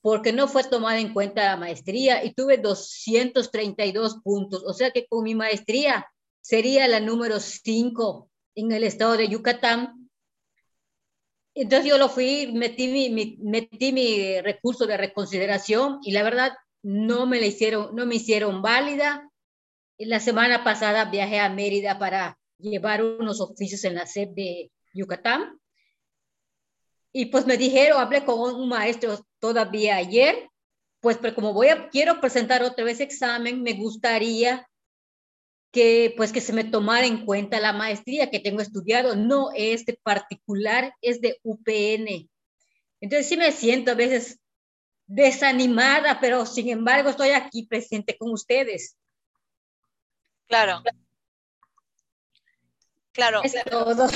[0.00, 4.64] porque no fue tomada en cuenta la maestría y tuve 232 puntos.
[4.66, 6.10] O sea que con mi maestría
[6.40, 10.03] sería la número 5 en el estado de Yucatán.
[11.54, 16.52] Entonces yo lo fui, metí mi, metí mi recurso de reconsideración y la verdad
[16.82, 19.30] no me la hicieron, no me hicieron válida.
[19.98, 25.60] La semana pasada viajé a Mérida para llevar unos oficios en la SEP de Yucatán.
[27.12, 30.48] Y pues me dijeron, hablé con un maestro todavía ayer,
[31.00, 34.66] pues pero como voy a, quiero presentar otra vez examen, me gustaría
[35.74, 39.84] que pues que se me tomara en cuenta la maestría que tengo estudiado, no es
[39.84, 42.30] de particular, es de UPN.
[43.00, 44.38] Entonces sí me siento a veces
[45.06, 48.96] desanimada, pero sin embargo estoy aquí presente con ustedes.
[50.46, 50.82] claro.
[53.10, 54.08] Claro, Es todo.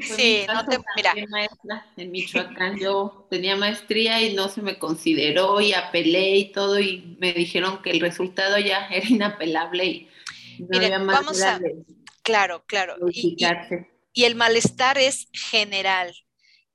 [0.00, 5.60] sí, no te, mira, maestra, en Michoacán yo tenía maestría y no se me consideró
[5.60, 10.08] y apelé y todo y me dijeron que el resultado ya era inapelable y
[10.58, 11.60] no Miren, había vamos a-
[12.22, 12.96] claro, claro.
[13.10, 13.36] Y-
[14.14, 16.14] y- el malestar es general.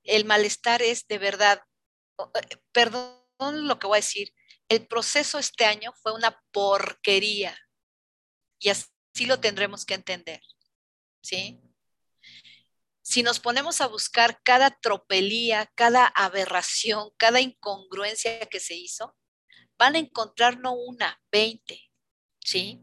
[0.03, 1.61] El malestar es de verdad,
[2.19, 4.33] eh, perdón lo que voy a decir,
[4.69, 7.57] el proceso este año fue una porquería
[8.59, 10.41] y así lo tendremos que entender,
[11.21, 11.61] ¿sí?
[13.01, 19.15] Si nos ponemos a buscar cada tropelía, cada aberración, cada incongruencia que se hizo,
[19.77, 21.79] van a encontrar no una, 20,
[22.43, 22.81] ¿sí?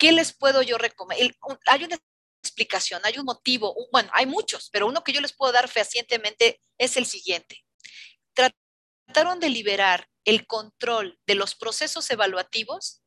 [0.00, 1.36] ¿Qué les puedo yo recomendar?
[1.66, 1.98] Hay una
[2.42, 6.62] explicación, hay un motivo, bueno, hay muchos, pero uno que yo les puedo dar fehacientemente
[6.78, 7.62] es el siguiente.
[8.32, 13.02] Trataron de liberar el control de los procesos evaluativos,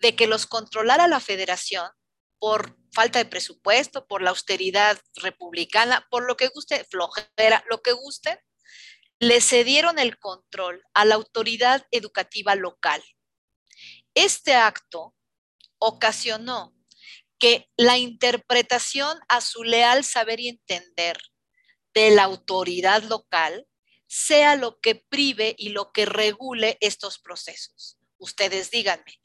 [0.00, 1.90] de que los controlara la federación
[2.38, 7.92] por falta de presupuesto, por la austeridad republicana, por lo que guste, flojera, lo que
[7.92, 8.42] guste,
[9.18, 13.04] le cedieron el control a la autoridad educativa local.
[14.14, 15.14] Este acto
[15.84, 16.74] ocasionó
[17.38, 21.18] que la interpretación a su leal saber y entender
[21.92, 23.66] de la autoridad local
[24.06, 27.98] sea lo que prive y lo que regule estos procesos.
[28.16, 29.20] Ustedes díganme,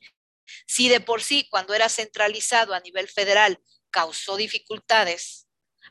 [0.67, 5.47] si de por sí cuando era centralizado a nivel federal causó dificultades,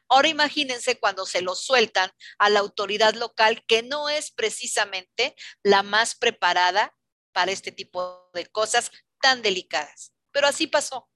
[0.09, 5.82] ahora imagínense cuando se lo sueltan a la autoridad local que no es precisamente la
[5.82, 6.95] más preparada
[7.32, 8.90] para este tipo de cosas
[9.20, 10.12] tan delicadas.
[10.33, 11.09] Pero así pasó.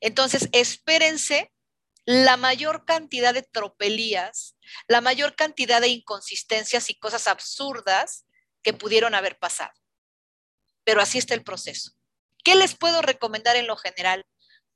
[0.00, 1.52] Entonces, espérense
[2.06, 4.56] la mayor cantidad de tropelías,
[4.88, 8.26] la mayor cantidad de inconsistencias y cosas absurdas
[8.62, 9.72] que pudieron haber pasado.
[10.84, 11.92] Pero así está el proceso.
[12.42, 14.26] ¿Qué les puedo recomendar en lo general?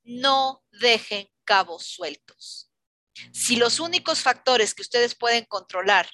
[0.02, 2.70] No dejen cabos sueltos.
[3.32, 6.10] Si los únicos factores que ustedes pueden controlar,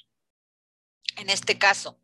[1.17, 1.99] en este caso,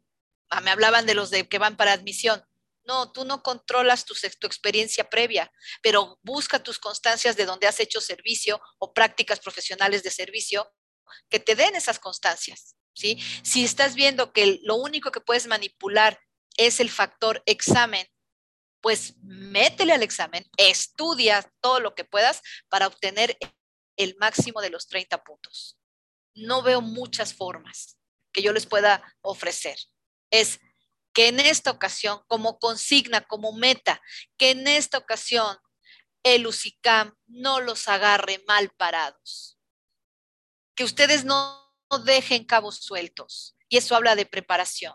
[0.49, 2.43] ah, me hablaban de los de que van para admisión,
[2.87, 4.15] no, tú no controlas tu,
[4.47, 5.51] experiencia previa,
[5.83, 10.71] pero busca tus constancias de donde has hecho servicio o prácticas profesionales de servicio
[11.29, 13.21] que te den esas constancias, ¿sí?
[13.43, 16.19] Si estás viendo que lo único que puedes manipular
[16.57, 18.07] es el factor examen,
[18.81, 23.37] pues métele al examen, estudia todo lo que puedas para obtener
[23.97, 25.77] el máximo de los 30 puntos.
[26.33, 27.97] No veo muchas formas
[28.31, 29.77] que yo les pueda ofrecer.
[30.29, 30.59] Es
[31.17, 33.99] que en esta ocasión, como consigna, como meta,
[34.37, 35.57] que en esta ocasión
[36.21, 39.57] el UCICAM no los agarre mal parados.
[40.75, 41.73] Que ustedes no
[42.05, 43.57] dejen cabos sueltos.
[43.67, 44.93] Y eso habla de preparación.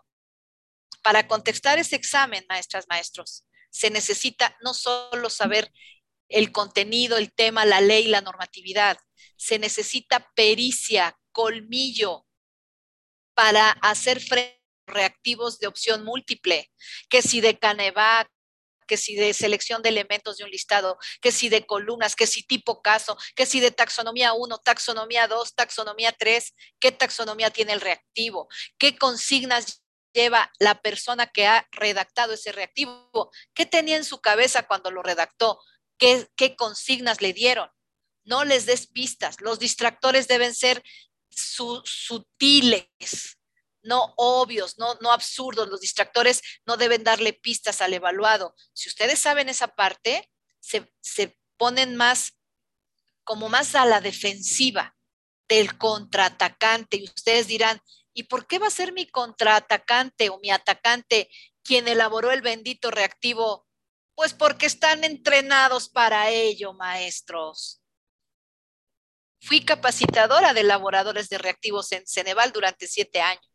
[1.02, 5.72] Para contestar ese examen, maestras, maestros, se necesita no solo saber
[6.28, 8.96] el contenido, el tema, la ley, la normatividad,
[9.36, 12.28] se necesita pericia, colmillo
[13.34, 16.70] para hacer frente reactivos de opción múltiple,
[17.08, 18.28] que si de Canevac,
[18.86, 22.42] que si de selección de elementos de un listado, que si de columnas, que si
[22.42, 27.80] tipo caso, que si de taxonomía 1, taxonomía 2, taxonomía 3, qué taxonomía tiene el
[27.80, 28.48] reactivo,
[28.78, 29.82] qué consignas
[30.12, 35.02] lleva la persona que ha redactado ese reactivo, qué tenía en su cabeza cuando lo
[35.02, 35.58] redactó,
[35.96, 37.70] qué, qué consignas le dieron.
[38.24, 40.82] No les des pistas, los distractores deben ser
[41.30, 42.88] sutiles,
[43.82, 45.68] no obvios, no, no absurdos.
[45.68, 48.54] Los distractores no deben darle pistas al evaluado.
[48.72, 50.30] Si ustedes saben esa parte,
[50.60, 52.38] se, se ponen más,
[53.24, 54.96] como más a la defensiva
[55.48, 57.80] del contraatacante y ustedes dirán,
[58.14, 61.28] ¿y por qué va a ser mi contraatacante o mi atacante
[61.62, 63.66] quien elaboró el bendito reactivo?
[64.14, 67.80] Pues porque están entrenados para ello, maestros.
[69.40, 73.51] Fui capacitadora de elaboradores de reactivos en Ceneval durante siete años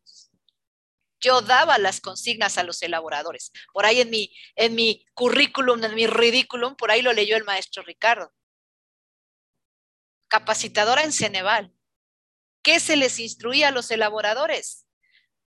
[1.19, 3.51] yo daba las consignas a los elaboradores.
[3.73, 7.43] Por ahí en mi, en mi currículum, en mi ridículum, por ahí lo leyó el
[7.43, 8.33] maestro Ricardo.
[10.27, 11.73] Capacitadora en Ceneval.
[12.61, 14.87] ¿Qué se les instruía a los elaboradores?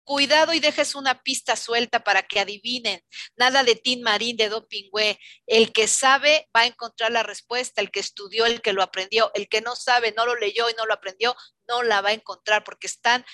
[0.03, 3.01] Cuidado y dejes una pista suelta para que adivinen.
[3.37, 5.17] Nada de Tin Marín, de Dopingüe.
[5.47, 7.81] El que sabe va a encontrar la respuesta.
[7.81, 9.31] El que estudió, el que lo aprendió.
[9.33, 11.35] El que no sabe, no lo leyó y no lo aprendió,
[11.67, 13.25] no la va a encontrar porque están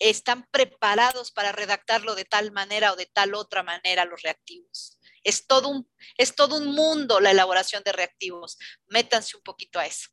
[0.00, 4.98] están preparados para redactarlo de tal manera o de tal otra manera los reactivos.
[5.22, 8.58] Es todo un, es todo un mundo la elaboración de reactivos.
[8.88, 10.08] Métanse un poquito a eso.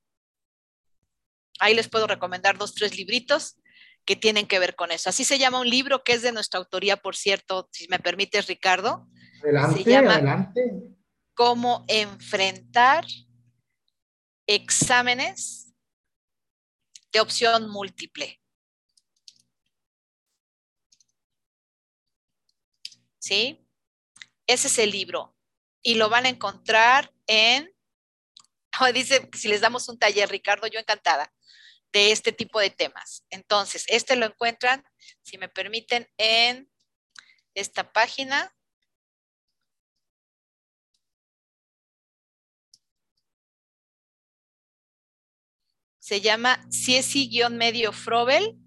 [1.60, 3.58] Ahí les puedo recomendar dos, tres libritos
[4.06, 5.10] que tienen que ver con eso.
[5.10, 8.48] Así se llama un libro que es de nuestra autoría, por cierto, si me permites,
[8.48, 9.08] Ricardo.
[9.42, 10.72] Adelante, se llama adelante.
[11.34, 13.06] Cómo enfrentar
[14.48, 15.74] exámenes
[17.12, 18.37] de opción múltiple.
[23.28, 23.68] ¿Sí?
[24.48, 25.36] Ese es el libro.
[25.82, 27.74] Y lo van a encontrar en,
[28.94, 31.34] dice, si les damos un taller, Ricardo, yo encantada,
[31.91, 33.26] de este tipo de temas.
[33.30, 34.84] Entonces, este lo encuentran,
[35.24, 36.72] si me permiten, en
[37.54, 38.54] esta página.
[45.99, 48.58] Se llama Ciesi-medio Frobel.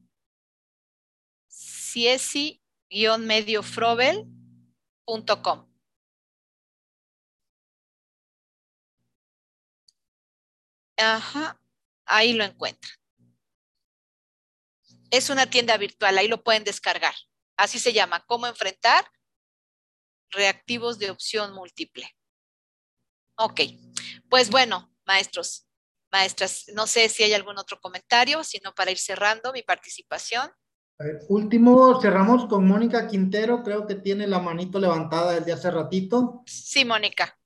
[1.49, 4.27] Ciesi-medio Frobel
[5.07, 5.67] Com.
[10.99, 11.59] Ajá,
[12.07, 12.93] ahí lo encuentran.
[15.11, 17.15] Es una tienda virtual, ahí lo pueden descargar.
[17.57, 19.05] Así se llama, cómo enfrentar
[20.33, 22.15] reactivos de opción múltiple.
[23.39, 23.61] Ok,
[24.29, 25.67] pues bueno, maestros,
[26.13, 30.51] maestras, no sé si hay algún otro comentario, sino para ir cerrando mi participación.
[31.29, 36.43] Último, cerramos con Mónica Quintero, creo que tiene la manito levantada desde hace ratito.
[36.47, 37.39] Sí, Mónica.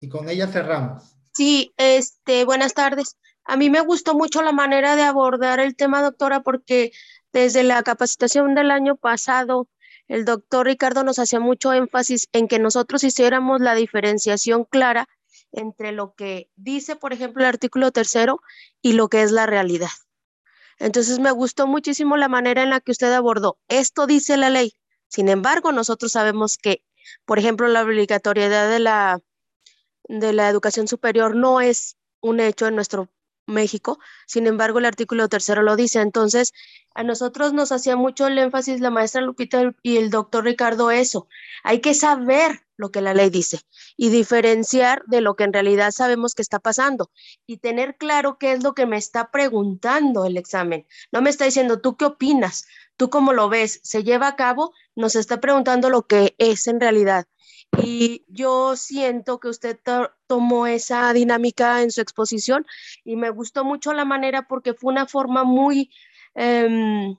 [0.00, 1.16] Y con ella cerramos.
[1.32, 3.18] Sí, este, buenas tardes.
[3.44, 6.92] A mí me gustó mucho la manera de abordar el tema, doctora, porque
[7.32, 9.68] desde la capacitación del año pasado,
[10.06, 15.08] el doctor Ricardo nos hacía mucho énfasis en que nosotros hiciéramos la diferenciación clara
[15.50, 18.40] entre lo que dice, por ejemplo, el artículo tercero
[18.82, 19.90] y lo que es la realidad.
[20.78, 23.58] Entonces me gustó muchísimo la manera en la que usted abordó.
[23.68, 24.74] Esto dice la ley.
[25.08, 26.82] Sin embargo, nosotros sabemos que,
[27.24, 29.20] por ejemplo, la obligatoriedad de la,
[30.08, 33.08] de la educación superior no es un hecho en nuestro
[33.46, 33.98] México.
[34.26, 36.00] Sin embargo, el artículo tercero lo dice.
[36.00, 36.52] Entonces,
[36.94, 41.28] a nosotros nos hacía mucho el énfasis la maestra Lupita y el doctor Ricardo eso.
[41.62, 43.60] Hay que saber lo que la ley dice
[43.96, 47.10] y diferenciar de lo que en realidad sabemos que está pasando
[47.46, 50.86] y tener claro qué es lo que me está preguntando el examen.
[51.12, 52.66] No me está diciendo, ¿tú qué opinas?
[52.96, 53.80] ¿Tú cómo lo ves?
[53.82, 54.72] ¿Se lleva a cabo?
[54.94, 57.26] Nos está preguntando lo que es en realidad.
[57.82, 59.78] Y yo siento que usted
[60.26, 62.66] tomó esa dinámica en su exposición
[63.04, 65.90] y me gustó mucho la manera porque fue una forma muy
[66.34, 67.16] em,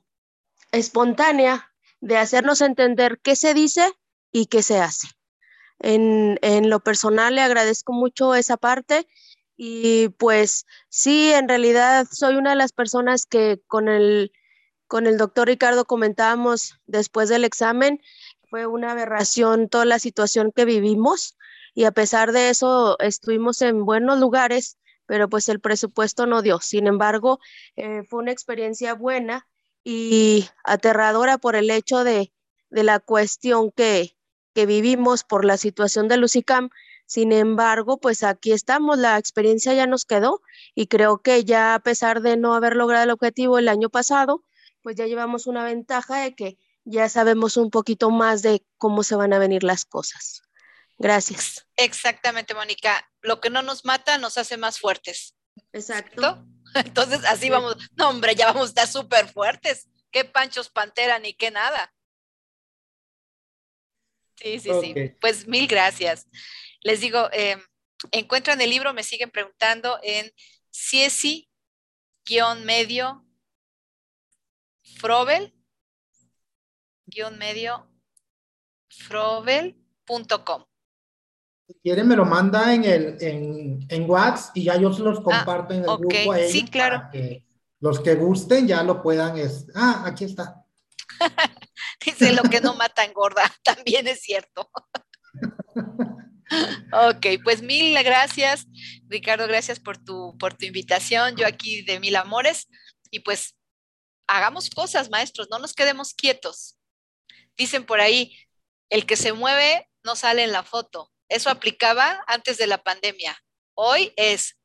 [0.72, 1.72] espontánea
[2.02, 3.94] de hacernos entender qué se dice
[4.32, 5.08] y qué se hace.
[5.80, 9.08] En, en lo personal le agradezco mucho esa parte
[9.58, 14.32] y pues sí, en realidad soy una de las personas que con el,
[14.88, 18.00] con el doctor Ricardo comentábamos después del examen,
[18.50, 21.38] fue una aberración toda la situación que vivimos
[21.74, 26.60] y a pesar de eso estuvimos en buenos lugares, pero pues el presupuesto no dio.
[26.60, 27.40] Sin embargo,
[27.76, 29.48] eh, fue una experiencia buena
[29.84, 32.34] y aterradora por el hecho de,
[32.70, 34.18] de la cuestión que,
[34.54, 36.70] que vivimos por la situación de Lucicam.
[37.06, 40.42] Sin embargo, pues aquí estamos, la experiencia ya nos quedó
[40.74, 44.44] y creo que ya a pesar de no haber logrado el objetivo el año pasado,
[44.82, 46.58] pues ya llevamos una ventaja de que
[46.90, 50.42] ya sabemos un poquito más de cómo se van a venir las cosas.
[50.98, 51.68] Gracias.
[51.76, 53.06] Exactamente, Mónica.
[53.22, 55.36] Lo que no nos mata nos hace más fuertes.
[55.74, 56.46] Exacto.
[56.76, 57.76] Entonces, así vamos.
[57.96, 59.88] No, hombre, ya vamos a estar súper fuertes.
[60.12, 61.94] Qué panchos pantera ni qué nada.
[64.38, 64.94] Sí, sí, sí.
[65.20, 66.28] Pues mil gracias.
[66.82, 67.58] Les digo, eh,
[68.12, 70.32] encuentran el libro, me siguen preguntando en
[70.72, 71.48] ciesi-medio
[75.00, 75.57] Frobel,
[77.38, 77.90] medio
[78.90, 80.64] frobel.com.
[81.68, 85.20] Si quieren, me lo manda en, el, en, en WhatsApp y ya yo se los
[85.20, 86.98] comparto en el Ah, grupo a ellos sí, claro.
[87.00, 87.46] para que
[87.80, 89.38] los que gusten ya lo puedan.
[89.38, 90.64] es- Ah, aquí está.
[92.06, 94.70] Dice lo que no mata engorda, también es cierto.
[97.10, 98.68] Ok, pues mil gracias,
[99.10, 101.36] Ricardo, gracias por tu, por tu invitación.
[101.36, 102.70] Yo aquí de mil amores
[103.12, 103.58] y pues
[104.28, 106.77] hagamos cosas, maestros, no nos quedemos quietos.
[107.58, 108.38] Dicen por ahí,
[108.90, 111.12] el que se mueve no sale en la foto.
[111.30, 113.38] Eso aplicaba antes de la pandemia.
[113.74, 114.58] Hoy es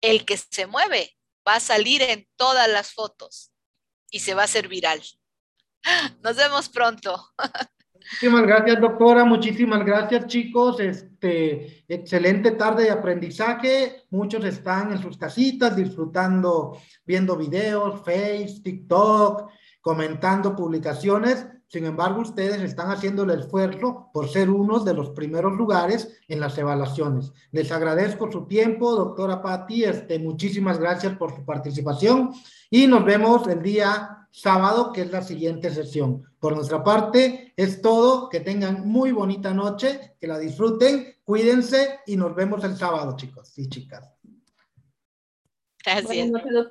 [0.00, 1.16] el que se mueve
[1.46, 3.52] va a salir en todas las fotos
[4.10, 5.00] y se va a hacer viral.
[6.22, 7.20] Nos vemos pronto.
[7.94, 9.24] Muchísimas gracias, doctora.
[9.24, 10.80] Muchísimas gracias, chicos.
[10.80, 14.04] Este, excelente tarde de aprendizaje.
[14.10, 19.50] Muchos están en sus casitas disfrutando, viendo videos, Face, TikTok,
[19.80, 21.46] comentando publicaciones.
[21.72, 26.38] Sin embargo, ustedes están haciendo el esfuerzo por ser unos de los primeros lugares en
[26.38, 27.32] las evaluaciones.
[27.50, 29.84] Les agradezco su tiempo, doctora Patti.
[29.84, 32.34] Este, muchísimas gracias por su participación
[32.68, 36.22] y nos vemos el día sábado, que es la siguiente sesión.
[36.38, 38.28] Por nuestra parte, es todo.
[38.28, 43.50] Que tengan muy bonita noche, que la disfruten, cuídense y nos vemos el sábado, chicos
[43.56, 44.10] y chicas.
[45.82, 46.04] Gracias.
[46.04, 46.70] Buenas noches, doctor.